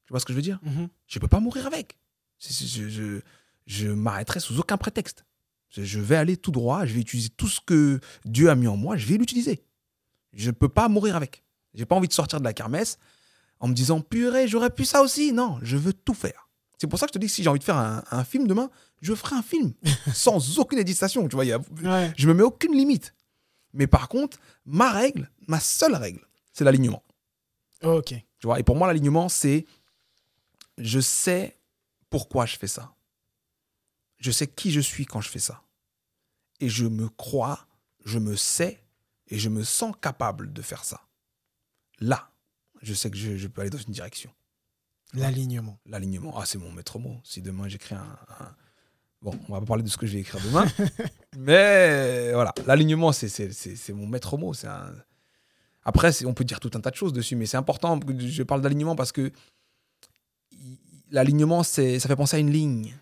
Tu 0.07 0.11
vois 0.13 0.21
ce 0.21 0.25
que 0.25 0.33
je 0.33 0.37
veux 0.37 0.43
dire? 0.43 0.59
Mhm. 0.63 0.89
Je 1.07 1.19
peux 1.19 1.29
pas 1.29 1.41
mourir 1.41 1.67
avec. 1.67 1.99
Je, 2.39 2.89
je, 2.89 3.21
je 3.67 3.89
m'arrêterai 3.89 4.41
sous 4.41 4.59
aucun 4.59 4.77
prétexte. 4.77 5.25
Je, 5.71 5.83
je 5.85 6.01
vais 6.01 6.17
aller 6.17 6.37
tout 6.37 6.51
droit, 6.51 6.85
je 6.87 6.95
vais 6.95 7.01
utiliser 7.01 7.29
tout 7.31 7.49
ce 7.49 7.61
que 7.65 8.01
Dieu 8.25 8.51
a 8.51 8.55
mis 8.55 8.67
en 8.69 8.77
moi, 8.77 8.97
je 8.97 9.07
vais 9.07 9.17
l'utiliser. 9.17 9.63
Je 10.33 10.47
ne 10.51 10.55
peux 10.55 10.69
pas 10.69 10.89
mourir 10.89 11.17
avec. 11.17 11.45
J'ai 11.75 11.87
pas 11.87 11.95
envie 11.97 12.09
de 12.09 12.13
sortir 12.13 12.39
de 12.41 12.45
la 12.45 12.53
kermesse 12.53 12.99
en 13.61 13.69
me 13.69 13.75
disant 13.75 14.01
purée, 14.01 14.49
j'aurais 14.49 14.71
pu 14.71 14.85
ça 14.85 15.03
aussi. 15.03 15.33
Non, 15.33 15.59
je 15.63 15.77
veux 15.77 15.93
tout 15.93 16.15
faire. 16.15 16.49
C'est 16.79 16.89
pour 16.89 16.99
ça 16.99 17.07
que 17.07 17.11
je 17.11 17.15
te 17.15 17.19
dis 17.19 17.27
que 17.29 17.33
si 17.33 17.43
j'ai 17.45 17.49
envie 17.49 17.61
de 17.61 17.65
faire 17.65 17.77
un, 17.79 18.03
un 18.11 18.25
film 18.25 18.47
demain, 18.49 18.69
je 19.01 19.15
ferai 19.15 19.37
un 19.37 19.43
film 19.43 19.73
sans 20.15 20.59
aucune 20.59 20.79
hésitation. 20.81 21.27
Tu 21.29 21.37
vois, 21.37 21.45
il 21.45 21.49
y 21.49 21.53
a- 21.53 21.61
Ouais. 21.85 22.13
je 22.17 22.27
me 22.29 22.35
mets 22.35 22.43
aucune 22.43 22.73
limite. 22.77 23.15
Mais 23.73 23.87
par 23.87 24.09
contre, 24.09 24.39
ma 24.67 24.91
règle, 24.91 25.31
ma 25.47 25.61
seule 25.61 25.95
règle, 25.95 26.27
c'est 26.53 26.65
l'alignement. 26.65 27.03
Ok. 27.83 28.09
Tu 28.39 28.47
vois, 28.47 28.59
et 28.61 28.63
pour 28.63 28.77
moi, 28.77 28.87
l'alignement, 28.89 29.29
c'est 29.29 29.67
je 30.79 31.01
sais 31.01 31.57
pourquoi 32.11 32.47
je 32.47 32.57
fais 32.57 32.67
ça. 32.67 32.95
Je 34.19 34.31
sais 34.31 34.47
qui 34.47 34.71
je 34.71 34.81
suis 34.81 35.05
quand 35.07 35.21
je 35.21 35.29
fais 35.29 35.39
ça. 35.39 35.63
Et 36.61 36.69
je 36.69 36.87
me 36.87 37.09
crois, 37.09 37.67
je 38.05 38.19
me 38.19 38.37
sais 38.37 38.83
et 39.29 39.39
je 39.39 39.49
me 39.49 39.65
sens 39.65 39.95
capable 40.01 40.53
de 40.53 40.63
faire 40.63 40.85
ça. 40.85 41.01
Là, 41.99 42.31
je 42.83 42.95
sais 42.95 43.11
que 43.11 43.17
je, 43.17 43.37
je 43.37 43.49
peux 43.49 43.61
aller 43.63 43.71
dans 43.71 43.79
une 43.79 43.93
direction. 43.93 44.33
L'alignement. 45.15 45.79
L'alignement, 45.87 46.39
ah, 46.39 46.47
c'est 46.47 46.59
mon 46.59 46.71
maître 46.73 46.99
mot. 46.99 47.21
Si 47.25 47.43
demain 47.43 47.69
j'écris 47.69 47.95
un, 47.95 48.19
un- 48.41 48.57
Bon, 49.21 49.39
on 49.49 49.53
va 49.53 49.61
pas 49.61 49.67
parler 49.67 49.85
de 49.85 49.89
ce 49.89 49.97
que 49.97 50.07
je 50.07 50.15
vais 50.15 50.21
écrire 50.21 50.43
demain. 50.45 50.67
mais 51.37 52.33
voilà, 52.33 52.53
l'alignement, 52.67 53.13
c'est- 53.13 53.29
c'est 53.29 53.53
c'est- 53.53 53.77
c'est 53.77 53.93
mon 53.93 54.07
maître 54.07 54.37
mot. 54.37 54.53
C'est 54.53 54.67
un... 54.67 54.93
Après, 55.85 56.25
on 56.25 56.35
peut 56.35 56.45
dire 56.45 56.61
tout 56.61 56.71
un 56.75 56.81
tas 56.81 56.91
de 56.91 56.97
choses 56.97 57.13
dessus, 57.13 57.35
mais 57.37 57.47
c'est 57.47 57.57
important 57.57 57.99
que 57.99 58.19
je 58.29 58.43
parle 58.43 58.61
d'alignement 58.63 58.95
parce 58.97 59.11
que 59.13 59.33
l'alignement, 61.11 61.63
c'est- 61.63 61.99
ça 61.99 62.09
fait 62.09 62.17
penser 62.17 62.37
à 62.37 62.41
une 62.41 62.51
ligne. 62.51 62.95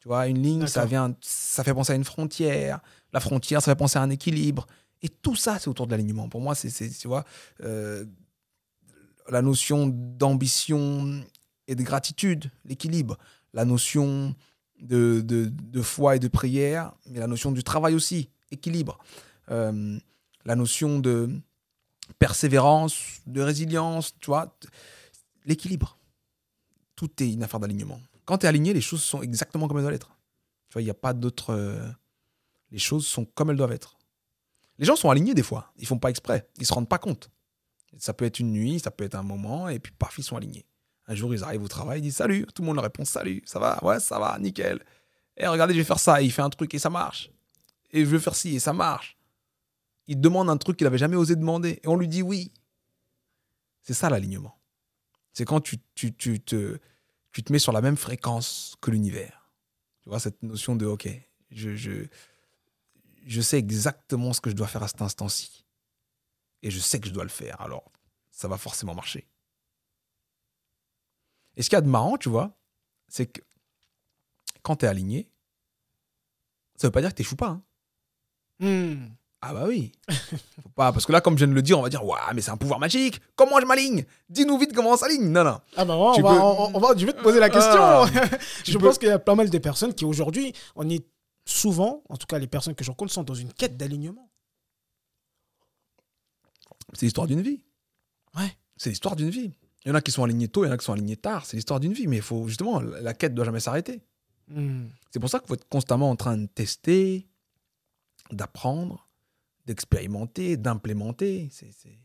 Tu 0.00 0.08
vois, 0.08 0.28
une 0.28 0.40
ligne, 0.42 0.66
ça, 0.68 0.86
vient, 0.86 1.16
ça 1.20 1.64
fait 1.64 1.74
penser 1.74 1.92
à 1.92 1.96
une 1.96 2.04
frontière. 2.04 2.80
La 3.12 3.20
frontière, 3.20 3.60
ça 3.60 3.72
fait 3.72 3.76
penser 3.78 3.98
à 3.98 4.02
un 4.02 4.10
équilibre. 4.10 4.66
Et 5.02 5.08
tout 5.08 5.34
ça, 5.36 5.58
c'est 5.58 5.68
autour 5.68 5.86
de 5.86 5.92
l'alignement. 5.92 6.28
Pour 6.28 6.40
moi, 6.40 6.54
c'est, 6.54 6.70
c'est- 6.70 6.90
tu 6.96 7.08
vois, 7.08 7.24
euh, 7.62 8.04
la 9.28 9.42
notion 9.42 9.86
d'ambition 9.88 11.22
et 11.66 11.74
de 11.74 11.82
gratitude, 11.82 12.50
l'équilibre. 12.64 13.18
La 13.52 13.64
notion 13.64 14.34
de, 14.80 15.20
de, 15.20 15.50
de 15.52 15.82
foi 15.82 16.16
et 16.16 16.18
de 16.18 16.28
prière, 16.28 16.92
mais 17.06 17.18
la 17.18 17.26
notion 17.26 17.50
du 17.52 17.64
travail 17.64 17.94
aussi, 17.94 18.30
équilibre. 18.50 18.98
Euh, 19.50 19.98
la 20.44 20.54
notion 20.56 20.98
de 21.00 21.30
persévérance, 22.18 23.20
de 23.26 23.40
résilience, 23.42 24.14
tu 24.20 24.26
vois, 24.26 24.54
l'équilibre. 25.44 25.98
Tout 26.96 27.10
est 27.22 27.32
une 27.32 27.42
affaire 27.42 27.60
d'alignement. 27.60 28.00
Quand 28.24 28.38
tu 28.38 28.46
es 28.46 28.48
aligné, 28.48 28.74
les 28.74 28.80
choses 28.80 29.02
sont 29.02 29.22
exactement 29.22 29.68
comme 29.68 29.78
elles 29.78 29.84
doivent 29.84 29.94
être. 29.94 30.16
Tu 30.68 30.74
vois, 30.74 30.82
il 30.82 30.86
n'y 30.86 30.90
a 30.90 30.94
pas 30.94 31.12
d'autre. 31.14 31.50
euh, 31.54 31.88
Les 32.70 32.78
choses 32.78 33.06
sont 33.06 33.24
comme 33.24 33.50
elles 33.50 33.56
doivent 33.56 33.72
être. 33.72 33.96
Les 34.78 34.84
gens 34.84 34.96
sont 34.96 35.10
alignés 35.10 35.34
des 35.34 35.42
fois. 35.42 35.72
Ils 35.76 35.86
font 35.86 35.98
pas 35.98 36.10
exprès. 36.10 36.48
Ils 36.58 36.66
se 36.66 36.72
rendent 36.74 36.88
pas 36.88 36.98
compte. 36.98 37.30
Ça 37.98 38.12
peut 38.12 38.24
être 38.26 38.38
une 38.38 38.52
nuit, 38.52 38.78
ça 38.80 38.90
peut 38.90 39.04
être 39.04 39.14
un 39.14 39.22
moment, 39.22 39.68
et 39.68 39.78
puis 39.78 39.92
paf, 39.98 40.18
ils 40.18 40.22
sont 40.22 40.36
alignés. 40.36 40.66
Un 41.06 41.14
jour, 41.14 41.32
ils 41.34 41.42
arrivent 41.42 41.62
au 41.62 41.68
travail, 41.68 42.00
ils 42.00 42.02
disent 42.02 42.16
salut. 42.16 42.46
Tout 42.54 42.62
le 42.62 42.66
monde 42.66 42.76
leur 42.76 42.84
répond 42.84 43.04
salut, 43.04 43.42
ça 43.46 43.58
va, 43.58 43.82
ouais, 43.82 43.98
ça 43.98 44.18
va, 44.18 44.38
nickel. 44.38 44.84
Et 45.36 45.46
regardez, 45.46 45.72
je 45.72 45.78
vais 45.78 45.84
faire 45.84 45.98
ça. 45.98 46.20
Et 46.20 46.26
il 46.26 46.30
fait 46.32 46.42
un 46.42 46.50
truc 46.50 46.74
et 46.74 46.78
ça 46.78 46.90
marche. 46.90 47.30
Et 47.90 48.00
je 48.04 48.10
veux 48.10 48.18
faire 48.18 48.34
ci 48.34 48.56
et 48.56 48.60
ça 48.60 48.72
marche. 48.74 49.16
Il 50.08 50.20
demande 50.20 50.50
un 50.50 50.56
truc 50.56 50.76
qu'il 50.76 50.86
n'avait 50.86 50.98
jamais 50.98 51.16
osé 51.16 51.36
demander. 51.36 51.80
Et 51.82 51.88
on 51.88 51.96
lui 51.96 52.08
dit 52.08 52.22
oui. 52.22 52.52
C'est 53.82 53.94
ça 53.94 54.10
l'alignement. 54.10 54.58
C'est 55.32 55.44
quand 55.44 55.60
tu, 55.60 55.78
tu, 55.94 56.14
tu 56.14 56.40
te, 56.40 56.78
tu 57.32 57.42
te 57.42 57.52
mets 57.52 57.58
sur 57.58 57.72
la 57.72 57.80
même 57.80 57.96
fréquence 57.96 58.76
que 58.80 58.90
l'univers. 58.90 59.50
Tu 60.02 60.08
vois, 60.08 60.18
cette 60.18 60.42
notion 60.42 60.74
de 60.74 60.84
OK, 60.86 61.08
je, 61.50 61.76
je, 61.76 62.06
je 63.24 63.40
sais 63.40 63.58
exactement 63.58 64.32
ce 64.32 64.40
que 64.40 64.50
je 64.50 64.56
dois 64.56 64.66
faire 64.66 64.82
à 64.82 64.88
cet 64.88 65.00
instant-ci. 65.02 65.64
Et 66.62 66.70
je 66.70 66.80
sais 66.80 66.98
que 66.98 67.08
je 67.08 67.12
dois 67.14 67.22
le 67.22 67.30
faire. 67.30 67.60
Alors, 67.60 67.92
ça 68.30 68.48
va 68.48 68.58
forcément 68.58 68.94
marcher. 68.94 69.28
Et 71.56 71.62
ce 71.62 71.68
qu'il 71.68 71.76
y 71.76 71.78
a 71.78 71.82
de 71.82 71.88
marrant, 71.88 72.16
tu 72.16 72.28
vois, 72.28 72.56
c'est 73.08 73.26
que 73.26 73.40
quand 74.62 74.76
tu 74.76 74.86
es 74.86 74.88
aligné, 74.88 75.30
ça 76.76 76.86
veut 76.86 76.92
pas 76.92 77.00
dire 77.00 77.10
que 77.10 77.16
tu 77.16 77.22
n'échoues 77.22 77.36
pas. 77.36 77.48
hein. 77.50 77.62
Hmm. 78.60 79.08
Ah 79.40 79.54
bah 79.54 79.64
oui. 79.68 79.92
Faut 80.62 80.68
pas, 80.74 80.92
parce 80.92 81.06
que 81.06 81.12
là, 81.12 81.20
comme 81.20 81.34
je 81.34 81.44
viens 81.44 81.48
de 81.48 81.52
le 81.54 81.62
dire, 81.62 81.78
on 81.78 81.82
va 81.82 81.88
dire, 81.88 82.04
Ouah, 82.04 82.32
mais 82.34 82.40
c'est 82.40 82.50
un 82.50 82.56
pouvoir 82.56 82.80
magique. 82.80 83.20
Comment 83.36 83.60
je 83.60 83.66
m'aligne? 83.66 84.04
Dis-nous 84.28 84.58
vite 84.58 84.72
comment 84.74 84.90
on 84.92 84.96
s'aligne. 84.96 85.28
Non, 85.30 85.44
non. 85.44 85.60
Ah 85.76 85.84
bah 85.84 85.96
ouais, 85.96 86.16
Tu 86.16 86.22
on 86.22 86.28
va, 86.28 86.34
peux- 86.34 86.40
on, 86.40 86.74
on 86.76 86.78
va- 86.80 86.96
je 86.96 87.06
vais 87.06 87.12
te 87.12 87.22
poser 87.22 87.38
la 87.40 87.48
question. 87.48 87.70
Ah, 87.80 88.06
je 88.64 88.72
tu 88.72 88.78
pense 88.78 88.98
qu'il 88.98 89.08
y 89.08 89.12
a 89.12 89.18
pas 89.20 89.36
mal 89.36 89.48
de 89.48 89.58
personnes 89.58 89.94
qui 89.94 90.04
aujourd'hui, 90.04 90.52
on 90.74 90.88
est 90.90 91.06
souvent, 91.46 92.02
en 92.08 92.16
tout 92.16 92.26
cas 92.26 92.38
les 92.38 92.46
personnes 92.48 92.74
que 92.74 92.82
je 92.84 92.90
rencontre, 92.90 93.12
sont 93.12 93.22
dans 93.22 93.34
une 93.34 93.52
quête 93.52 93.76
d'alignement. 93.76 94.28
C'est 96.94 97.06
l'histoire 97.06 97.26
d'une 97.26 97.42
vie. 97.42 97.62
Ouais. 98.36 98.56
C'est 98.76 98.90
l'histoire 98.90 99.14
d'une 99.16 99.30
vie. 99.30 99.52
Il 99.84 99.88
y 99.88 99.92
en 99.92 99.94
a 99.94 100.00
qui 100.00 100.10
sont 100.10 100.24
alignés 100.24 100.48
tôt, 100.48 100.64
il 100.64 100.68
y 100.68 100.70
en 100.70 100.72
a 100.74 100.78
qui 100.78 100.84
sont 100.84 100.92
alignés 100.92 101.16
tard. 101.16 101.46
C'est 101.46 101.56
l'histoire 101.56 101.80
d'une 101.80 101.92
vie. 101.92 102.06
Mais 102.06 102.16
il 102.16 102.22
faut 102.22 102.48
justement, 102.48 102.80
la 102.80 103.00
la 103.00 103.14
quête 103.14 103.34
doit 103.34 103.44
jamais 103.44 103.60
s'arrêter. 103.60 104.02
Hmm. 104.48 104.86
C'est 105.10 105.20
pour 105.20 105.30
ça 105.30 105.38
qu'il 105.38 105.48
faut 105.48 105.54
être 105.54 105.68
constamment 105.68 106.10
en 106.10 106.16
train 106.16 106.36
de 106.36 106.46
tester, 106.46 107.28
d'apprendre, 108.32 109.07
d'expérimenter, 109.68 110.56
d'implémenter. 110.56 111.48
C'est, 111.52 111.70
c'est... 111.72 111.98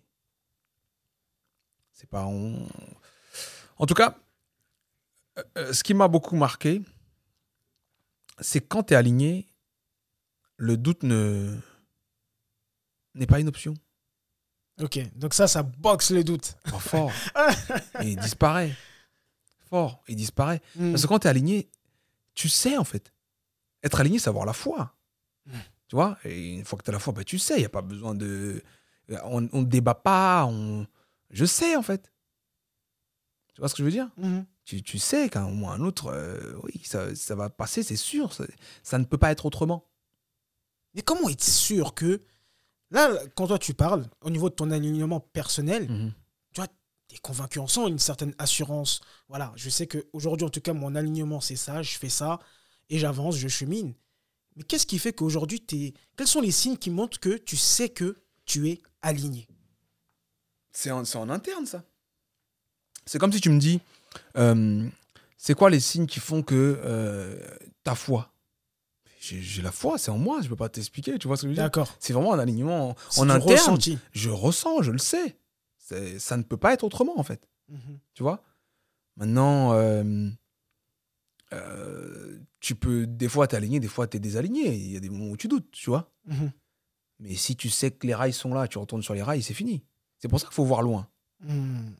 c'est 1.93 2.09
pas. 2.09 2.25
on- 2.25 2.67
En 3.77 3.85
tout 3.85 3.93
cas, 3.93 4.17
euh, 5.39 5.43
euh, 5.57 5.73
ce 5.73 5.81
qui 5.83 5.93
m'a 5.93 6.07
beaucoup 6.09 6.35
marqué, 6.35 6.81
c'est 8.39 8.59
quand 8.61 8.83
tu 8.83 8.93
es 8.93 8.97
aligné, 8.97 9.47
le 10.57 10.75
doute 10.75 11.03
ne... 11.03 11.57
n'est 13.15 13.27
pas 13.27 13.39
une 13.39 13.47
option. 13.47 13.73
Ok, 14.81 14.99
donc 15.15 15.33
ça, 15.33 15.47
ça 15.47 15.63
boxe 15.63 16.11
les 16.11 16.23
doutes. 16.23 16.55
Pas 16.63 16.79
fort. 16.79 17.11
Et 18.01 18.09
il 18.11 18.17
disparaît. 18.19 18.75
Fort. 19.69 20.03
Il 20.07 20.15
disparaît. 20.17 20.61
Hmm. 20.75 20.91
Parce 20.91 21.03
que 21.03 21.07
quand 21.07 21.19
tu 21.19 21.27
es 21.27 21.29
aligné, 21.29 21.69
tu 22.33 22.49
sais 22.49 22.77
en 22.77 22.83
fait. 22.83 23.13
Être 23.83 23.99
aligné, 24.01 24.19
c'est 24.19 24.29
avoir 24.29 24.45
la 24.45 24.53
foi. 24.53 24.93
Tu 25.93 25.97
vois 25.97 26.17
Et 26.25 26.55
une 26.55 26.65
fois 26.65 26.79
que 26.79 26.83
tu 26.83 26.89
as 26.89 26.93
la 26.93 26.97
foi, 26.97 27.13
bah, 27.13 27.23
tu 27.23 27.37
sais, 27.37 27.53
il 27.53 27.59
n'y 27.59 27.65
a 27.65 27.69
pas 27.69 27.83
besoin 27.83 28.15
de. 28.15 28.63
On 29.25 29.41
ne 29.41 29.63
débat 29.63 29.93
pas. 29.93 30.43
On... 30.49 30.87
Je 31.29 31.45
sais 31.45 31.75
en 31.75 31.83
fait. 31.83 32.11
Tu 33.53 33.61
vois 33.61 33.69
ce 33.69 33.75
que 33.75 33.83
je 33.83 33.85
veux 33.85 33.91
dire? 33.91 34.09
Mhm. 34.17 34.43
tu, 34.65 34.81
tu 34.81 34.97
sais 34.97 35.29
qu'à 35.29 35.43
un 35.43 35.49
moment 35.49 35.67
ou 35.67 35.69
un 35.69 35.81
autre, 35.81 36.07
euh, 36.07 36.55
oui, 36.63 36.81
ça, 36.83 37.13
ça 37.13 37.35
va 37.35 37.51
passer, 37.51 37.83
c'est 37.83 37.95
sûr. 37.95 38.33
Ça, 38.33 38.45
ça 38.81 38.97
ne 38.97 39.03
peut 39.03 39.19
pas 39.19 39.29
être 39.29 39.45
autrement. 39.45 39.87
Mais 40.95 41.03
comment 41.03 41.29
être 41.29 41.43
sûr 41.43 41.93
que, 41.93 42.23
là, 42.89 43.11
quand 43.35 43.45
toi 43.45 43.59
tu 43.59 43.75
parles, 43.75 44.07
au 44.21 44.31
niveau 44.31 44.49
de 44.49 44.55
ton 44.55 44.71
alignement 44.71 45.19
personnel, 45.19 46.11
tu 46.55 46.61
es 46.61 47.19
convaincu, 47.19 47.59
on 47.59 47.67
sent 47.67 47.87
une 47.87 47.99
certaine 47.99 48.33
assurance. 48.39 49.01
Voilà, 49.27 49.53
je 49.55 49.69
sais 49.69 49.85
qu'aujourd'hui, 49.85 50.47
en 50.47 50.49
tout 50.49 50.61
cas, 50.61 50.73
mon 50.73 50.95
alignement, 50.95 51.39
c'est 51.39 51.55
ça, 51.55 51.83
je 51.83 51.99
fais 51.99 52.09
ça, 52.09 52.39
et 52.89 52.97
j'avance, 52.97 53.37
je 53.37 53.47
chemine. 53.47 53.93
Mais 54.55 54.63
qu'est-ce 54.63 54.85
qui 54.85 54.99
fait 54.99 55.13
qu'aujourd'hui, 55.13 55.61
t'es... 55.61 55.93
quels 56.15 56.27
sont 56.27 56.41
les 56.41 56.51
signes 56.51 56.77
qui 56.77 56.89
montrent 56.89 57.19
que 57.19 57.37
tu 57.37 57.57
sais 57.57 57.89
que 57.89 58.21
tu 58.45 58.69
es 58.69 58.81
aligné? 59.01 59.47
C'est 60.71 60.91
en, 60.91 61.05
c'est 61.05 61.17
en 61.17 61.29
interne, 61.29 61.65
ça. 61.65 61.83
C'est 63.05 63.19
comme 63.19 63.31
si 63.33 63.41
tu 63.41 63.49
me 63.49 63.59
dis, 63.59 63.81
euh, 64.37 64.87
c'est 65.37 65.53
quoi 65.55 65.69
les 65.69 65.79
signes 65.79 66.07
qui 66.07 66.19
font 66.19 66.41
que 66.43 66.79
euh, 66.83 67.37
ta 67.83 67.95
foi? 67.95 68.29
J'ai 69.19 69.41
j'ai 69.41 69.61
la 69.61 69.71
foi, 69.71 69.97
c'est 69.97 70.11
en 70.11 70.17
moi, 70.17 70.41
je 70.41 70.49
peux 70.49 70.55
pas 70.55 70.67
t'expliquer, 70.69 71.17
tu 71.17 71.27
vois 71.27 71.37
ce 71.37 71.43
que 71.43 71.47
je 71.47 71.49
veux 71.49 71.55
dire? 71.55 71.63
D'accord. 71.63 71.95
C'est 71.99 72.11
vraiment 72.13 72.33
un 72.33 72.39
alignement 72.39 72.89
en, 72.91 72.95
C'est 73.09 73.21
en 73.21 73.25
du 73.25 73.31
interne. 73.31 73.51
ressenti. 73.51 73.97
Je 74.11 74.29
ressens, 74.29 74.81
je 74.81 74.91
le 74.91 74.97
sais. 74.97 75.37
C'est- 75.77 76.19
Ça 76.19 76.37
ne 76.37 76.43
peut 76.43 76.57
pas 76.57 76.73
être 76.73 76.83
autrement, 76.83 77.17
en 77.19 77.23
fait. 77.23 77.47
Mhm. 77.69 77.99
Tu 78.13 78.23
vois? 78.23 78.43
Maintenant, 79.15 79.73
euh, 79.73 80.29
tu 82.63 82.75
peux, 82.75 83.05
des 83.05 83.27
fois, 83.27 83.45
t'es 83.45 83.57
aligné, 83.57 83.81
des 83.81 83.89
fois, 83.89 84.07
t'es 84.07 84.21
désaligné. 84.21 84.73
Il 84.73 84.93
y 84.93 84.95
a 84.95 85.01
des 85.01 85.09
moments 85.09 85.31
où 85.31 85.37
tu 85.37 85.49
doutes, 85.49 85.69
tu 85.71 85.89
vois 85.89 86.09
Mhm. 86.25 86.49
Mais 87.19 87.35
si 87.35 87.57
tu 87.57 87.69
sais 87.69 87.91
que 87.91 88.07
les 88.07 88.15
rails 88.15 88.31
sont 88.31 88.53
là, 88.53 88.69
tu 88.69 88.77
retournes 88.77 89.03
sur 89.03 89.13
les 89.13 89.21
rails, 89.21 89.43
c'est 89.43 89.53
fini. 89.53 89.83
C'est 90.17 90.29
pour 90.29 90.39
ça 90.39 90.47
qu'il 90.47 90.55
faut 90.55 90.63
voir 90.63 90.81
loin. 90.81 91.09
Mhm. 91.41 91.93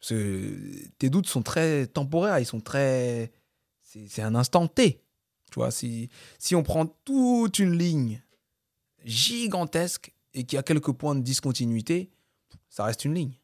Parce 0.00 0.08
que 0.08 0.88
tes 0.96 1.10
doutes 1.10 1.26
sont 1.26 1.42
très 1.42 1.86
temporaires, 1.86 2.38
ils 2.38 2.46
sont 2.46 2.62
très. 2.62 3.30
C'est 3.82 4.08
c'est 4.08 4.22
un 4.22 4.34
instant 4.34 4.66
T. 4.68 5.04
Tu 5.50 5.56
vois, 5.56 5.70
si, 5.70 6.08
si 6.38 6.54
on 6.54 6.62
prend 6.62 6.86
toute 6.86 7.58
une 7.58 7.76
ligne 7.76 8.22
gigantesque 9.04 10.14
et 10.32 10.44
qu'il 10.44 10.56
y 10.56 10.58
a 10.58 10.62
quelques 10.62 10.92
points 10.92 11.14
de 11.14 11.20
discontinuité, 11.22 12.10
ça 12.70 12.84
reste 12.84 13.04
une 13.04 13.14
ligne. 13.14 13.34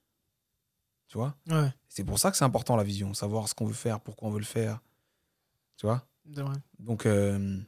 Tu 1.09 1.19
vois? 1.19 1.37
Ouais, 1.49 1.69
C'est 1.89 2.05
pour 2.05 2.19
ça 2.19 2.31
que 2.31 2.39
c'est 2.39 2.45
important 2.45 2.77
la 2.77 2.85
vision, 2.85 3.13
savoir 3.13 3.47
ce 3.47 3.55
qu'on 3.55 3.67
veut 3.67 3.75
faire, 3.75 4.01
pourquoi 4.01 4.29
on 4.29 4.31
veut 4.33 4.39
le 4.39 4.45
faire. 4.47 4.81
Tu 5.77 5.85
vois? 5.85 6.09
C'est 6.35 6.43
vrai. 6.43 6.57
Donc, 6.79 7.07
euh, 7.07 7.59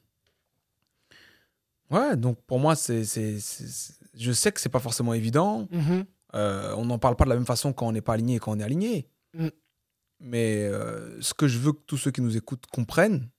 ouais, 1.90 2.16
donc 2.16 2.40
pour 2.42 2.58
moi, 2.58 2.76
c'est, 2.76 3.04
c'est, 3.04 3.38
je 4.14 4.32
sais 4.32 4.52
que 4.52 4.60
c'est 4.60 4.68
pas 4.68 4.80
forcément 4.80 5.14
évident. 5.14 5.68
Mhm. 5.70 6.04
Euh, 6.34 6.74
on 6.76 6.84
n'en 6.84 6.98
parle 6.98 7.16
pas 7.16 7.24
de 7.24 7.30
la 7.30 7.36
même 7.36 7.46
façon 7.46 7.72
quand 7.72 7.86
on 7.86 7.92
n'est 7.92 8.02
pas 8.02 8.12
aligné 8.14 8.36
et 8.36 8.38
quand 8.38 8.52
on 8.52 8.60
est 8.60 8.64
aligné. 8.64 9.08
Mm. 9.32 9.48
Mais 10.20 10.64
euh, 10.64 11.18
ce 11.22 11.32
que 11.32 11.48
je 11.48 11.58
veux 11.58 11.72
que 11.72 11.80
tous 11.86 11.96
ceux 11.96 12.10
qui 12.10 12.20
nous 12.20 12.36
écoutent 12.36 12.66
comprennent, 12.66 13.30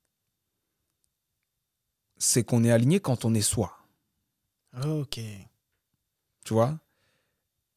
c'est 2.18 2.44
qu'on 2.44 2.64
est 2.64 2.72
aligné 2.72 3.00
quand 3.00 3.26
on 3.26 3.34
est 3.34 3.42
soi. 3.42 3.78
Ok. 4.86 5.20
Tu 6.46 6.54
vois? 6.54 6.80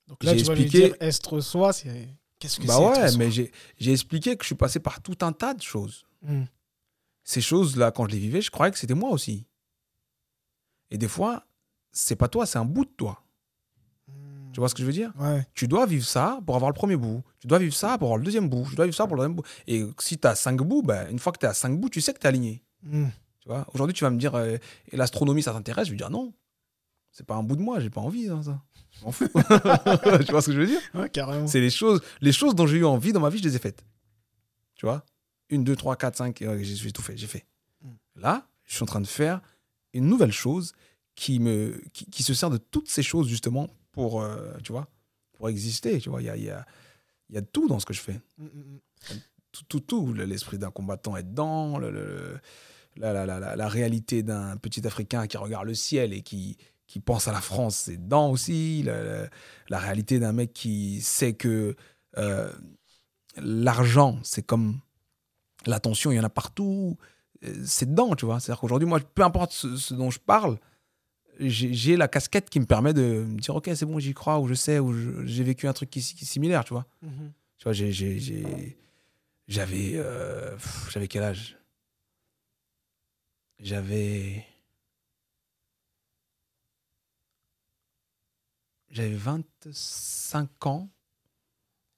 Donc 0.07 0.25
là, 0.25 0.33
J'ai 0.35 0.41
tu 0.43 0.45
vas 0.47 0.55
expliqué- 0.55 0.79
lui 0.79 0.89
dire 0.89 0.97
être 1.01 1.41
soi, 1.41 1.73
c'est. 1.73 2.09
Qu'est-ce 2.39 2.59
que 2.59 2.67
Bah 2.67 2.75
c'est 2.95 3.01
ouais, 3.03 3.17
mais 3.19 3.31
j'ai 3.31 3.53
j'ai 3.79 3.93
expliqué 3.93 4.37
que 4.37 4.43
je 4.43 4.47
suis 4.49 4.55
passé 4.57 4.81
par 4.81 5.01
tout 5.01 5.17
un 5.21 5.33
tas 5.33 5.55
de 5.55 5.63
choses. 5.63 6.05
Hmm. 6.23 6.45
Ces 7.25 7.41
choses-là, 7.41 7.91
quand 7.93 8.07
je 8.07 8.13
les 8.13 8.19
vivais, 8.19 8.41
je 8.41 8.51
croyais 8.51 8.73
que 8.73 8.79
c'était 8.79 8.95
moi 8.95 9.11
aussi. 9.11 9.47
Et 10.91 10.99
des 10.99 11.09
fois, 11.09 11.47
c'est 11.93 12.17
pas 12.17 12.29
toi, 12.29 12.47
c'est 12.47 12.59
un 12.59 12.65
bout 12.65 12.85
de 12.85 12.91
toi. 12.91 13.23
Tu 14.53 14.61
vois 14.61 14.69
ce 14.69 14.75
que 14.75 14.83
je 14.83 14.87
veux 14.87 14.93
dire? 14.93 15.13
Ouais. 15.19 15.47
Tu 15.55 15.67
dois 15.67 15.87
vivre 15.87 16.05
ça 16.05 16.41
pour 16.45 16.57
avoir 16.57 16.71
le 16.71 16.75
premier 16.75 16.97
bout. 16.97 17.23
Tu 17.41 17.47
dois 17.47 17.59
vivre 17.59 17.75
ça 17.75 17.97
pour 17.97 18.09
avoir 18.09 18.19
le 18.19 18.25
deuxième 18.25 18.49
bout. 18.51 18.67
Tu 18.69 18.77
dois 18.77 18.85
vivre 18.85 18.97
ça 18.97 19.07
pour 19.07 19.17
le 19.17 19.21
deuxième 19.21 19.37
bout. 19.37 19.47
Et 19.67 19.87
si 19.99 20.19
tu 20.19 20.29
as 20.29 20.35
cinq 20.35 20.61
bouts, 20.61 20.83
ben, 20.83 21.09
une 21.11 21.19
fois 21.19 21.33
que 21.33 21.39
tu 21.39 21.47
à 21.47 21.55
cinq 21.55 21.81
bouts, 21.81 21.89
tu 21.89 22.03
sais 22.03 22.13
que 22.13 22.19
tu 22.19 22.25
es 22.25 22.29
aligné. 22.29 22.63
Hmm. 22.83 23.09
Tu 23.41 23.49
vois? 23.49 23.67
Aujourd'hui, 23.73 23.95
tu 23.95 24.05
vas 24.05 24.11
me 24.11 24.19
dire, 24.19 24.35
euh, 24.35 24.59
et 24.91 24.97
l'astronomie, 24.97 25.43
ça 25.43 25.53
t'intéresse? 25.53 25.87
Je 25.87 25.93
vais 25.93 25.97
dire 25.97 26.11
non. 26.11 26.35
C'est 27.13 27.27
pas 27.27 27.35
un 27.35 27.43
bout 27.43 27.57
de 27.57 27.63
moi, 27.63 27.81
j'ai 27.81 27.91
pas 27.91 28.01
envie, 28.01 28.29
hein, 28.29 28.43
ça. 28.43 28.63
Je 28.91 29.05
m'en 29.05 29.13
fous. 29.13 29.27
tu 30.25 30.33
vois 30.33 30.43
ce 30.43 30.47
que 30.47 30.53
je 30.53 30.61
veux 30.61 30.67
dire? 30.67 30.81
Ouais, 30.95 31.09
carrément. 31.09 31.47
C'est 31.47 31.61
les 31.61 31.71
choses, 31.71 32.03
les 32.21 32.33
choses 32.33 32.55
dont 32.55 32.67
j'ai 32.67 32.79
eu 32.79 32.85
envie 32.85 33.13
dans 33.13 33.21
ma 33.21 33.31
vie, 33.31 33.39
je 33.39 33.45
les 33.45 33.57
ai 33.57 33.59
faites. 33.59 33.85
Tu 34.75 34.87
vois? 34.87 35.05
Une, 35.53 35.65
deux, 35.65 35.77
trois, 35.77 35.97
quatre, 35.97 36.17
cinq, 36.17 36.41
euh, 36.43 36.59
j'ai 36.63 36.75
j'ai 36.77 36.93
tout 36.93 37.03
fait, 37.03 37.17
j'ai 37.17 37.27
fait. 37.27 37.45
Mm. 37.83 37.91
Là, 38.17 38.49
je 38.65 38.75
suis 38.75 38.83
en 38.83 38.87
train 38.87 39.03
de 39.03 39.07
faire 39.07 39.41
une 39.93 40.07
nouvelle 40.07 40.33
chose 40.33 40.73
qui, 41.15 41.39
me, 41.41 41.79
qui, 41.93 42.07
qui 42.07 42.23
se 42.23 42.33
sert 42.33 42.49
de 42.49 42.57
toutes 42.57 42.89
ces 42.89 43.03
choses, 43.03 43.29
justement, 43.29 43.69
pour, 43.93 44.23
euh, 44.23 44.53
tu 44.65 44.73
vois, 44.73 44.89
pour 45.35 45.51
exister. 45.51 46.01
Tu 46.01 46.09
vois, 46.09 46.23
il 46.23 46.25
y 46.25 46.31
a, 46.31 46.37
y, 46.37 46.49
a, 46.51 46.65
y 47.29 47.37
a 47.37 47.43
tout 47.43 47.69
dans 47.69 47.79
ce 47.79 47.85
que 47.85 47.93
je 47.93 48.01
fais. 48.01 48.19
Hmm, 48.39 48.47
hmm, 48.47 48.79
hmm. 49.11 49.19
Tout, 49.53 49.65
tout, 49.69 49.81
tout. 49.81 50.13
Le- 50.15 50.25
L'esprit 50.25 50.57
d'un 50.59 50.71
combattant 50.71 51.17
est 51.19 51.23
dedans, 51.23 51.77
le- 51.79 51.91
le- 51.91 52.41
la, 52.97 53.13
la, 53.13 53.27
la, 53.27 53.57
la, 53.57 53.69
réalité 53.69 54.23
d'un 54.23 54.57
petit 54.57 54.87
Africain 54.87 55.27
qui 55.27 55.37
regarde 55.37 55.67
le 55.67 55.75
ciel 55.75 56.15
et 56.15 56.23
qui, 56.23 56.57
qui 56.87 57.01
pense 57.01 57.29
à 57.29 57.33
la 57.33 57.41
France, 57.41 57.77
c'est 57.77 57.99
dedans 57.99 58.31
aussi. 58.31 58.83
La 58.83 59.79
réalité 59.79 60.19
d'un 60.19 60.33
mec 60.33 60.53
qui 60.55 61.01
sait 61.03 61.35
que 61.35 61.77
euh, 62.19 62.51
l'argent, 63.37 64.19
c'est 64.23 64.43
comme 64.43 64.81
l'attention, 65.67 66.13
il 66.13 66.17
y 66.17 66.21
en 66.21 66.25
a 66.25 66.29
partout. 66.31 66.97
Euh, 67.45 67.55
C'est 67.65 67.91
dedans, 67.91 68.15
tu 68.15 68.25
vois. 68.27 68.41
C'est-à-dire 68.41 68.61
qu'aujourd'hui, 68.61 68.89
moi, 68.89 69.01
peu 69.01 69.23
importe 69.23 69.53
ce, 69.53 69.77
ce 69.77 69.95
dont 69.95 70.11
je 70.11 70.19
parle, 70.21 70.59
j'ai 71.41 71.97
la 71.97 72.09
casquette 72.09 72.51
qui 72.51 72.61
me 72.61 72.67
permet 72.67 72.93
de 72.93 73.25
me 73.27 73.39
dire, 73.41 73.57
OK, 73.57 73.71
c'est 73.75 73.87
bon, 73.87 73.99
j'y 73.99 74.15
crois, 74.15 74.39
ou 74.39 74.47
je 74.49 74.55
sais, 74.55 74.79
ou 74.79 75.25
j'ai 75.27 75.43
vécu 75.45 75.67
un 75.67 75.73
truc 75.73 75.91
qui, 75.91 76.01
qui 76.01 76.25
est 76.25 76.29
similaire, 76.29 76.65
tu 76.65 76.75
vois. 76.75 76.87
Mhm. 77.03 77.33
Tu 77.59 77.65
vois, 77.65 77.73
j'ai- 77.73 77.91
j'avais. 79.49 79.93
euh, 79.95 80.57
j'avais 80.91 81.09
quel 81.09 81.23
âge? 81.23 81.59
J'avais. 83.59 84.45
J'avais 88.91 89.15
25 89.15 90.67
ans 90.67 90.91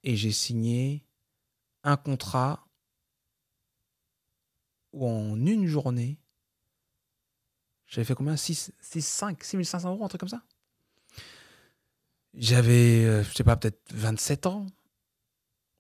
et 0.05 0.17
j'ai 0.17 0.31
signé 0.31 1.05
un 1.83 1.97
contrat 1.97 2.64
où 4.95 5.07
en 5.07 5.37
une 5.45 5.67
journée, 5.67 6.19
j'avais 7.87 8.05
fait 8.05 8.15
combien? 8.15 8.37
6, 8.37 8.73
6, 8.81 9.07
5, 9.07 9.45
6500 9.45 9.91
euros, 9.91 10.05
un 10.05 10.09
truc 10.09 10.21
comme 10.21 10.29
ça? 10.29 10.43
J'avais, 12.33 13.05
euh, 13.05 13.23
je 13.23 13.33
sais 13.33 13.45
pas, 13.45 13.57
peut-être 13.57 13.81
27 13.93 14.47
ans 14.47 14.67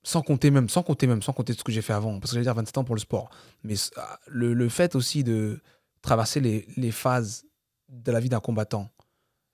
sans 0.04 0.20
compter 0.22 0.50
même, 0.50 0.68
sans 0.68 0.82
compter 0.82 1.06
même, 1.06 1.22
sans 1.22 1.32
compter 1.32 1.54
ce 1.54 1.64
que 1.64 1.72
j'ai 1.72 1.80
fait 1.80 1.94
avant, 1.94 2.20
parce 2.20 2.30
que 2.30 2.34
j'allais 2.34 2.44
dire 2.44 2.54
27 2.54 2.78
ans 2.78 2.84
pour 2.84 2.94
le 2.94 3.00
sport. 3.00 3.30
Mais 3.62 3.74
ah, 3.96 4.20
le, 4.26 4.52
le 4.52 4.68
fait 4.68 4.94
aussi 4.94 5.24
de 5.24 5.60
traverser 6.02 6.40
les, 6.40 6.68
les 6.76 6.92
phases 6.92 7.46
de 7.88 8.12
la 8.12 8.20
vie 8.20 8.28
d'un 8.28 8.40
combattant, 8.40 8.92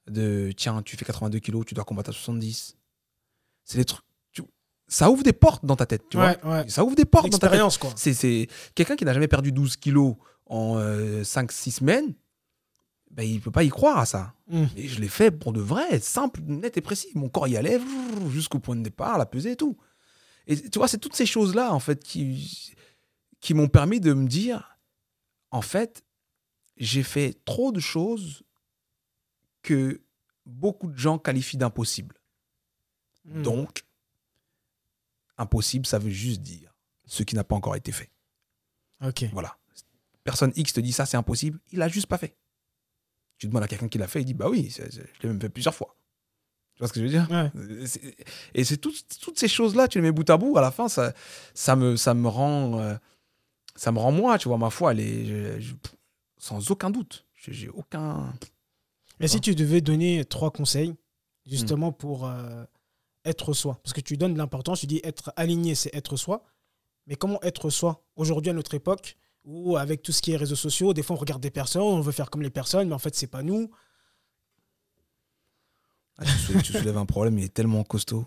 de 0.08 0.52
tiens, 0.56 0.82
tu 0.82 0.96
fais 0.96 1.04
82 1.04 1.38
kilos, 1.38 1.64
tu 1.64 1.74
dois 1.74 1.84
combattre 1.84 2.10
à 2.10 2.12
70, 2.12 2.76
c'est 3.64 3.78
des 3.78 3.84
trucs. 3.84 4.04
Ça 4.90 5.10
ouvre 5.10 5.22
des 5.22 5.32
portes 5.32 5.64
dans 5.64 5.76
ta 5.76 5.86
tête, 5.86 6.02
tu 6.10 6.18
ouais, 6.18 6.24
ouais. 6.24 6.38
vois. 6.42 6.68
Ça 6.68 6.84
ouvre 6.84 6.96
des 6.96 7.04
portes 7.04 7.30
dans 7.30 7.38
ta 7.38 7.48
tête. 7.48 7.78
Quoi. 7.78 7.92
C'est, 7.96 8.12
c'est 8.12 8.48
quelqu'un 8.74 8.96
qui 8.96 9.04
n'a 9.04 9.14
jamais 9.14 9.28
perdu 9.28 9.52
12 9.52 9.76
kilos 9.76 10.16
en 10.46 10.78
5-6 10.78 11.70
semaines, 11.70 12.14
ben, 13.10 13.24
il 13.24 13.40
peut 13.40 13.50
pas 13.50 13.64
y 13.64 13.68
croire 13.68 13.98
à 13.98 14.06
ça. 14.06 14.34
Hmm. 14.48 14.66
Et 14.76 14.88
je 14.88 15.00
l'ai 15.00 15.08
fait 15.08 15.30
pour 15.30 15.52
de 15.52 15.60
vrai, 15.60 15.98
simple, 16.00 16.40
net 16.42 16.76
et 16.76 16.80
précis. 16.80 17.08
Mon 17.14 17.28
corps 17.28 17.48
y 17.48 17.56
allait 17.56 17.80
jusqu'au 18.30 18.58
point 18.58 18.76
de 18.76 18.82
départ, 18.82 19.18
la 19.18 19.26
pesée 19.26 19.52
et 19.52 19.56
tout. 19.56 19.76
Et 20.46 20.68
tu 20.68 20.78
vois, 20.78 20.88
c'est 20.88 20.98
toutes 20.98 21.16
ces 21.16 21.26
choses-là, 21.26 21.72
en 21.72 21.80
fait, 21.80 22.02
qui, 22.02 22.74
qui 23.40 23.54
m'ont 23.54 23.68
permis 23.68 24.00
de 24.00 24.12
me 24.12 24.26
dire, 24.26 24.78
en 25.50 25.62
fait, 25.62 26.04
j'ai 26.76 27.02
fait 27.02 27.38
trop 27.44 27.72
de 27.72 27.80
choses 27.80 28.42
que 29.62 30.00
beaucoup 30.46 30.90
de 30.90 30.98
gens 30.98 31.18
qualifient 31.18 31.58
d'impossibles. 31.58 32.16
Hmm. 33.24 33.42
Donc, 33.42 33.84
impossible, 35.40 35.86
ça 35.86 35.98
veut 35.98 36.10
juste 36.10 36.40
dire 36.42 36.74
ce 37.06 37.22
qui 37.24 37.34
n'a 37.34 37.44
pas 37.44 37.56
encore 37.56 37.74
été 37.76 37.90
fait. 37.92 38.10
Ok. 39.04 39.24
Voilà. 39.32 39.56
Personne 40.24 40.52
X 40.54 40.72
te 40.74 40.80
dit 40.80 40.92
ça, 40.92 41.06
c'est 41.06 41.16
impossible. 41.16 41.58
Il 41.72 41.78
l'a 41.78 41.88
juste 41.88 42.06
pas 42.06 42.18
fait. 42.18 42.36
Tu 43.38 43.46
demandes 43.48 43.62
à 43.62 43.68
quelqu'un 43.68 43.88
qui 43.88 43.98
l'a 43.98 44.06
fait, 44.06 44.20
il 44.20 44.26
dit 44.26 44.34
bah 44.34 44.48
oui, 44.48 44.70
je 44.70 44.82
l'ai 45.22 45.28
même 45.28 45.40
fait 45.40 45.48
plusieurs 45.48 45.74
fois. 45.74 45.96
Tu 46.74 46.80
vois 46.80 46.88
ce 46.88 46.92
que 46.92 47.00
je 47.00 47.04
veux 47.06 47.10
dire? 47.10 47.26
Ouais. 47.30 47.50
Et 48.54 48.64
c'est 48.64 48.76
tout- 48.76 48.92
toutes 49.20 49.38
ces 49.38 49.48
choses-là, 49.48 49.88
tu 49.88 49.98
les 49.98 50.02
mets 50.02 50.12
bout 50.12 50.28
à 50.30 50.36
bout, 50.36 50.56
à 50.58 50.60
la 50.60 50.70
fin, 50.70 50.88
ça, 50.88 51.12
ça, 51.54 51.74
me, 51.76 51.96
ça 51.96 52.14
me 52.14 52.28
rend. 52.28 52.78
euh, 52.78 52.94
ça 53.76 53.92
me 53.92 53.98
rend 53.98 54.12
moi, 54.12 54.36
tu 54.38 54.48
vois, 54.48 54.58
ma 54.58 54.68
foi, 54.70 54.92
elle 54.92 55.00
est. 55.00 55.24
je- 55.24 55.60
je- 55.60 55.74
sans 56.38 56.70
aucun 56.70 56.90
doute. 56.90 57.26
J'ai 57.34 57.68
aucun. 57.70 58.32
Mais 59.20 59.28
si 59.28 59.40
tu 59.40 59.54
devais 59.54 59.80
donner 59.80 60.24
trois 60.26 60.50
conseils, 60.50 60.90
Hmm. 60.90 60.96
justement, 61.50 61.92
pour 61.92 62.26
euh, 62.26 62.64
être 63.24 63.52
soi, 63.52 63.80
parce 63.82 63.92
que 63.92 64.00
tu 64.00 64.16
donnes 64.16 64.34
de 64.34 64.38
l'importance, 64.38 64.80
tu 64.80 64.86
dis 64.86 65.00
être 65.04 65.32
aligné, 65.36 65.74
c'est 65.74 65.94
être 65.94 66.16
soi. 66.16 66.44
Mais 67.06 67.16
comment 67.16 67.40
être 67.42 67.70
soi 67.70 68.04
Aujourd'hui, 68.16 68.50
à 68.50 68.54
notre 68.54 68.74
époque, 68.74 69.16
où 69.44 69.76
avec 69.76 70.02
tout 70.02 70.12
ce 70.12 70.22
qui 70.22 70.32
est 70.32 70.36
réseaux 70.36 70.56
sociaux, 70.56 70.92
des 70.92 71.02
fois 71.02 71.16
on 71.16 71.18
regarde 71.18 71.42
des 71.42 71.50
personnes, 71.50 71.82
on 71.82 72.00
veut 72.00 72.12
faire 72.12 72.30
comme 72.30 72.42
les 72.42 72.50
personnes, 72.50 72.88
mais 72.88 72.94
en 72.94 72.98
fait, 72.98 73.14
c'est 73.14 73.26
pas 73.26 73.42
nous. 73.42 73.70
Ah, 76.18 76.24
tu, 76.24 76.30
soulèves, 76.32 76.62
tu 76.62 76.72
soulèves 76.72 76.98
un 76.98 77.06
problème, 77.06 77.38
il 77.38 77.44
est 77.44 77.54
tellement 77.54 77.82
costaud. 77.84 78.26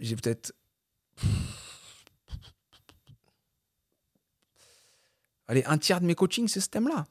J'ai 0.00 0.16
peut-être. 0.16 0.54
Allez, 5.46 5.62
un 5.66 5.76
tiers 5.76 6.00
de 6.00 6.06
mes 6.06 6.14
coachings, 6.14 6.48
c'est 6.48 6.60
ce 6.60 6.68
thème-là. 6.70 7.06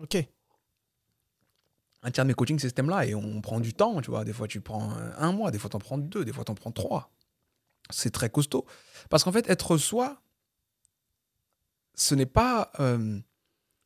Ok. 0.00 0.16
Un 2.04 2.10
tiers 2.10 2.24
de 2.24 2.28
mes 2.28 2.34
coachings, 2.34 2.58
c'est 2.58 2.68
ce 2.68 2.74
thème-là. 2.74 3.06
Et 3.06 3.14
on 3.14 3.40
prend 3.40 3.60
du 3.60 3.74
temps, 3.74 4.00
tu 4.00 4.10
vois. 4.10 4.24
Des 4.24 4.32
fois, 4.32 4.48
tu 4.48 4.60
prends 4.60 4.90
euh, 4.96 5.12
un 5.18 5.32
mois, 5.32 5.50
des 5.50 5.58
fois, 5.58 5.70
tu 5.70 5.76
en 5.76 5.78
prends 5.78 5.98
deux, 5.98 6.24
des 6.24 6.32
fois, 6.32 6.44
tu 6.44 6.50
en 6.50 6.54
prends 6.54 6.72
trois. 6.72 7.12
C'est 7.90 8.10
très 8.10 8.28
costaud. 8.28 8.66
Parce 9.08 9.22
qu'en 9.22 9.32
fait, 9.32 9.48
être 9.48 9.76
soi, 9.76 10.20
ce 11.94 12.14
n'est 12.14 12.26
pas 12.26 12.72
euh, 12.80 13.20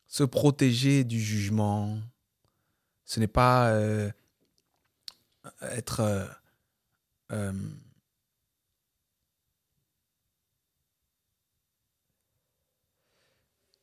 se 0.07 0.25
protéger 0.25 1.05
du 1.05 1.21
jugement. 1.21 1.99
Ce 3.05 3.21
n'est 3.21 3.27
pas 3.27 3.71
euh, 3.71 4.11
être. 5.61 6.41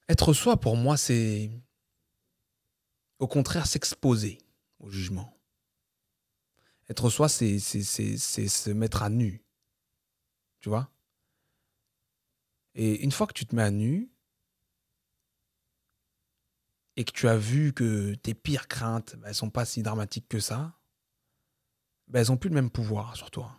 être 0.09 0.33
soi, 0.33 0.57
pour 0.57 0.75
moi, 0.75 0.97
c'est 0.97 1.51
au 3.23 3.27
contraire 3.27 3.67
s'exposer 3.67 4.37
au 4.79 4.89
jugement. 4.89 5.39
Être 6.89 7.09
soi, 7.09 7.29
c'est 7.29 7.57
se 7.57 8.69
mettre 8.69 9.01
à 9.01 9.09
nu. 9.09 9.45
Tu 10.59 10.67
vois? 10.67 10.91
Et 12.75 13.01
une 13.01 13.13
fois 13.13 13.25
que 13.27 13.33
tu 13.33 13.45
te 13.45 13.55
mets 13.55 13.63
à 13.63 13.71
nu 13.71 14.11
et 16.97 17.05
que 17.05 17.13
tu 17.13 17.29
as 17.29 17.37
vu 17.37 17.71
que 17.71 18.13
tes 18.15 18.33
pires 18.33 18.67
craintes, 18.67 19.15
bah, 19.15 19.29
elles 19.29 19.35
sont 19.35 19.49
pas 19.49 19.63
si 19.63 19.83
dramatiques 19.83 20.27
que 20.27 20.41
ça, 20.41 20.77
bah, 22.09 22.19
elles 22.19 22.31
ont 22.31 22.37
plus 22.37 22.49
le 22.49 22.55
même 22.55 22.69
pouvoir 22.69 23.15
sur 23.15 23.31
toi. 23.31 23.57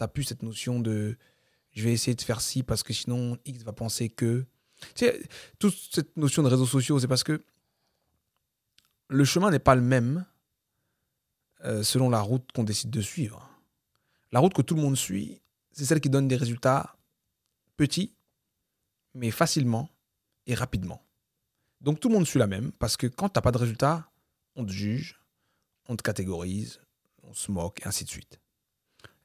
Tu 0.00 0.08
plus 0.08 0.24
cette 0.24 0.42
notion 0.42 0.80
de 0.80 1.16
je 1.70 1.84
vais 1.84 1.92
essayer 1.92 2.16
de 2.16 2.22
faire 2.22 2.40
ci 2.40 2.64
parce 2.64 2.82
que 2.82 2.92
sinon 2.92 3.38
X 3.44 3.62
va 3.62 3.72
penser 3.72 4.08
que. 4.08 4.44
Tu 4.96 5.06
sais, 5.06 5.22
toute 5.60 5.76
cette 5.92 6.16
notion 6.16 6.42
de 6.42 6.48
réseaux 6.48 6.66
sociaux, 6.66 6.98
c'est 6.98 7.06
parce 7.06 7.22
que 7.22 7.44
le 9.12 9.24
chemin 9.24 9.50
n'est 9.50 9.58
pas 9.58 9.74
le 9.74 9.82
même 9.82 10.24
euh, 11.64 11.82
selon 11.82 12.10
la 12.10 12.20
route 12.20 12.50
qu'on 12.52 12.64
décide 12.64 12.90
de 12.90 13.00
suivre. 13.00 13.48
La 14.32 14.40
route 14.40 14.54
que 14.54 14.62
tout 14.62 14.74
le 14.74 14.82
monde 14.82 14.96
suit, 14.96 15.40
c'est 15.72 15.84
celle 15.84 16.00
qui 16.00 16.10
donne 16.10 16.26
des 16.26 16.36
résultats 16.36 16.96
petits, 17.76 18.16
mais 19.14 19.30
facilement 19.30 19.90
et 20.46 20.54
rapidement. 20.54 21.02
Donc 21.80 22.00
tout 22.00 22.08
le 22.08 22.14
monde 22.14 22.26
suit 22.26 22.38
la 22.38 22.46
même, 22.46 22.72
parce 22.72 22.96
que 22.96 23.06
quand 23.06 23.28
tu 23.28 23.38
n'as 23.38 23.42
pas 23.42 23.52
de 23.52 23.58
résultat, 23.58 24.10
on 24.56 24.64
te 24.64 24.72
juge, 24.72 25.20
on 25.88 25.96
te 25.96 26.02
catégorise, 26.02 26.80
on 27.22 27.34
se 27.34 27.50
moque, 27.50 27.80
et 27.82 27.88
ainsi 27.88 28.04
de 28.04 28.10
suite. 28.10 28.40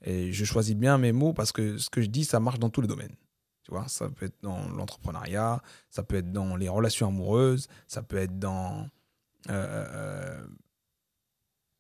Et 0.02 0.32
je 0.32 0.46
choisis 0.46 0.76
bien 0.76 0.98
mes 0.98 1.12
mots 1.12 1.34
parce 1.34 1.52
que 1.52 1.78
ce 1.78 1.90
que 1.90 2.02
je 2.02 2.08
dis, 2.08 2.26
ça 2.26 2.40
marche 2.40 2.60
dans 2.60 2.70
tous 2.70 2.82
les 2.82 2.88
domaines. 2.88 3.16
Tu 3.64 3.72
vois, 3.72 3.88
ça 3.88 4.10
peut 4.10 4.26
être 4.28 4.42
dans 4.42 4.70
l'entrepreneuriat, 4.70 5.62
ça 5.90 6.04
peut 6.04 6.18
être 6.18 6.32
dans 6.32 6.56
les 6.56 6.70
relations 6.70 7.08
amoureuses, 7.08 7.68
ça 7.88 8.02
peut 8.02 8.18
être 8.18 8.38
dans 8.40 8.90
euh, 9.50 9.86
euh, 9.90 10.48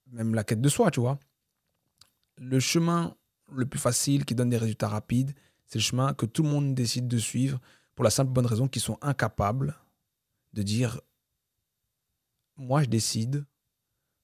même 0.08 0.34
la 0.34 0.44
quête 0.44 0.62
de 0.62 0.70
soi, 0.70 0.92
tu 0.92 1.00
vois. 1.00 1.20
Le 2.38 2.60
chemin 2.60 3.16
le 3.52 3.66
plus 3.66 3.80
facile 3.80 4.26
qui 4.26 4.36
donne 4.36 4.50
des 4.50 4.58
résultats 4.58 4.90
rapides, 4.90 5.34
c'est 5.66 5.80
le 5.80 5.84
chemin 5.84 6.14
que 6.14 6.26
tout 6.26 6.44
le 6.44 6.50
monde 6.50 6.76
décide 6.76 7.08
de 7.08 7.18
suivre 7.18 7.60
pour 7.96 8.04
la 8.04 8.10
simple 8.10 8.32
bonne 8.32 8.46
raison 8.46 8.68
qu'ils 8.68 8.82
sont 8.82 8.98
incapables 9.02 9.76
de 10.54 10.64
dire 10.64 11.02
moi 12.56 12.84
je 12.84 12.90
décide 12.90 13.46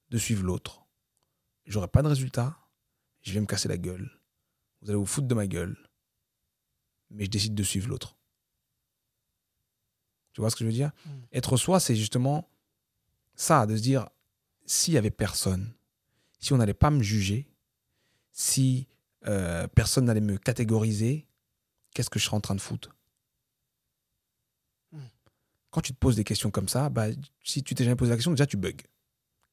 de 0.10 0.18
suivre 0.18 0.44
l'autre. 0.44 0.86
J'aurai 1.66 1.88
pas 1.88 2.02
de 2.02 2.08
résultat, 2.08 2.58
je 3.22 3.34
vais 3.34 3.40
me 3.40 3.46
casser 3.46 3.70
la 3.70 3.78
gueule. 3.78 4.12
Vous 4.82 4.90
allez 4.90 5.00
vous 5.00 5.06
foutre 5.06 5.28
de 5.28 5.36
ma 5.36 5.48
gueule. 5.48 5.78
Mais 7.10 7.26
je 7.26 7.30
décide 7.30 7.56
de 7.56 7.64
suivre 7.64 7.90
l'autre. 7.90 8.18
Tu 10.34 10.42
vois 10.42 10.50
ce 10.50 10.56
que 10.56 10.64
je 10.64 10.66
veux 10.66 10.74
dire? 10.74 10.92
Mm. 11.06 11.10
Être 11.32 11.58
soi, 11.58 11.80
c'est 11.80 11.96
justement 11.96 12.50
ça, 13.36 13.66
de 13.66 13.76
se 13.76 13.82
dire, 13.82 14.08
s'il 14.66 14.94
y 14.94 14.98
avait 14.98 15.12
personne, 15.12 15.74
si 16.40 16.54
on 16.54 16.58
n'allait 16.58 16.74
pas 16.74 16.90
me 16.92 17.02
juger, 17.04 17.48
si 18.32 18.88
euh, 19.28 19.68
personne 19.68 20.06
n'allait 20.06 20.22
me 20.22 20.38
catégoriser, 20.38 21.28
qu'est-ce 21.94 22.10
que 22.10 22.20
je 22.20 22.26
serais 22.26 22.38
en 22.38 22.42
train 22.42 22.56
de 22.56 22.62
foutre? 22.62 22.96
Mm. 24.92 25.00
Quand 25.72 25.82
tu 25.82 25.94
te 25.94 25.98
poses 25.98 26.16
des 26.16 26.24
questions 26.24 26.52
comme 26.52 26.68
ça, 26.68 26.90
bah, 26.90 27.08
si 27.44 27.64
tu 27.64 27.76
t'es 27.76 27.84
jamais 27.84 27.96
posé 27.96 28.10
la 28.12 28.18
question, 28.18 28.32
déjà 28.32 28.46
tu 28.46 28.58
bugs. 28.58 28.72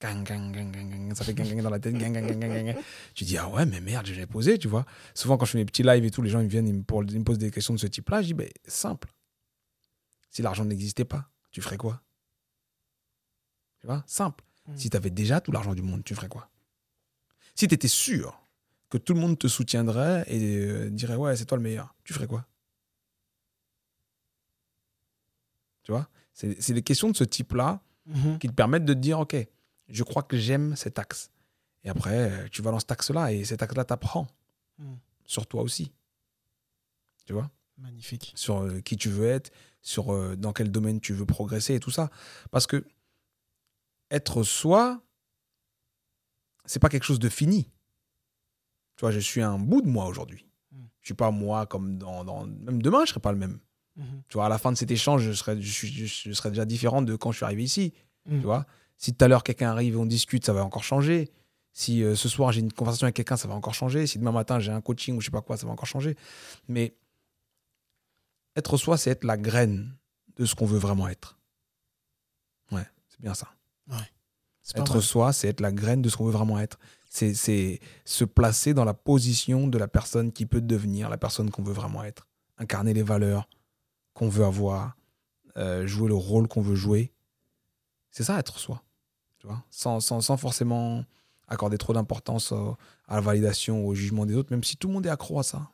Gang, 0.00 0.24
gang, 0.24 0.50
gang, 0.50 0.70
gang, 0.72 0.88
gang, 0.88 1.14
ça 1.14 1.24
fait 1.24 1.34
gang, 1.34 1.46
gang 1.46 1.60
dans 1.60 1.68
la 1.70 1.78
tête, 1.78 1.94
gang, 1.94 2.10
gang, 2.12 2.26
gang, 2.26 2.40
gang, 2.40 2.52
gang, 2.52 2.66
gang. 2.74 2.82
Tu 3.14 3.24
dis, 3.24 3.36
ah 3.36 3.48
ouais, 3.50 3.66
mais 3.66 3.82
merde, 3.82 4.06
j'ai 4.06 4.14
jamais 4.14 4.26
posé, 4.26 4.58
tu 4.58 4.66
vois. 4.66 4.86
Souvent, 5.14 5.36
quand 5.36 5.44
je 5.44 5.52
fais 5.52 5.58
mes 5.58 5.66
petits 5.66 5.82
lives 5.82 6.04
et 6.04 6.10
tout, 6.10 6.22
les 6.22 6.30
gens 6.30 6.40
ils 6.40 6.48
viennent, 6.48 6.66
ils 6.68 6.74
me, 6.74 6.82
pour- 6.82 7.04
ils 7.04 7.18
me 7.18 7.24
posent 7.24 7.36
des 7.38 7.50
questions 7.50 7.74
de 7.74 7.78
ce 7.78 7.86
type-là. 7.86 8.22
Je 8.22 8.28
dis, 8.28 8.34
ben, 8.34 8.48
simple. 8.66 9.08
Si 10.30 10.40
l'argent 10.40 10.64
n'existait 10.64 11.04
pas, 11.04 11.28
tu 11.50 11.60
ferais 11.60 11.76
quoi? 11.76 12.02
Tu 13.80 13.86
vois, 13.86 14.02
simple. 14.06 14.44
Mm. 14.66 14.76
Si 14.76 14.90
tu 14.90 14.96
avais 14.96 15.10
déjà 15.10 15.40
tout 15.40 15.52
l'argent 15.52 15.74
du 15.74 15.82
monde, 15.82 16.04
tu 16.04 16.14
ferais 16.14 16.28
quoi? 16.28 16.48
Si 17.54 17.66
tu 17.68 17.74
étais 17.74 17.88
sûr 17.88 18.40
que 18.88 18.98
tout 18.98 19.14
le 19.14 19.20
monde 19.20 19.38
te 19.38 19.46
soutiendrait 19.48 20.24
et 20.28 20.56
euh, 20.56 20.90
dirait, 20.90 21.14
ouais, 21.16 21.36
c'est 21.36 21.44
toi 21.46 21.56
le 21.56 21.62
meilleur, 21.62 21.94
tu 22.04 22.12
ferais 22.12 22.26
quoi? 22.26 22.46
Tu 25.82 25.92
vois 25.92 26.08
C'est 26.32 26.72
des 26.72 26.82
questions 26.82 27.10
de 27.10 27.16
ce 27.16 27.24
type-là 27.24 27.80
Mhm. 28.06 28.38
qui 28.38 28.48
te 28.48 28.52
permettent 28.54 28.84
de 28.86 28.94
te 28.94 28.98
dire, 28.98 29.20
OK, 29.20 29.36
je 29.88 30.02
crois 30.02 30.22
que 30.22 30.36
j'aime 30.36 30.74
cet 30.74 30.98
axe. 30.98 31.30
Et 31.84 31.88
après, 31.90 32.30
euh, 32.30 32.48
tu 32.50 32.60
vas 32.62 32.70
dans 32.70 32.78
cet 32.80 32.90
axe-là 32.90 33.32
et 33.32 33.44
cet 33.44 33.62
axe-là 33.62 33.84
t'apprend 33.84 34.26
Mm. 34.78 34.94
sur 35.26 35.46
toi 35.46 35.62
aussi. 35.62 35.92
Tu 37.26 37.32
vois? 37.34 37.50
Magnifique. 37.78 38.32
Sur 38.36 38.62
euh, 38.62 38.80
qui 38.80 38.96
tu 38.96 39.08
veux 39.10 39.28
être, 39.28 39.52
sur 39.82 40.12
euh, 40.12 40.34
dans 40.36 40.52
quel 40.52 40.70
domaine 40.70 41.00
tu 41.00 41.12
veux 41.12 41.26
progresser 41.26 41.74
et 41.74 41.80
tout 41.80 41.90
ça. 41.90 42.10
Parce 42.50 42.66
que 42.66 42.84
être 44.10 44.42
soi, 44.42 45.02
c'est 46.64 46.78
pas 46.80 46.88
quelque 46.88 47.04
chose 47.04 47.18
de 47.18 47.28
fini. 47.28 47.64
Tu 48.96 49.00
vois, 49.02 49.10
je 49.10 49.18
suis 49.20 49.40
un 49.42 49.58
bout 49.58 49.82
de 49.82 49.88
moi 49.88 50.06
aujourd'hui. 50.06 50.46
Mm. 50.72 50.82
Je 51.00 51.06
suis 51.06 51.14
pas 51.14 51.30
moi 51.30 51.66
comme 51.66 51.98
dans, 51.98 52.24
dans- 52.24 52.46
Même 52.46 52.82
demain, 52.82 53.04
je 53.04 53.10
serai 53.10 53.20
pas 53.20 53.32
le 53.32 53.38
même. 53.38 53.60
Mhm. 53.96 54.22
Tu 54.28 54.34
vois, 54.34 54.46
à 54.46 54.48
la 54.48 54.58
fin 54.58 54.70
de 54.72 54.76
cet 54.76 54.90
échange, 54.90 55.22
je 55.22 55.32
serai, 55.32 55.60
je, 55.60 55.70
suis- 55.72 56.06
je 56.06 56.32
serai 56.32 56.50
déjà 56.50 56.64
différent 56.64 57.02
de 57.02 57.16
quand 57.16 57.32
je 57.32 57.36
suis 57.38 57.44
arrivé 57.44 57.64
ici. 57.64 57.92
Mm. 58.26 58.38
Tu 58.40 58.44
vois 58.44 58.66
Si 58.98 59.14
tout 59.14 59.24
à 59.24 59.28
l'heure 59.28 59.42
quelqu'un 59.42 59.70
arrive 59.70 59.94
et 59.94 59.96
on 59.96 60.06
discute, 60.06 60.44
ça 60.44 60.52
va 60.52 60.64
encore 60.64 60.84
changer. 60.84 61.30
Si 61.72 62.02
euh, 62.02 62.14
ce 62.16 62.28
soir 62.28 62.50
j'ai 62.52 62.60
une 62.60 62.72
conversation 62.72 63.04
avec 63.06 63.16
quelqu'un, 63.16 63.36
ça 63.36 63.48
va 63.48 63.54
encore 63.54 63.74
changer. 63.74 64.06
Si 64.06 64.18
demain 64.18 64.32
matin 64.32 64.58
j'ai 64.60 64.72
un 64.72 64.80
coaching 64.80 65.16
ou 65.16 65.20
je 65.20 65.26
sais 65.26 65.30
pas 65.30 65.40
quoi, 65.42 65.56
ça 65.56 65.66
va 65.66 65.72
encore 65.72 65.86
changer. 65.86 66.16
Mais 66.68 66.94
être 68.56 68.76
soi, 68.76 68.98
c'est 68.98 69.10
être 69.10 69.24
la 69.24 69.36
graine 69.36 69.96
de 70.36 70.44
ce 70.44 70.54
qu'on 70.54 70.66
veut 70.66 70.78
vraiment 70.78 71.08
être. 71.08 71.38
Ouais, 72.72 72.86
c'est 73.08 73.20
bien 73.20 73.34
ça. 73.34 73.48
Être 74.76 75.00
soi, 75.00 75.32
c'est 75.32 75.48
être 75.48 75.60
la 75.60 75.72
graine 75.72 76.00
de 76.00 76.08
ce 76.08 76.16
qu'on 76.16 76.24
veut 76.26 76.30
vraiment 76.32 76.58
être. 76.60 76.78
C'est 77.08 77.34
c'est 77.34 77.80
se 78.04 78.24
placer 78.24 78.72
dans 78.72 78.84
la 78.84 78.94
position 78.94 79.66
de 79.66 79.78
la 79.78 79.88
personne 79.88 80.30
qui 80.30 80.46
peut 80.46 80.60
devenir 80.60 81.08
la 81.08 81.16
personne 81.18 81.50
qu'on 81.50 81.62
veut 81.64 81.72
vraiment 81.72 82.04
être. 82.04 82.28
Incarner 82.58 82.94
les 82.94 83.02
valeurs 83.02 83.48
qu'on 84.14 84.28
veut 84.28 84.44
avoir, 84.44 84.96
euh, 85.56 85.86
jouer 85.88 86.08
le 86.08 86.14
rôle 86.14 86.46
qu'on 86.46 86.60
veut 86.60 86.76
jouer. 86.76 87.12
C'est 88.10 88.22
ça, 88.22 88.38
être 88.38 88.58
soi. 88.58 88.82
Tu 89.38 89.46
vois? 89.48 89.64
Sans, 89.70 89.98
sans, 90.00 90.20
sans 90.20 90.36
forcément 90.36 91.04
accorder 91.48 91.78
trop 91.78 91.92
d'importance 91.92 92.52
à 93.08 93.14
la 93.16 93.20
validation, 93.20 93.84
au 93.86 93.94
jugement 93.94 94.24
des 94.26 94.36
autres, 94.36 94.52
même 94.52 94.62
si 94.62 94.76
tout 94.76 94.86
le 94.86 94.94
monde 94.94 95.06
est 95.06 95.10
accro 95.10 95.40
à 95.40 95.42
ça. 95.42 95.68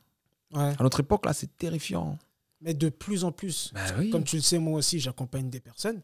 Ouais. 0.53 0.73
À 0.79 0.81
notre 0.83 1.01
époque, 1.01 1.25
là, 1.25 1.33
c'est 1.33 1.55
terrifiant. 1.57 2.17
Mais 2.61 2.73
de 2.73 2.89
plus 2.89 3.23
en 3.23 3.31
plus, 3.31 3.71
Bah 3.75 3.81
oui. 3.99 4.09
comme 4.09 4.23
tu 4.23 4.37
le 4.37 4.41
sais, 4.41 4.57
moi 4.57 4.79
aussi, 4.79 4.99
j'accompagne 4.99 5.49
des 5.51 5.59
personnes. 5.59 6.01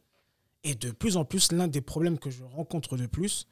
Et 0.64 0.76
de 0.76 0.92
plus 0.92 1.18
en 1.18 1.26
plus, 1.26 1.52
l'un 1.52 1.68
des 1.68 1.82
problèmes 1.82 2.18
que 2.18 2.30
je 2.30 2.44
rencontre 2.44 2.98
de 2.98 3.06
plus, 3.06 3.48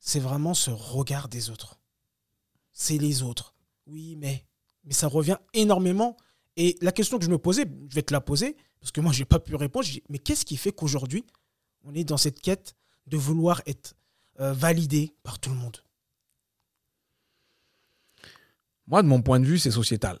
c'est 0.00 0.20
vraiment 0.20 0.54
ce 0.54 0.70
regard 0.70 1.28
des 1.28 1.50
autres. 1.50 1.78
C'est 2.72 2.98
les 2.98 3.22
autres. 3.22 3.54
Oui, 3.86 4.16
mais, 4.16 4.44
mais 4.84 4.92
ça 4.92 5.06
revient 5.06 5.38
énormément. 5.54 6.16
Et 6.56 6.76
la 6.80 6.92
question 6.92 7.18
que 7.18 7.24
je 7.24 7.30
me 7.30 7.38
posais, 7.38 7.66
je 7.88 7.94
vais 7.94 8.02
te 8.02 8.12
la 8.12 8.20
poser, 8.20 8.56
parce 8.80 8.90
que 8.92 9.00
moi, 9.00 9.12
je 9.12 9.20
n'ai 9.20 9.24
pas 9.24 9.38
pu 9.38 9.54
répondre. 9.54 9.86
Mais 10.08 10.18
qu'est-ce 10.18 10.44
qui 10.44 10.56
fait 10.56 10.72
qu'aujourd'hui, 10.72 11.24
on 11.84 11.94
est 11.94 12.04
dans 12.04 12.16
cette 12.16 12.40
quête 12.40 12.74
de 13.06 13.16
vouloir 13.16 13.62
être 13.66 13.94
euh, 14.40 14.52
validé 14.52 15.14
par 15.22 15.38
tout 15.38 15.50
le 15.50 15.56
monde? 15.56 15.78
Moi, 18.86 19.02
de 19.02 19.08
mon 19.08 19.22
point 19.22 19.38
de 19.38 19.44
vue, 19.44 19.58
c'est 19.58 19.70
sociétal. 19.70 20.18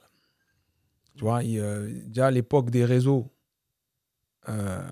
Tu 1.16 1.24
vois, 1.24 1.42
il, 1.42 1.60
déjà 2.06 2.28
à 2.28 2.30
l'époque 2.30 2.70
des 2.70 2.84
réseaux, 2.84 3.32
euh, 4.48 4.88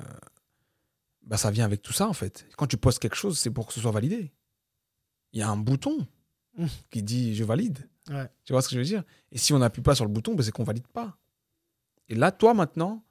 bah, 1.26 1.36
ça 1.36 1.50
vient 1.50 1.64
avec 1.64 1.82
tout 1.82 1.92
ça, 1.92 2.08
en 2.08 2.12
fait. 2.12 2.46
Quand 2.56 2.66
tu 2.66 2.76
postes 2.76 2.98
quelque 3.00 3.16
chose, 3.16 3.38
c'est 3.38 3.50
pour 3.50 3.66
que 3.66 3.72
ce 3.72 3.80
soit 3.80 3.90
validé. 3.90 4.32
Il 5.32 5.40
y 5.40 5.42
a 5.42 5.48
un 5.50 5.56
bouton 5.56 6.06
Mm. 6.58 6.66
qui 6.90 7.02
dit 7.02 7.34
je 7.34 7.44
valide. 7.44 7.86
Ouais. 8.08 8.30
Tu 8.44 8.54
vois 8.54 8.62
ce 8.62 8.68
que 8.68 8.74
je 8.76 8.78
veux 8.78 8.84
dire? 8.86 9.04
Et 9.30 9.36
si 9.36 9.52
on 9.52 9.58
n'appuie 9.58 9.82
pas 9.82 9.94
sur 9.94 10.06
le 10.06 10.10
bouton, 10.10 10.34
bah, 10.34 10.42
c'est 10.42 10.52
qu'on 10.52 10.64
valide 10.64 10.86
pas. 10.86 11.18
Et 12.08 12.14
là, 12.14 12.32
toi, 12.32 12.54
maintenant, 12.54 13.04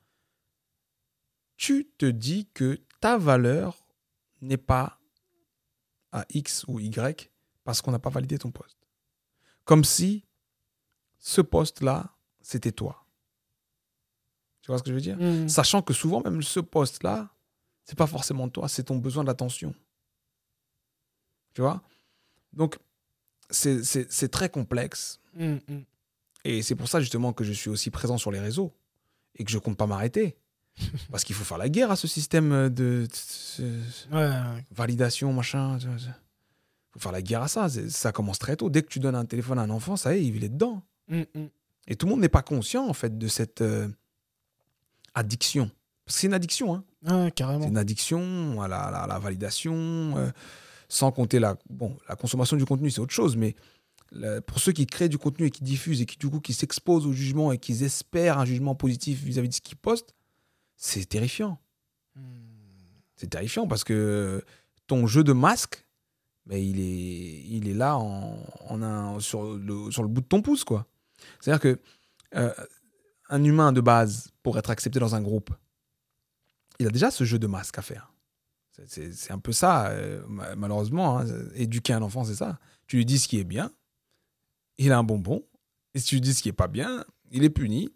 tu 1.58 1.88
te 1.98 2.06
dis 2.06 2.48
que 2.54 2.82
ta 3.02 3.18
valeur 3.20 3.88
n'est 4.42 4.58
pas 4.58 5.00
à 6.12 6.26
X 6.30 6.66
ou 6.68 6.80
Y 6.80 7.32
parce 7.64 7.82
qu'on 7.84 7.92
n'a 7.92 8.00
pas 8.00 8.10
validé 8.10 8.38
ton 8.40 8.50
poste. 8.52 8.80
Comme 9.64 9.84
si 9.84 10.26
ce 11.20 11.42
poste-là, 11.42 12.16
c'était 12.42 12.72
toi. 12.72 13.06
Tu 14.62 14.72
vois 14.72 14.80
ce 14.80 14.84
que 14.84 14.90
je 14.90 14.96
veux 14.96 15.02
dire? 15.02 15.18
Mm. 15.18 15.48
Sachant 15.50 15.82
que 15.84 15.94
souvent, 15.94 16.22
même 16.22 16.42
ce 16.42 16.60
poste-là, 16.60 17.35
c'est 17.86 17.98
pas 17.98 18.08
forcément 18.08 18.50
toi, 18.50 18.68
c'est 18.68 18.84
ton 18.84 18.98
besoin 18.98 19.24
d'attention. 19.24 19.74
Tu 21.54 21.62
vois? 21.62 21.82
Donc, 22.52 22.78
c'est- 23.50 24.28
très 24.30 24.50
complexe. 24.50 25.22
Mm, 25.36 25.54
mm. 25.68 25.84
Et 26.44 26.62
c'est 26.62 26.76
pour 26.76 26.88
ça, 26.90 27.00
justement, 27.00 27.32
que 27.32 27.44
je 27.44 27.54
suis 27.54 27.70
aussi 27.70 27.90
présent 27.92 28.18
sur 28.18 28.32
les 28.32 28.40
réseaux 28.40 28.74
et 29.36 29.44
que 29.46 29.52
je 29.52 29.58
compte 29.58 29.78
pas 29.78 29.88
m'arrêter. 29.88 30.36
Parce 31.12 31.24
qu'il 31.24 31.36
faut 31.36 31.46
faire 31.46 31.58
la 31.58 31.70
guerre 31.70 31.92
à 31.92 31.96
ce 31.96 32.08
système 32.08 32.70
de, 32.70 33.08
Ouais, 34.12 34.30
validation, 34.72 35.32
machin. 35.32 35.78
Il 35.80 36.14
faut 36.92 37.00
faire 37.00 37.12
la 37.14 37.22
guerre 37.22 37.44
à 37.44 37.48
ça. 37.48 37.68
Ça 37.70 38.12
commence 38.12 38.40
très 38.40 38.58
tôt. 38.58 38.70
Dès 38.70 38.82
que 38.82 38.90
tu 38.90 39.00
donnes 39.00 39.16
un 39.16 39.26
téléphone 39.26 39.60
à 39.60 39.62
un 39.62 39.70
enfant, 39.70 39.96
ça 39.96 40.16
y 40.16 40.20
est, 40.20 40.26
il 40.28 40.44
est 40.44 40.50
dedans. 40.50 40.82
Mm, 41.08 41.22
mm. 41.36 41.48
Et 41.88 41.96
tout 41.96 42.08
le 42.08 42.12
monde 42.12 42.22
n'est 42.22 42.30
pas 42.30 42.42
conscient, 42.42 42.88
en 42.88 42.94
fait, 42.94 43.18
de 43.18 43.28
cette 43.28 43.62
euh, 43.62 43.88
addiction. 45.14 45.70
Parce 46.06 46.16
que 46.18 46.22
c'est 46.22 46.28
une 46.28 46.34
addiction, 46.34 46.76
hein. 46.76 46.84
Ouais, 47.08 47.32
C'est 47.36 47.68
une 47.70 47.78
addiction 47.78 48.62
à 48.62 48.68
la, 48.68 48.82
à 48.84 48.92
la- 48.92 49.02
à 49.04 49.08
la 49.08 49.20
validation, 49.20 49.74
euh, 50.18 50.32
sans 50.90 51.12
compter 51.12 51.40
la, 51.40 51.56
bon, 51.70 51.98
la 52.10 52.16
consommation 52.16 52.58
du 52.58 52.66
contenu, 52.66 52.90
c'est 52.90 53.02
autre 53.02 53.14
chose, 53.14 53.36
mais 53.38 53.56
la- 54.12 54.42
pour 54.42 54.60
ceux 54.60 54.72
qui 54.72 54.86
créent 54.88 55.10
du 55.10 55.18
contenu 55.18 55.48
et 55.48 55.52
qui 55.52 55.64
diffusent 55.64 56.02
et 56.02 56.06
qui, 56.06 56.18
du 56.18 56.30
coup, 56.30 56.40
qui 56.40 56.54
s'exposent 56.54 57.06
au 57.06 57.12
jugement 57.14 57.52
et 57.52 57.58
qui 57.58 57.84
espèrent 57.84 58.40
un 58.40 58.46
jugement 58.46 58.76
positif 58.76 59.22
vis-à-vis 59.24 59.50
de 59.50 59.54
ce 59.54 59.62
qu'ils 59.62 59.78
postent, 59.78 60.14
c'est 60.78 61.06
terrifiant. 61.06 61.60
Mm. 62.16 62.22
C'est 63.16 63.30
terrifiant 63.30 63.68
parce 63.68 63.84
que 63.84 64.44
ton 64.88 65.08
jeu 65.08 65.24
de 65.24 65.32
masque, 65.34 65.86
ben, 66.46 66.58
il, 66.58 66.80
est, 66.80 67.44
il 67.48 67.68
est 67.68 67.74
là 67.74 67.98
en, 67.98 68.38
en 68.68 68.82
un, 68.84 69.20
sur, 69.20 69.56
le, 69.56 69.90
sur 69.92 70.04
le 70.04 70.10
bout 70.10 70.22
de 70.22 70.28
ton 70.28 70.42
pouce. 70.42 70.64
quoi. 70.64 70.86
C'est-à-dire 71.40 71.60
que 71.62 71.80
euh, 72.36 72.54
un 73.30 73.44
humain 73.44 73.72
de 73.72 73.82
base, 73.82 74.30
pour 74.44 74.58
être 74.60 74.70
accepté 74.70 75.00
dans 75.00 75.16
un 75.16 75.22
groupe, 75.22 75.50
il 76.80 76.88
a 76.88 76.90
déjà 76.90 77.12
ce 77.12 77.24
jeu 77.24 77.40
de 77.40 77.48
masque 77.48 77.78
à 77.78 77.82
faire. 77.82 78.12
C'est- 78.88 79.32
un 79.32 79.40
peu 79.40 79.54
ça, 79.54 79.88
euh, 79.88 80.22
ma- 80.28 80.56
malheureusement. 80.56 81.20
hein. 81.20 81.26
éduquer 81.56 81.94
un 81.94 82.02
enfant, 82.02 82.24
c'est 82.26 82.36
ça. 82.36 82.60
Tu 82.88 82.98
lui 82.98 83.06
dis 83.06 83.20
ce 83.20 83.28
qui 83.28 83.40
est 83.40 83.44
bien, 83.46 83.72
il 84.78 84.92
a 84.92 84.98
un 84.98 85.04
bonbon. 85.04 85.44
Et 85.94 86.00
si 86.00 86.06
tu 86.08 86.16
lui 86.16 86.22
dis 86.22 86.34
ce 86.34 86.44
qui 86.44 86.50
est 86.50 86.54
pas 86.54 86.68
bien, 86.68 87.06
il 87.32 87.44
est 87.44 87.50
puni. 87.50 87.90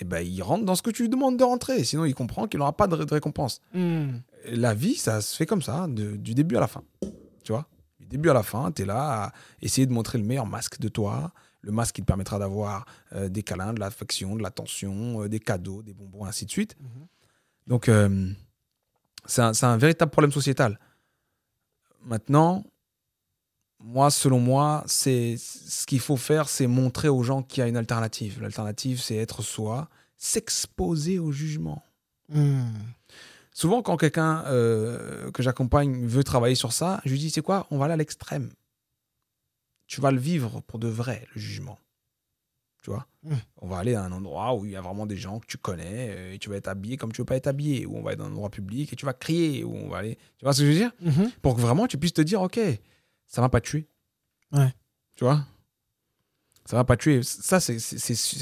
Et 0.00 0.04
ben, 0.04 0.20
il 0.20 0.40
rentre 0.42 0.64
dans 0.64 0.74
ce 0.74 0.82
que 0.82 0.90
tu 0.90 1.02
lui 1.02 1.08
demandes 1.08 1.38
de 1.38 1.44
rentrer. 1.44 1.82
Sinon, 1.82 2.04
il 2.04 2.14
comprend 2.14 2.46
qu'il 2.46 2.58
n'aura 2.58 2.76
pas 2.76 2.86
de, 2.86 2.96
de 3.02 3.14
récompense 3.14 3.60
Mm. 3.74 4.18
la 4.50 4.74
vie, 4.74 4.94
ça 4.94 5.20
se 5.20 5.34
fait 5.36 5.46
comme 5.46 5.62
ça, 5.62 5.86
de- 5.88 6.14
du 6.16 6.34
début 6.34 6.56
à 6.56 6.60
la 6.60 6.68
fin. 6.68 6.84
Tu 7.42 7.50
vois? 7.52 7.66
Du 7.98 8.04
Du 8.06 8.16
début 8.16 8.30
à 8.30 8.34
la 8.34 8.42
fin, 8.42 8.70
tu 8.70 8.82
es 8.82 8.84
là 8.86 9.24
à 9.24 9.32
essayer 9.60 9.86
de 9.86 9.92
montrer 9.92 10.18
le 10.18 10.24
meilleur 10.24 10.46
masque 10.46 10.78
de 10.78 10.88
toi, 10.88 11.32
le 11.62 11.72
masque 11.72 11.96
qui 11.96 12.00
te 12.02 12.06
permettra 12.06 12.38
d'avoir 12.38 12.84
euh, 13.12 13.28
des 13.28 13.42
câlins, 13.42 13.72
de 13.74 13.80
l'affection, 13.80 14.36
de 14.36 14.42
l'attention, 14.42 15.22
euh, 15.22 15.28
des 15.28 15.40
cadeaux, 15.40 15.82
des 15.82 15.92
bonbons, 15.94 16.24
ainsi 16.26 16.44
de 16.46 16.50
suite. 16.50 16.76
Mhm. 16.80 17.06
Donc, 17.68 17.88
euh, 17.88 18.30
c'est 19.26 19.42
un, 19.42 19.76
véritable 19.76 20.10
problème 20.10 20.32
sociétal. 20.32 20.80
Maintenant, 22.02 22.64
moi, 23.78 24.10
selon 24.10 24.40
moi, 24.40 24.82
c'est 24.86 25.36
ce 25.36 25.86
qu'il 25.86 26.00
faut 26.00 26.16
faire, 26.16 26.48
c'est 26.48 26.66
montrer 26.66 27.08
aux 27.08 27.22
gens 27.22 27.42
qu'il 27.42 27.60
y 27.60 27.64
a 27.64 27.68
une 27.68 27.76
alternative. 27.76 28.40
L'alternative, 28.40 29.00
c'est 29.00 29.16
être 29.16 29.42
soi, 29.42 29.88
s'exposer 30.16 31.18
au 31.18 31.30
jugement. 31.30 31.84
Hmm. 32.30 32.72
Souvent, 33.52 33.82
quand 33.82 33.98
quelqu'un 33.98 34.44
euh, 34.46 35.30
que 35.30 35.42
j'accompagne 35.42 36.06
veut 36.06 36.24
travailler 36.24 36.54
sur 36.54 36.72
ça, 36.72 37.02
je 37.04 37.10
lui 37.10 37.18
dis, 37.18 37.30
c'est 37.30 37.42
quoi? 37.42 37.66
On 37.70 37.76
va 37.76 37.84
aller 37.84 37.94
à 37.94 37.98
l'extrême. 37.98 38.50
Tu 39.86 40.00
vas 40.00 40.10
le 40.10 40.18
vivre 40.18 40.62
pour 40.66 40.78
de 40.78 40.88
vrai, 40.88 41.26
le 41.34 41.40
jugement. 41.40 41.78
Tu 42.88 42.94
vois 42.94 43.06
Mm. 43.24 43.34
On 43.60 43.66
va 43.68 43.78
aller 43.78 43.94
à 43.94 44.02
un 44.04 44.12
endroit 44.12 44.54
où 44.54 44.64
il 44.64 44.70
y 44.70 44.76
a 44.76 44.80
vraiment 44.80 45.04
des 45.04 45.16
gens 45.16 45.40
que 45.40 45.46
tu 45.46 45.58
connais 45.58 46.08
euh, 46.10 46.32
et 46.34 46.38
tu 46.38 46.48
vas 46.48 46.56
être 46.56 46.68
habillé 46.68 46.96
comme 46.96 47.10
tu 47.12 47.20
veux 47.20 47.24
pas 47.26 47.34
être 47.36 47.48
habillé. 47.48 47.84
Ou 47.84 47.96
on 47.96 48.02
va 48.02 48.12
être 48.12 48.20
dans 48.20 48.26
un 48.26 48.30
endroit 48.32 48.48
public 48.48 48.90
et 48.92 48.96
tu 48.96 49.04
vas 49.04 49.12
crier. 49.12 49.64
Ou 49.64 49.74
on 49.74 49.88
va 49.88 49.98
aller... 49.98 50.16
Tu 50.38 50.44
vois 50.44 50.54
ce 50.54 50.60
que 50.60 50.66
je 50.66 50.70
veux 50.72 50.78
dire? 50.78 50.92
Mhm. 51.00 51.30
Pour 51.42 51.56
que 51.56 51.60
vraiment 51.60 51.86
tu 51.88 51.98
puisses 51.98 52.14
te 52.14 52.22
dire, 52.22 52.40
OK, 52.40 52.58
ça 53.26 53.40
m'a 53.42 53.48
pas 53.50 53.60
tué. 53.60 53.86
Ouais. 54.52 54.72
Tu 55.16 55.24
vois? 55.24 55.44
Ça 56.64 56.76
m'a 56.76 56.84
pas 56.84 56.96
tué. 56.96 57.22
Ça, 57.24 57.60
c'est- 57.60 57.78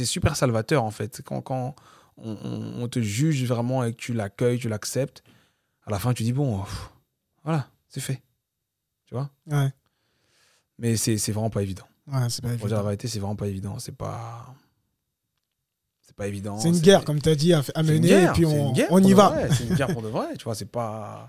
super 0.05 0.37
salvateur, 0.37 0.85
en 0.85 0.91
fait. 0.93 1.23
Quand, 1.25 1.41
quand 1.41 1.75
on, 2.19 2.33
on- 2.45 2.83
on 2.83 2.89
te 2.89 3.01
juge 3.01 3.43
vraiment 3.47 3.83
et 3.83 3.93
que 3.93 3.97
tu 3.99 4.13
l'accueilles, 4.13 4.59
tu 4.59 4.69
l'acceptes, 4.69 5.25
à 5.87 5.91
la 5.91 5.99
fin, 5.99 6.13
tu 6.13 6.23
dis, 6.23 6.33
bon, 6.35 6.63
pff, 6.63 6.91
voilà, 7.45 7.69
c'est 7.89 8.01
fait. 8.01 8.23
Tu 9.07 9.15
vois? 9.15 9.31
Ouais. 9.47 9.73
Mais 10.79 10.97
c'est 10.97 11.17
vraiment 11.33 11.51
pas 11.51 11.63
évident. 11.63 11.89
Ouais, 12.13 12.29
c'est 12.29 12.43
pas 12.43 12.57
Pour 12.57 12.69
dire 12.69 12.77
la 12.77 12.83
vérité, 12.83 13.09
c'est 13.09 13.19
vraiment 13.19 13.37
pas 13.37 13.49
évident. 13.49 13.79
C'est 13.79 13.97
pas. 13.97 14.55
C'est 16.03 16.15
pas 16.15 16.29
évident. 16.29 16.59
C'est 16.59 16.69
une 16.69 16.79
guerre, 16.79 17.05
comme 17.05 17.21
tu 17.21 17.29
as 17.29 17.35
dit, 17.35 17.53
à, 17.53 17.63
mener, 17.83 18.09
guerre, 18.09 18.31
et 18.31 18.33
puis 18.33 18.47
on, 18.47 18.69
une 18.69 18.73
guerre 18.75 18.89
on 18.91 19.03
y 19.03 19.13
va. 19.13 19.29
vrai, 19.31 19.49
C'est 19.53 19.65
une 19.65 19.75
guerre 19.75 19.93
pour 19.93 20.03
de 20.03 20.09
vrai, 20.09 20.29
tu 20.39 20.45
vois, 20.45 20.55
c'est 20.55 20.71
pas. 20.71 21.29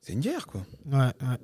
C'est 0.00 0.12
une 0.12 0.20
guerre, 0.20 0.46
quoi. 0.46 0.62
Ouais, 0.86 0.98
ouais. 0.98 1.38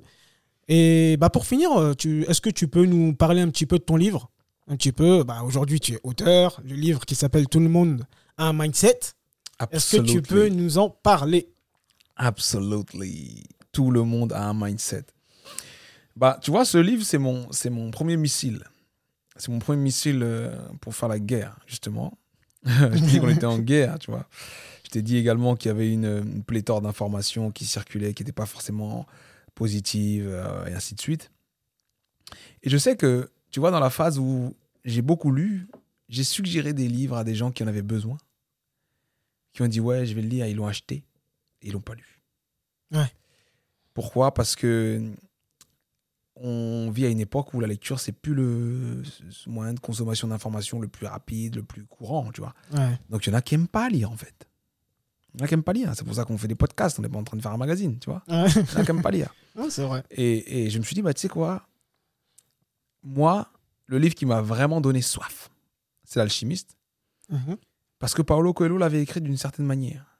Et 0.67 1.17
bah 1.17 1.29
pour 1.31 1.47
finir, 1.47 1.71
euh, 1.71 1.93
tu, 1.95 2.23
est-ce 2.25 2.41
que 2.41 2.49
tu 2.49 2.67
peux 2.67 2.85
nous 2.85 3.15
parler 3.15 3.41
un 3.41 3.49
petit 3.49 3.65
peu 3.65 3.79
de 3.79 3.83
ton 3.83 3.95
livre? 3.95 4.29
Un 4.67 4.75
petit 4.75 4.91
peu, 4.91 5.23
bah 5.23 5.41
aujourd'hui 5.43 5.79
tu 5.79 5.93
es 5.93 5.99
auteur, 6.03 6.61
le 6.63 6.75
livre 6.75 7.05
qui 7.05 7.15
s'appelle 7.15 7.47
Tout 7.47 7.59
le 7.59 7.69
monde 7.69 8.05
a 8.37 8.45
un 8.45 8.53
mindset. 8.53 8.99
Est-ce 9.71 9.97
que 9.97 10.01
tu 10.03 10.21
peux 10.21 10.47
nous 10.47 10.77
en 10.77 10.89
parler? 10.89 11.49
Absolutely. 12.15 13.45
Tout 13.71 13.89
le 13.89 14.03
monde 14.03 14.31
a 14.31 14.47
un 14.47 14.53
mindset. 14.53 15.05
Bah, 16.19 16.37
tu 16.41 16.51
vois, 16.51 16.65
ce 16.65 16.77
livre, 16.77 17.01
c'est 17.05 17.17
mon, 17.17 17.49
c'est 17.53 17.69
mon 17.69 17.91
premier 17.91 18.17
missile. 18.17 18.65
C'est 19.37 19.53
mon 19.53 19.59
premier 19.59 19.81
missile 19.81 20.19
euh, 20.21 20.53
pour 20.81 20.93
faire 20.93 21.07
la 21.07 21.17
guerre, 21.17 21.57
justement. 21.65 22.17
je 22.65 22.99
dit 23.05 23.21
qu'on 23.21 23.29
était 23.29 23.45
en 23.45 23.57
guerre, 23.71 23.99
tu 23.99 24.11
vois. 24.11 24.27
Je 24.83 24.89
t'ai 24.89 25.01
dit 25.01 25.15
également 25.15 25.55
qu'il 25.55 25.69
y 25.69 25.71
avait 25.71 25.89
une, 25.89 26.03
une 26.03 26.43
pléthore 26.43 26.81
d'informations 26.81 27.51
qui 27.51 27.63
circulaient, 27.63 28.13
qui 28.13 28.23
n'étaient 28.23 28.33
pas 28.33 28.45
forcément 28.45 29.07
positives, 29.55 30.27
euh, 30.27 30.65
et 30.65 30.73
ainsi 30.73 30.93
de 30.93 30.99
suite. 30.99 31.31
Et 32.63 32.69
je 32.69 32.77
sais 32.77 32.97
que, 32.97 33.31
tu 33.49 33.61
vois, 33.61 33.71
dans 33.71 33.79
la 33.79 33.89
phase 33.89 34.19
où 34.19 34.57
j'ai 34.83 35.01
beaucoup 35.01 35.31
lu, 35.31 35.69
j'ai 36.09 36.25
suggéré 36.25 36.73
des 36.73 36.89
livres 36.89 37.15
à 37.15 37.23
des 37.23 37.33
gens 37.33 37.51
qui 37.51 37.63
en 37.63 37.67
avaient 37.67 37.81
besoin, 37.81 38.17
qui 39.53 39.61
ont 39.61 39.67
dit, 39.67 39.79
ouais, 39.79 40.05
je 40.05 40.15
vais 40.15 40.21
le 40.21 40.27
lire, 40.27 40.47
ils 40.47 40.57
l'ont 40.57 40.67
acheté, 40.67 40.95
et 41.61 41.67
ils 41.67 41.71
l'ont 41.71 41.79
pas 41.79 41.95
lu. 41.95 42.19
Ouais. 42.91 43.09
Pourquoi? 43.93 44.33
Parce 44.33 44.57
que 44.57 45.13
on 46.41 46.89
vit 46.91 47.05
à 47.05 47.09
une 47.09 47.19
époque 47.19 47.53
où 47.53 47.59
la 47.59 47.67
lecture, 47.67 47.99
c'est 47.99 48.11
plus 48.11 48.33
le 48.33 49.01
moyen 49.47 49.73
de 49.73 49.79
consommation 49.79 50.27
d'informations 50.27 50.79
le 50.79 50.87
plus 50.87 51.05
rapide, 51.05 51.55
le 51.55 51.63
plus 51.63 51.85
courant, 51.85 52.31
tu 52.31 52.41
vois. 52.41 52.53
Ouais. 52.73 52.97
Donc 53.09 53.25
il 53.25 53.31
y 53.31 53.33
en 53.33 53.37
a 53.37 53.41
qui 53.41 53.55
n'aiment 53.55 53.67
pas 53.67 53.89
lire, 53.89 54.11
en 54.11 54.17
fait. 54.17 54.47
Il 55.33 55.39
y 55.39 55.43
en 55.43 55.45
a 55.45 55.47
qui 55.47 55.53
n'aiment 55.53 55.63
pas 55.63 55.73
lire. 55.73 55.91
C'est 55.95 56.03
pour 56.03 56.15
ça 56.15 56.25
qu'on 56.25 56.37
fait 56.37 56.47
des 56.47 56.55
podcasts, 56.55 56.97
on 56.99 57.01
n'est 57.01 57.09
pas 57.09 57.19
en 57.19 57.23
train 57.23 57.37
de 57.37 57.41
faire 57.41 57.51
un 57.51 57.57
magazine, 57.57 57.99
tu 57.99 58.09
vois. 58.09 58.23
Ouais. 58.27 58.49
Il 58.49 58.73
y 58.73 58.77
en 58.77 58.81
a 58.81 58.85
qui 58.85 58.91
n'aiment 58.91 59.01
pas 59.01 59.11
lire. 59.11 59.33
Ouais, 59.55 59.69
c'est 59.69 59.83
vrai. 59.83 60.03
Et, 60.11 60.65
et 60.65 60.69
je 60.69 60.77
me 60.77 60.83
suis 60.83 60.93
dit, 60.93 61.01
bah, 61.01 61.13
tu 61.13 61.19
sais 61.21 61.27
quoi? 61.27 61.67
Moi, 63.03 63.51
le 63.87 63.97
livre 63.97 64.15
qui 64.15 64.25
m'a 64.25 64.41
vraiment 64.41 64.79
donné 64.79 65.01
soif, 65.01 65.49
c'est 66.05 66.19
L'Alchimiste. 66.19 66.77
Mhm. 67.29 67.57
Parce 67.97 68.13
que 68.13 68.21
Paolo 68.21 68.53
Coelho 68.53 68.77
l'avait 68.77 69.01
écrit 69.01 69.19
d'une 69.19 69.37
certaine 69.37 69.65
manière. 69.65 70.19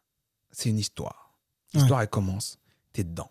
C'est 0.51 0.69
une 0.69 0.79
histoire. 0.79 1.33
L'histoire, 1.73 2.01
elle 2.01 2.09
commence. 2.09 2.57
T'es 2.91 3.03
dedans. 3.03 3.29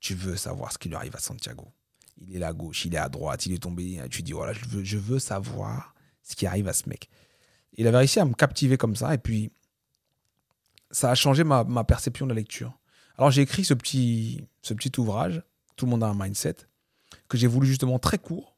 Tu 0.00 0.14
veux 0.14 0.36
savoir 0.36 0.72
ce 0.72 0.78
qui 0.78 0.88
lui 0.88 0.96
arrive 0.96 1.14
à 1.14 1.20
Santiago. 1.20 1.68
Il 2.28 2.42
est 2.42 2.44
à 2.44 2.52
gauche, 2.52 2.84
il 2.84 2.94
est 2.94 2.98
à 2.98 3.08
droite, 3.08 3.46
il 3.46 3.52
est 3.52 3.62
tombé. 3.62 4.00
Tu 4.10 4.22
dis, 4.22 4.32
voilà, 4.32 4.52
je 4.52 4.64
veux, 4.66 4.84
je 4.84 4.98
veux 4.98 5.18
savoir 5.18 5.94
ce 6.22 6.36
qui 6.36 6.46
arrive 6.46 6.68
à 6.68 6.72
ce 6.72 6.88
mec. 6.88 7.08
Il 7.74 7.86
avait 7.86 7.98
réussi 7.98 8.20
à 8.20 8.24
me 8.24 8.34
captiver 8.34 8.76
comme 8.76 8.96
ça. 8.96 9.14
Et 9.14 9.18
puis, 9.18 9.52
ça 10.90 11.10
a 11.10 11.14
changé 11.14 11.44
ma, 11.44 11.84
perception 11.84 12.26
de 12.26 12.30
la 12.30 12.36
lecture. 12.36 12.78
Alors, 13.16 13.30
j'ai 13.30 13.42
écrit 13.42 13.64
ce 13.64 13.74
petit, 13.74 14.46
ce 14.62 14.74
petit 14.74 14.92
ouvrage, 14.98 15.42
Tout 15.76 15.86
le 15.86 15.92
monde 15.92 16.02
a 16.02 16.08
un 16.08 16.14
mindset, 16.14 16.56
que 17.28 17.38
j'ai 17.38 17.46
voulu 17.46 17.66
justement 17.66 17.98
très 17.98 18.18
court. 18.18 18.56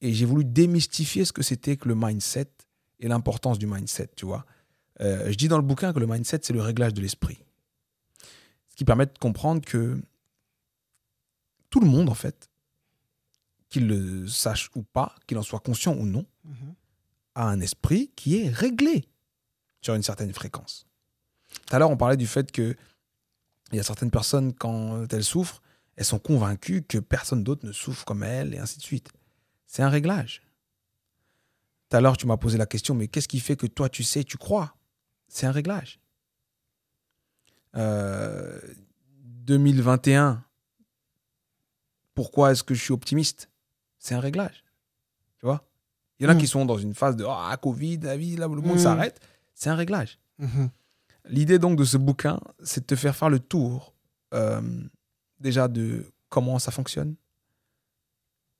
Et 0.00 0.14
j'ai 0.14 0.24
voulu 0.24 0.44
démystifier 0.44 1.24
ce 1.24 1.32
que 1.32 1.42
c'était 1.42 1.76
que 1.76 1.88
le 1.88 1.94
mindset 1.94 2.50
et 3.00 3.08
l'importance 3.08 3.58
du 3.58 3.66
mindset, 3.66 4.10
tu 4.16 4.26
vois. 4.26 4.46
Euh, 5.00 5.30
je 5.30 5.34
dis 5.34 5.48
dans 5.48 5.56
le 5.56 5.62
bouquin 5.62 5.92
que 5.92 5.98
le 5.98 6.06
mindset, 6.06 6.40
c'est 6.42 6.52
le 6.52 6.62
réglage 6.62 6.94
de 6.94 7.00
l'esprit. 7.00 7.42
Ce 8.68 8.76
qui 8.76 8.84
permet 8.84 9.06
de 9.06 9.18
comprendre 9.18 9.62
que 9.62 10.00
tout 11.70 11.80
le 11.80 11.86
monde, 11.86 12.08
en 12.08 12.14
fait, 12.14 12.50
qu'il 13.68 13.86
le 13.86 14.26
sache 14.26 14.70
ou 14.74 14.82
pas, 14.82 15.14
qu'il 15.26 15.38
en 15.38 15.42
soit 15.42 15.60
conscient 15.60 15.94
ou 15.94 16.04
non, 16.04 16.26
Mhm. 16.44 16.74
a 17.36 17.44
un 17.48 17.60
esprit 17.60 18.10
qui 18.16 18.38
est 18.38 18.48
réglé 18.48 19.04
sur 19.80 19.94
une 19.94 20.02
certaine 20.02 20.32
fréquence. 20.34 20.86
Tout 21.66 21.76
à 21.76 21.78
l'heure, 21.78 21.90
on 21.90 21.96
parlait 21.96 22.16
du 22.16 22.26
fait 22.26 22.50
que 22.52 22.76
il 23.72 23.76
y 23.76 23.80
a 23.80 23.84
certaines 23.84 24.10
personnes, 24.10 24.52
quand 24.52 25.06
elles 25.12 25.22
souffrent, 25.24 25.62
elles 25.96 26.04
sont 26.04 26.18
convaincues 26.18 26.82
que 26.82 26.98
personne 26.98 27.44
d'autre 27.44 27.64
ne 27.64 27.70
souffre 27.72 28.04
comme 28.04 28.24
elles, 28.24 28.52
et 28.54 28.58
ainsi 28.58 28.78
de 28.78 28.82
suite. 28.82 29.10
C'est 29.66 29.82
un 29.84 29.88
réglage. 29.88 30.42
Tout 31.88 31.96
à 31.96 32.00
l'heure, 32.00 32.16
tu 32.16 32.26
m'as 32.26 32.36
posé 32.36 32.58
la 32.58 32.66
question, 32.66 32.94
mais 32.96 33.06
qu'est-ce 33.06 33.28
qui 33.28 33.38
fait 33.38 33.56
que 33.56 33.66
toi, 33.68 33.88
tu 33.88 34.02
sais, 34.02 34.24
tu 34.24 34.36
crois? 34.38 34.74
C'est 35.28 35.46
un 35.46 35.52
réglage. 35.52 36.00
Euh, 37.76 38.60
2021, 39.46 40.44
pourquoi 42.20 42.52
est-ce 42.52 42.62
que 42.62 42.74
je 42.74 42.82
suis 42.82 42.92
optimiste? 42.92 43.48
C'est 43.98 44.14
un 44.14 44.20
réglage. 44.20 44.62
Tu 45.38 45.46
vois? 45.46 45.66
Il 46.18 46.24
y 46.24 46.26
en 46.26 46.30
a 46.30 46.34
Mm. 46.34 46.38
qui 46.38 46.46
sont 46.46 46.66
dans 46.66 46.76
une 46.76 46.94
phase 46.94 47.16
de 47.16 47.24
Ah, 47.26 47.56
Covid, 47.56 47.96
la 48.02 48.14
vie, 48.18 48.36
là, 48.36 48.46
le 48.46 48.60
monde 48.60 48.76
Mm. 48.76 48.78
s'arrête. 48.82 49.20
C'est 49.54 49.70
un 49.70 49.74
réglage. 49.74 50.18
Mhm. 50.38 50.68
L'idée 51.30 51.58
donc 51.58 51.78
de 51.78 51.84
ce 51.84 51.96
bouquin, 51.96 52.38
c'est 52.62 52.80
de 52.82 52.86
te 52.86 52.94
faire 52.94 53.16
faire 53.16 53.30
le 53.30 53.38
tour 53.40 53.94
euh, 54.34 54.60
déjà 55.38 55.66
de 55.66 56.12
comment 56.28 56.58
ça 56.58 56.70
fonctionne 56.70 57.14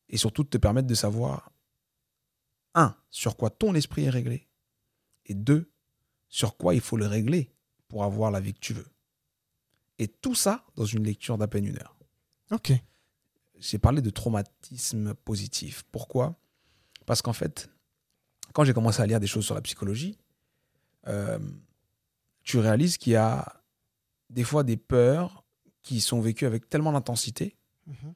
et 0.08 0.16
surtout 0.16 0.42
de 0.42 0.48
te 0.48 0.56
permettre 0.58 0.88
de 0.88 0.94
savoir, 0.94 1.52
un, 2.74 2.96
sur 3.10 3.36
quoi 3.36 3.50
ton 3.50 3.74
esprit 3.74 4.04
est 4.04 4.10
réglé 4.10 4.48
et 5.26 5.34
deux, 5.34 5.70
sur 6.28 6.56
quoi 6.56 6.74
il 6.74 6.80
faut 6.80 6.96
le 6.96 7.06
régler 7.06 7.52
pour 7.88 8.04
avoir 8.04 8.30
la 8.30 8.40
vie 8.40 8.54
que 8.54 8.58
tu 8.60 8.72
veux. 8.72 8.88
Et 9.98 10.08
tout 10.08 10.34
ça 10.34 10.64
dans 10.76 10.86
une 10.86 11.04
lecture 11.04 11.36
d'à 11.36 11.46
peine 11.46 11.66
une 11.66 11.76
heure. 11.78 11.94
Ok. 12.50 12.72
J'ai 13.60 13.78
parlé 13.78 14.00
de 14.02 14.10
traumatisme 14.10 15.14
positif. 15.14 15.84
Pourquoi? 15.92 16.36
Parce 17.06 17.22
qu'en 17.22 17.32
fait, 17.32 17.70
quand 18.52 18.64
j'ai 18.64 18.72
commencé 18.72 19.00
à 19.02 19.06
lire 19.06 19.20
des 19.20 19.26
choses 19.26 19.44
sur 19.44 19.54
la 19.54 19.60
psychologie, 19.60 20.18
euh, 21.06 21.38
tu 22.42 22.58
réalises 22.58 22.96
qu'il 22.98 23.12
y 23.12 23.16
a 23.16 23.62
des 24.30 24.44
fois 24.44 24.64
des 24.64 24.76
peurs 24.76 25.44
qui 25.82 26.00
sont 26.00 26.20
vécues 26.20 26.46
avec 26.46 26.68
tellement 26.68 26.92
d'intensité 26.92 27.56
Mhm. 27.86 28.14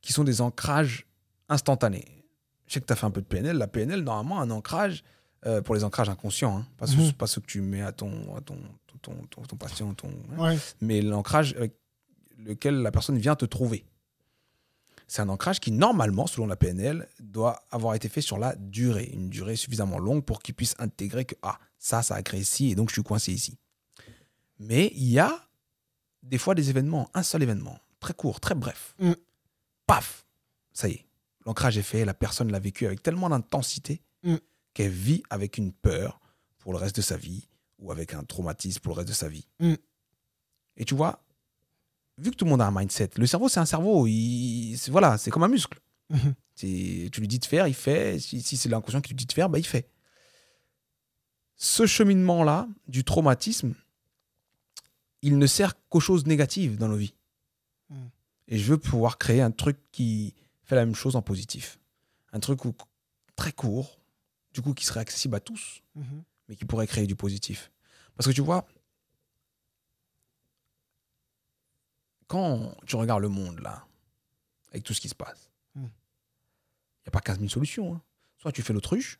qui 0.00 0.12
sont 0.12 0.24
des 0.24 0.40
ancrages 0.40 1.06
instantanés. 1.48 2.24
Je 2.66 2.74
sais 2.74 2.80
que 2.80 2.86
tu 2.86 2.92
as 2.92 2.96
fait 2.96 3.06
un 3.06 3.10
peu 3.10 3.22
de 3.22 3.26
PNL. 3.26 3.56
La 3.56 3.66
PNL, 3.66 4.02
normalement, 4.02 4.40
un 4.40 4.50
ancrage, 4.50 5.02
euh, 5.46 5.62
pour 5.62 5.74
les 5.74 5.84
ancrages 5.84 6.08
inconscients, 6.08 6.58
hein, 6.58 6.66
pas, 6.76 7.26
ceux 7.26 7.40
que 7.40 7.46
tu 7.46 7.60
mets 7.62 7.80
à 7.82 7.92
ton, 7.92 8.36
à 8.36 8.40
ton, 8.42 8.58
ton, 9.00 9.14
ton- 9.30 9.42
ton 9.42 9.56
patient, 9.56 9.94
ton, 9.94 10.08
hein, 10.32 10.38
Ouais. 10.38 10.58
mais 10.80 11.00
l'ancrage 11.00 11.54
avec 11.54 11.74
lequel 12.36 12.82
la 12.82 12.90
personne 12.90 13.18
vient 13.18 13.34
te 13.36 13.44
trouver. 13.46 13.84
C'est 15.08 15.22
un 15.22 15.28
ancrage 15.28 15.58
qui, 15.58 15.72
normalement, 15.72 16.26
selon 16.26 16.46
la 16.46 16.56
PNL, 16.56 17.08
doit 17.18 17.64
avoir 17.70 17.94
été 17.94 18.08
fait 18.08 18.20
sur 18.20 18.38
la 18.38 18.54
durée, 18.56 19.10
une 19.12 19.28
durée 19.30 19.56
suffisamment 19.56 19.98
longue 19.98 20.24
pour 20.24 20.40
qu'il 20.40 20.54
puisse 20.54 20.74
intégrer 20.78 21.24
que, 21.24 21.34
ah, 21.42 21.58
ça, 21.78 22.02
ça 22.02 22.14
a 22.14 22.22
créé 22.22 22.40
ici 22.40 22.70
et 22.70 22.74
donc 22.74 22.90
je 22.90 22.94
suis 22.94 23.02
coincé 23.02 23.32
ici. 23.32 23.58
Mais 24.58 24.92
il 24.94 25.08
y 25.08 25.18
a 25.18 25.48
des 26.22 26.38
fois 26.38 26.54
des 26.54 26.70
événements, 26.70 27.10
un 27.14 27.22
seul 27.22 27.42
événement, 27.42 27.78
très 28.00 28.14
court, 28.14 28.38
très 28.38 28.54
bref. 28.54 28.94
Mm. 28.98 29.12
Paf 29.86 30.26
Ça 30.72 30.88
y 30.88 30.92
est, 30.92 31.06
l'ancrage 31.46 31.78
est 31.78 31.82
fait, 31.82 32.04
la 32.04 32.14
personne 32.14 32.52
l'a 32.52 32.58
vécu 32.58 32.86
avec 32.86 33.02
tellement 33.02 33.30
d'intensité 33.30 34.02
Mm. 34.22 34.36
qu'elle 34.74 34.90
vit 34.90 35.22
avec 35.30 35.58
une 35.58 35.72
peur 35.72 36.20
pour 36.58 36.72
le 36.72 36.78
reste 36.78 36.96
de 36.96 37.02
sa 37.02 37.16
vie 37.16 37.48
ou 37.78 37.92
avec 37.92 38.14
un 38.14 38.24
traumatisme 38.24 38.80
pour 38.80 38.94
le 38.94 38.98
reste 38.98 39.08
de 39.08 39.14
sa 39.14 39.28
vie. 39.28 39.46
Mm. 39.60 39.74
Et 40.76 40.84
tu 40.84 40.94
vois, 40.94 41.24
vu 42.18 42.30
que 42.30 42.36
tout 42.36 42.44
le 42.44 42.50
monde 42.50 42.60
a 42.62 42.66
un 42.66 42.70
mindset, 42.72 43.10
le 43.16 43.26
cerveau, 43.26 43.48
c'est 43.48 43.60
un 43.60 43.66
cerveau. 43.66 44.06
Il, 44.06 44.76
voilà, 44.88 45.16
c'est 45.18 45.30
comme 45.30 45.44
un 45.44 45.48
muscle. 45.48 45.80
Mhm. 46.10 46.34
Tu 46.56 47.10
lui 47.20 47.28
dis 47.28 47.38
de 47.38 47.44
faire, 47.44 47.66
il 47.68 47.74
fait. 47.74 48.18
Si, 48.18 48.40
si 48.42 48.56
c'est 48.56 48.68
l'inconscient 48.68 49.00
qui 49.00 49.10
lui 49.10 49.16
dit 49.16 49.26
de 49.26 49.32
faire, 49.32 49.48
bah, 49.48 49.58
il 49.58 49.66
fait. 49.66 49.88
Ce 51.56 51.86
cheminement-là, 51.86 52.68
du 52.86 53.04
traumatisme, 53.04 53.74
il 55.22 55.38
ne 55.38 55.46
sert 55.46 55.74
qu'aux 55.88 56.00
choses 56.00 56.26
négatives 56.26 56.76
dans 56.78 56.88
nos 56.88 56.96
vies. 56.96 57.14
Mm. 57.90 58.06
Et 58.48 58.58
je 58.58 58.64
veux 58.70 58.78
pouvoir 58.78 59.18
créer 59.18 59.40
un 59.40 59.50
truc 59.50 59.76
qui 59.90 60.34
fait 60.62 60.76
la 60.76 60.84
même 60.84 60.94
chose 60.94 61.16
en 61.16 61.22
positif. 61.22 61.78
Un 62.32 62.40
truc 62.40 62.64
où- 62.64 62.74
très 63.36 63.52
court, 63.52 63.98
du 64.52 64.62
coup, 64.62 64.74
qui 64.74 64.84
serait 64.84 65.00
accessible 65.00 65.34
à 65.36 65.40
tous, 65.40 65.82
Mhm. 65.96 66.22
mais 66.48 66.56
qui 66.56 66.64
pourrait 66.64 66.86
créer 66.86 67.06
du 67.06 67.16
positif. 67.16 67.70
Parce 68.16 68.26
que 68.28 68.32
tu 68.32 68.40
vois, 68.40 68.66
quand 72.28 72.74
tu 72.86 72.94
regardes 72.96 73.22
le 73.22 73.28
monde, 73.28 73.58
là, 73.60 73.84
avec 74.70 74.84
tout 74.84 74.94
ce 74.94 75.00
qui 75.00 75.08
se 75.08 75.14
passe, 75.16 75.50
il 75.74 75.80
Mm. 75.82 75.84
n'y 75.84 77.08
a 77.08 77.10
pas 77.10 77.20
15 77.20 77.38
000 77.38 77.48
solutions. 77.48 77.94
hein. 77.94 78.02
Soit 78.38 78.52
tu 78.52 78.62
fais 78.62 78.72
l'autruche, 78.72 79.18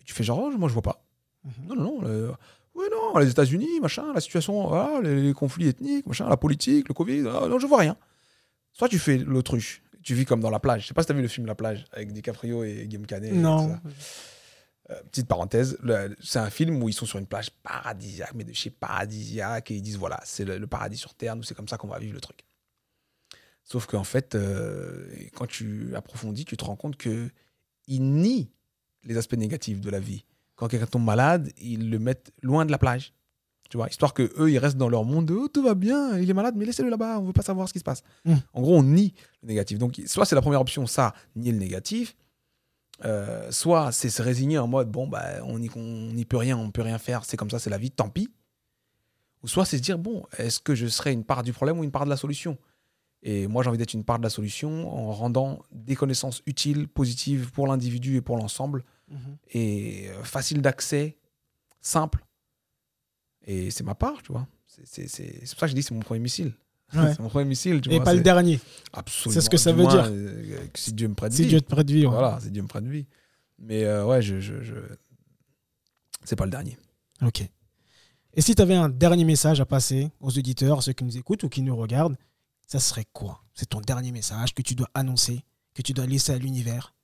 et 0.00 0.04
tu 0.04 0.14
fais 0.14 0.24
genre, 0.24 0.38
oh, 0.38 0.50
moi 0.56 0.68
je 0.68 0.72
vois 0.72 0.82
pas. 0.82 1.04
Mhm. 1.44 1.52
Non, 1.68 1.74
non, 1.74 1.82
non. 1.84 2.02
le- 2.02 2.34
Oui, 2.76 2.86
non, 2.90 3.16
les 3.18 3.30
États-Unis, 3.30 3.78
machin, 3.80 4.12
la 4.12 4.20
situation, 4.20 4.66
voilà, 4.66 5.00
les, 5.00 5.22
les 5.22 5.32
conflits 5.32 5.68
ethniques, 5.68 6.06
machin, 6.06 6.28
la 6.28 6.36
politique, 6.36 6.88
le 6.88 6.94
Covid, 6.94 7.24
ah, 7.28 7.46
non, 7.46 7.58
je 7.60 7.66
vois 7.68 7.78
rien. 7.78 7.96
Soit 8.72 8.88
tu 8.88 8.98
fais 8.98 9.18
l'autruche, 9.18 9.80
tu 10.02 10.14
vis 10.14 10.24
comme 10.24 10.40
dans 10.40 10.50
la 10.50 10.58
plage. 10.58 10.82
Je 10.82 10.86
sais 10.88 10.94
pas 10.94 11.02
si 11.02 11.06
tu 11.06 11.12
as 11.12 11.14
vu 11.14 11.22
le 11.22 11.28
film 11.28 11.46
La 11.46 11.54
plage 11.54 11.84
avec 11.92 12.12
DiCaprio 12.12 12.64
et 12.64 12.86
Guillaume 12.88 13.06
Canet. 13.06 13.32
Non. 13.32 13.78
Euh, 14.90 15.02
petite 15.04 15.26
parenthèse, 15.26 15.78
c'est 16.22 16.38
un 16.38 16.50
film 16.50 16.82
où 16.82 16.88
ils 16.90 16.92
sont 16.92 17.06
sur 17.06 17.18
une 17.18 17.26
plage 17.26 17.50
paradisiaque, 17.62 18.34
mais 18.34 18.44
de 18.44 18.52
chez 18.52 18.68
paradisiaque, 18.68 19.70
et 19.70 19.76
ils 19.76 19.82
disent 19.82 19.96
voilà, 19.96 20.20
c'est 20.24 20.44
le, 20.44 20.58
le 20.58 20.66
paradis 20.66 20.98
sur 20.98 21.14
Terre, 21.14 21.36
nous 21.36 21.42
c'est 21.42 21.54
comme 21.54 21.68
ça 21.68 21.78
qu'on 21.78 21.88
va 21.88 21.98
vivre 21.98 22.12
le 22.12 22.20
truc. 22.20 22.44
Sauf 23.64 23.86
qu'en 23.86 24.04
fait, 24.04 24.34
euh, 24.34 25.06
quand 25.34 25.46
tu 25.46 25.96
approfondis, 25.96 26.44
tu 26.44 26.56
te 26.56 26.64
rends 26.64 26.76
compte 26.76 26.96
que 26.96 27.30
ils 27.86 28.02
nient 28.02 28.50
les 29.04 29.16
aspects 29.16 29.36
négatifs 29.36 29.80
de 29.80 29.90
la 29.90 30.00
vie. 30.00 30.24
Quand 30.54 30.68
quelqu'un 30.68 30.86
tombe 30.86 31.04
malade, 31.04 31.50
ils 31.58 31.90
le 31.90 31.98
mettent 31.98 32.32
loin 32.42 32.66
de 32.66 32.70
la 32.70 32.78
plage. 32.78 33.12
Tu 33.70 33.78
vois, 33.78 33.88
histoire 33.88 34.12
que 34.12 34.30
eux, 34.38 34.50
ils 34.50 34.58
restent 34.58 34.76
dans 34.76 34.90
leur 34.90 35.04
monde. 35.04 35.26
de, 35.26 35.34
Oh, 35.34 35.48
tout 35.48 35.62
va 35.62 35.74
bien, 35.74 36.18
il 36.18 36.28
est 36.28 36.34
malade, 36.34 36.54
mais 36.56 36.66
laissez-le 36.66 36.90
là-bas, 36.90 37.18
on 37.18 37.24
veut 37.24 37.32
pas 37.32 37.42
savoir 37.42 37.66
ce 37.66 37.72
qui 37.72 37.78
se 37.78 37.84
passe. 37.84 38.02
Mm. 38.24 38.34
En 38.52 38.60
gros, 38.60 38.76
on 38.76 38.82
nie 38.82 39.14
le 39.42 39.48
négatif. 39.48 39.78
Donc, 39.78 40.00
soit 40.06 40.26
c'est 40.26 40.34
la 40.34 40.42
première 40.42 40.60
option, 40.60 40.86
ça, 40.86 41.14
nier 41.34 41.50
le 41.50 41.58
négatif. 41.58 42.14
Euh, 43.04 43.50
soit 43.50 43.90
c'est 43.90 44.08
se 44.08 44.22
résigner 44.22 44.56
en 44.58 44.68
mode 44.68 44.88
bon 44.88 45.08
bah 45.08 45.42
on 45.42 45.58
n'y 45.58 45.68
on 45.74 46.14
peut 46.28 46.36
rien 46.36 46.56
on 46.56 46.70
peut 46.70 46.82
rien 46.82 46.98
faire 46.98 47.24
c'est 47.24 47.36
comme 47.36 47.50
ça 47.50 47.58
c'est 47.58 47.70
la 47.70 47.78
vie 47.78 47.90
tant 47.90 48.08
pis. 48.08 48.32
Ou 49.42 49.48
soit 49.48 49.64
c'est 49.64 49.78
se 49.78 49.82
dire 49.82 49.98
bon 49.98 50.24
est-ce 50.38 50.60
que 50.60 50.74
je 50.76 50.86
serai 50.86 51.12
une 51.12 51.24
part 51.24 51.42
du 51.42 51.52
problème 51.52 51.78
ou 51.80 51.84
une 51.84 51.90
part 51.90 52.04
de 52.04 52.10
la 52.10 52.16
solution? 52.16 52.56
Et 53.24 53.48
moi 53.48 53.62
j'ai 53.64 53.68
envie 53.70 53.78
d'être 53.78 53.94
une 53.94 54.04
part 54.04 54.18
de 54.18 54.22
la 54.22 54.30
solution 54.30 54.88
en 54.96 55.10
rendant 55.12 55.60
des 55.72 55.96
connaissances 55.96 56.40
utiles 56.46 56.86
positives 56.86 57.50
pour 57.50 57.66
l'individu 57.66 58.16
et 58.16 58.20
pour 58.20 58.36
l'ensemble 58.36 58.84
Mhm. 59.10 59.36
et 59.50 60.08
euh, 60.10 60.22
facile 60.24 60.62
d'accès 60.62 61.18
simple. 61.82 62.24
Et 63.46 63.70
c'est 63.70 63.84
ma 63.84 63.94
part 63.94 64.22
tu 64.22 64.32
vois. 64.32 64.46
C'est 64.66 65.02
pour 65.50 65.58
ça 65.58 65.66
que 65.66 65.70
je 65.70 65.74
dis 65.74 65.82
c'est 65.82 65.94
mon 65.94 66.00
premier 66.00 66.20
missile 66.20 66.54
Ouais. 66.92 67.12
c'est 67.14 67.20
mon 67.20 67.28
premier 67.28 67.46
missile 67.46 67.80
tu 67.80 67.90
Et 67.90 67.96
vois 67.96 68.04
pas 68.04 68.14
le 68.14 68.20
dernier, 68.20 68.60
absolument 68.92 69.34
C'est 69.34 69.40
ce 69.44 69.50
que 69.50 69.56
ça 69.56 69.72
veut 69.72 69.86
dire. 69.86 70.04
euh, 70.10 70.58
si 70.74 70.92
Dieu 70.92 71.08
me 71.08 71.14
prête 71.14 71.32
si 71.32 71.42
vie. 71.42 71.48
Dieu 71.48 71.60
te 71.60 71.66
prête 71.68 71.90
vie. 71.90 72.04
ouais. 72.06 72.12
Voilà, 72.12 72.38
c'est 72.40 72.50
Dieu 72.52 72.62
me 72.62 72.68
prenne 72.68 72.88
vie. 72.88 73.06
Mais 73.58 73.84
euh, 73.84 74.04
ouais, 74.04 74.20
je, 74.22 74.40
je, 74.40 74.62
je- 74.62 74.74
c'est 76.24 76.36
pas 76.36 76.44
le 76.44 76.50
dernier. 76.50 76.76
Ok. 77.22 77.42
Et 78.36 78.40
si 78.40 78.54
tu 78.54 78.62
avais 78.62 78.74
un 78.74 78.88
dernier 78.88 79.24
message 79.24 79.60
à 79.60 79.66
passer 79.66 80.10
aux 80.20 80.36
auditeurs, 80.36 80.82
ceux 80.82 80.92
qui 80.92 81.04
nous 81.04 81.16
écoutent 81.16 81.42
ou 81.44 81.48
qui 81.48 81.62
nous 81.62 81.76
regardent, 81.76 82.16
ça 82.66 82.80
serait 82.80 83.06
quoi? 83.12 83.42
C'est 83.54 83.66
ton 83.68 83.80
dernier 83.80 84.10
message 84.10 84.54
que 84.54 84.62
tu 84.62 84.74
dois 84.74 84.88
annoncer, 84.94 85.44
que 85.74 85.82
tu 85.82 85.92
dois 85.92 86.06
laisser 86.06 86.32
à 86.32 86.38
l'univers. 86.38 86.94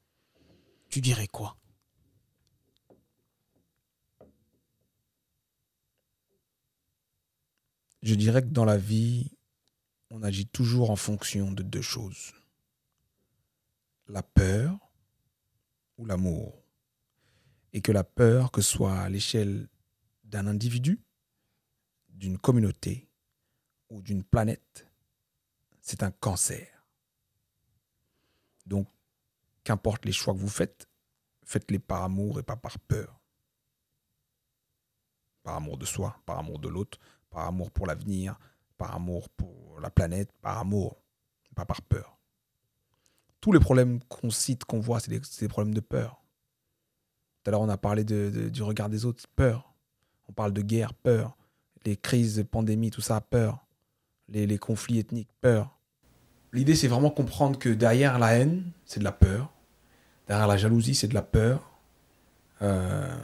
Tu 0.88 1.00
dirais 1.00 1.28
quoi? 1.28 1.56
Je 8.02 8.14
dirais 8.14 8.42
que 8.42 8.48
dans 8.48 8.64
la 8.64 8.76
vie, 8.76 9.30
on 10.10 10.22
agit 10.22 10.46
toujours 10.46 10.90
en 10.90 10.96
fonction 10.96 11.52
de 11.52 11.62
deux 11.62 11.82
choses. 11.82 12.32
La 14.08 14.22
peur 14.22 14.76
ou 15.96 16.04
l'amour. 16.04 16.60
Et 17.72 17.80
que 17.80 17.92
la 17.92 18.02
peur, 18.02 18.50
que 18.50 18.60
ce 18.60 18.72
soit 18.72 18.98
à 18.98 19.08
l'échelle 19.08 19.68
d'un 20.24 20.48
individu, 20.48 21.00
d'une 22.08 22.38
communauté 22.38 23.08
ou 23.88 24.02
d'une 24.02 24.24
planète, 24.24 24.88
c'est 25.80 26.02
un 26.02 26.10
cancer. 26.10 26.84
Donc, 28.66 28.88
qu'importe 29.62 30.04
les 30.04 30.12
choix 30.12 30.34
que 30.34 30.40
vous 30.40 30.48
faites, 30.48 30.88
faites-les 31.44 31.78
par 31.78 32.02
amour 32.02 32.40
et 32.40 32.42
pas 32.42 32.56
par 32.56 32.78
peur. 32.80 33.20
Par 35.44 35.54
amour 35.54 35.78
de 35.78 35.86
soi, 35.86 36.20
par 36.26 36.38
amour 36.38 36.58
de 36.58 36.68
l'autre, 36.68 36.98
par 37.30 37.46
amour 37.46 37.70
pour 37.70 37.86
l'avenir, 37.86 38.38
par 38.80 38.94
amour 38.96 39.28
pour 39.28 39.78
la 39.82 39.90
planète, 39.90 40.30
par 40.40 40.56
amour, 40.58 41.02
pas 41.54 41.66
par 41.66 41.82
peur. 41.82 42.18
Tous 43.42 43.52
les 43.52 43.60
problèmes 43.60 44.00
qu'on 44.08 44.30
cite, 44.30 44.64
qu'on 44.64 44.80
voit, 44.80 45.00
c'est 45.00 45.10
des, 45.10 45.48
problèmes 45.48 45.74
de 45.74 45.80
peur. 45.80 46.22
Tout 47.44 47.48
à 47.48 47.50
l'heure, 47.50 47.60
on 47.60 47.68
a 47.68 47.76
parlé 47.76 48.04
de- 48.04 48.48
du 48.48 48.62
regard 48.62 48.88
des 48.88 49.04
autres, 49.04 49.22
peur. 49.36 49.74
On 50.28 50.32
parle 50.32 50.54
de 50.54 50.62
guerre, 50.62 50.94
peur. 50.94 51.36
Les 51.84 51.96
crises, 51.96 52.42
pandémies, 52.50 52.90
tout 52.90 53.02
ça, 53.02 53.20
peur. 53.20 53.66
Les, 54.28 54.46
les 54.46 54.58
conflits 54.58 54.98
ethniques, 54.98 55.30
peur. 55.42 55.78
L'idée, 56.54 56.74
c'est 56.74 56.88
vraiment 56.88 57.10
comprendre 57.10 57.58
que 57.58 57.68
derrière 57.68 58.18
la 58.18 58.38
haine, 58.38 58.72
c'est 58.86 59.00
de 59.00 59.04
la 59.04 59.12
peur. 59.12 59.52
Derrière 60.26 60.46
la 60.48 60.56
jalousie, 60.56 60.94
c'est 60.94 61.08
de 61.08 61.14
la 61.14 61.22
peur. 61.22 61.78
Euh, 62.62 63.14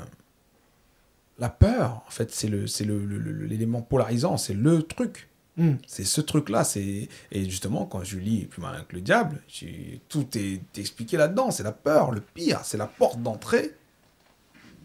la 1.38 1.48
peur, 1.48 2.02
en 2.06 2.10
fait, 2.10 2.30
c'est 2.30 2.66
c'est 2.66 2.84
le- 2.84 3.04
le- 3.06 3.18
le- 3.18 3.46
l'élément 3.46 3.80
polarisant, 3.82 4.36
c'est 4.36 4.54
le 4.54 4.82
truc. 4.82 5.28
Hmm. 5.56 5.76
C'est 5.86 6.04
ce 6.04 6.20
truc-là. 6.20 6.64
C'est 6.64 7.08
et 7.32 7.44
justement 7.50 7.86
quand 7.86 8.04
je 8.04 8.18
lis 8.18 8.44
Plus 8.44 8.60
malin 8.60 8.84
que 8.86 8.94
le 8.94 9.00
diable, 9.00 9.42
tout 10.08 10.26
est 10.36 10.60
expliqué 10.78 11.16
là-dedans. 11.16 11.50
C'est 11.50 11.62
la 11.62 11.72
peur, 11.72 12.10
le 12.10 12.20
pire, 12.20 12.60
c'est 12.64 12.76
la 12.76 12.86
porte 12.86 13.22
d'entrée 13.22 13.74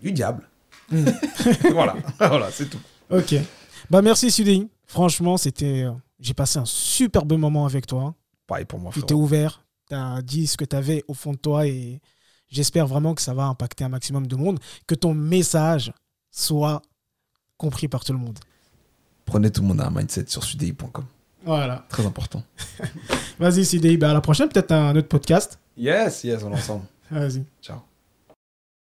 du 0.01 0.11
diable. 0.11 0.47
Hmm. 0.89 1.05
voilà, 1.71 1.95
voilà, 2.19 2.51
c'est 2.51 2.69
tout. 2.69 2.79
Ok. 3.09 3.35
Bah 3.89 4.01
merci 4.01 4.31
Suding. 4.31 4.67
Franchement, 4.87 5.37
c'était. 5.37 5.83
euh, 5.83 5.91
J'ai 6.19 6.33
passé 6.33 6.59
un 6.59 6.65
superbe 6.65 7.33
moment 7.33 7.65
avec 7.65 7.85
toi. 7.87 8.15
Pareil 8.47 8.65
pour 8.65 8.79
moi. 8.79 8.91
Tu 8.93 9.03
t'es 9.03 9.13
ouvert. 9.13 9.63
Tu 9.89 9.95
as 9.95 10.21
dit 10.21 10.47
ce 10.47 10.55
que 10.57 10.65
tu 10.65 10.75
avais 10.75 11.03
au 11.07 11.13
fond 11.13 11.31
de 11.33 11.37
toi 11.37 11.67
et 11.67 11.99
j'espère 12.49 12.87
vraiment 12.87 13.13
que 13.13 13.21
ça 13.21 13.33
va 13.33 13.43
impacter 13.45 13.83
un 13.83 13.89
maximum 13.89 14.27
de 14.27 14.35
monde. 14.35 14.59
Que 14.87 14.95
ton 14.95 15.13
message 15.13 15.91
soit 16.31 16.81
compris 17.57 17.87
par 17.87 18.03
tout 18.03 18.13
le 18.13 18.19
monde. 18.19 18.39
Prenez 19.31 19.49
tout 19.49 19.61
le 19.61 19.69
monde 19.69 19.79
à 19.79 19.87
un 19.87 19.91
mindset 19.91 20.25
sur 20.27 20.43
sudei.com. 20.43 21.05
Voilà. 21.45 21.85
Très 21.87 22.05
important. 22.05 22.43
Vas-y, 23.39 23.63
Suding. 23.63 23.97
Bah, 23.97 24.09
à 24.09 24.13
la 24.13 24.19
prochaine, 24.19 24.49
peut-être 24.49 24.73
un 24.73 24.93
autre 24.93 25.07
podcast. 25.07 25.57
Yes, 25.77 26.25
yes, 26.25 26.43
on 26.43 26.51
est 26.51 26.55
ensemble. 26.55 26.83
Vas-y. 27.09 27.45
Ciao. 27.61 27.77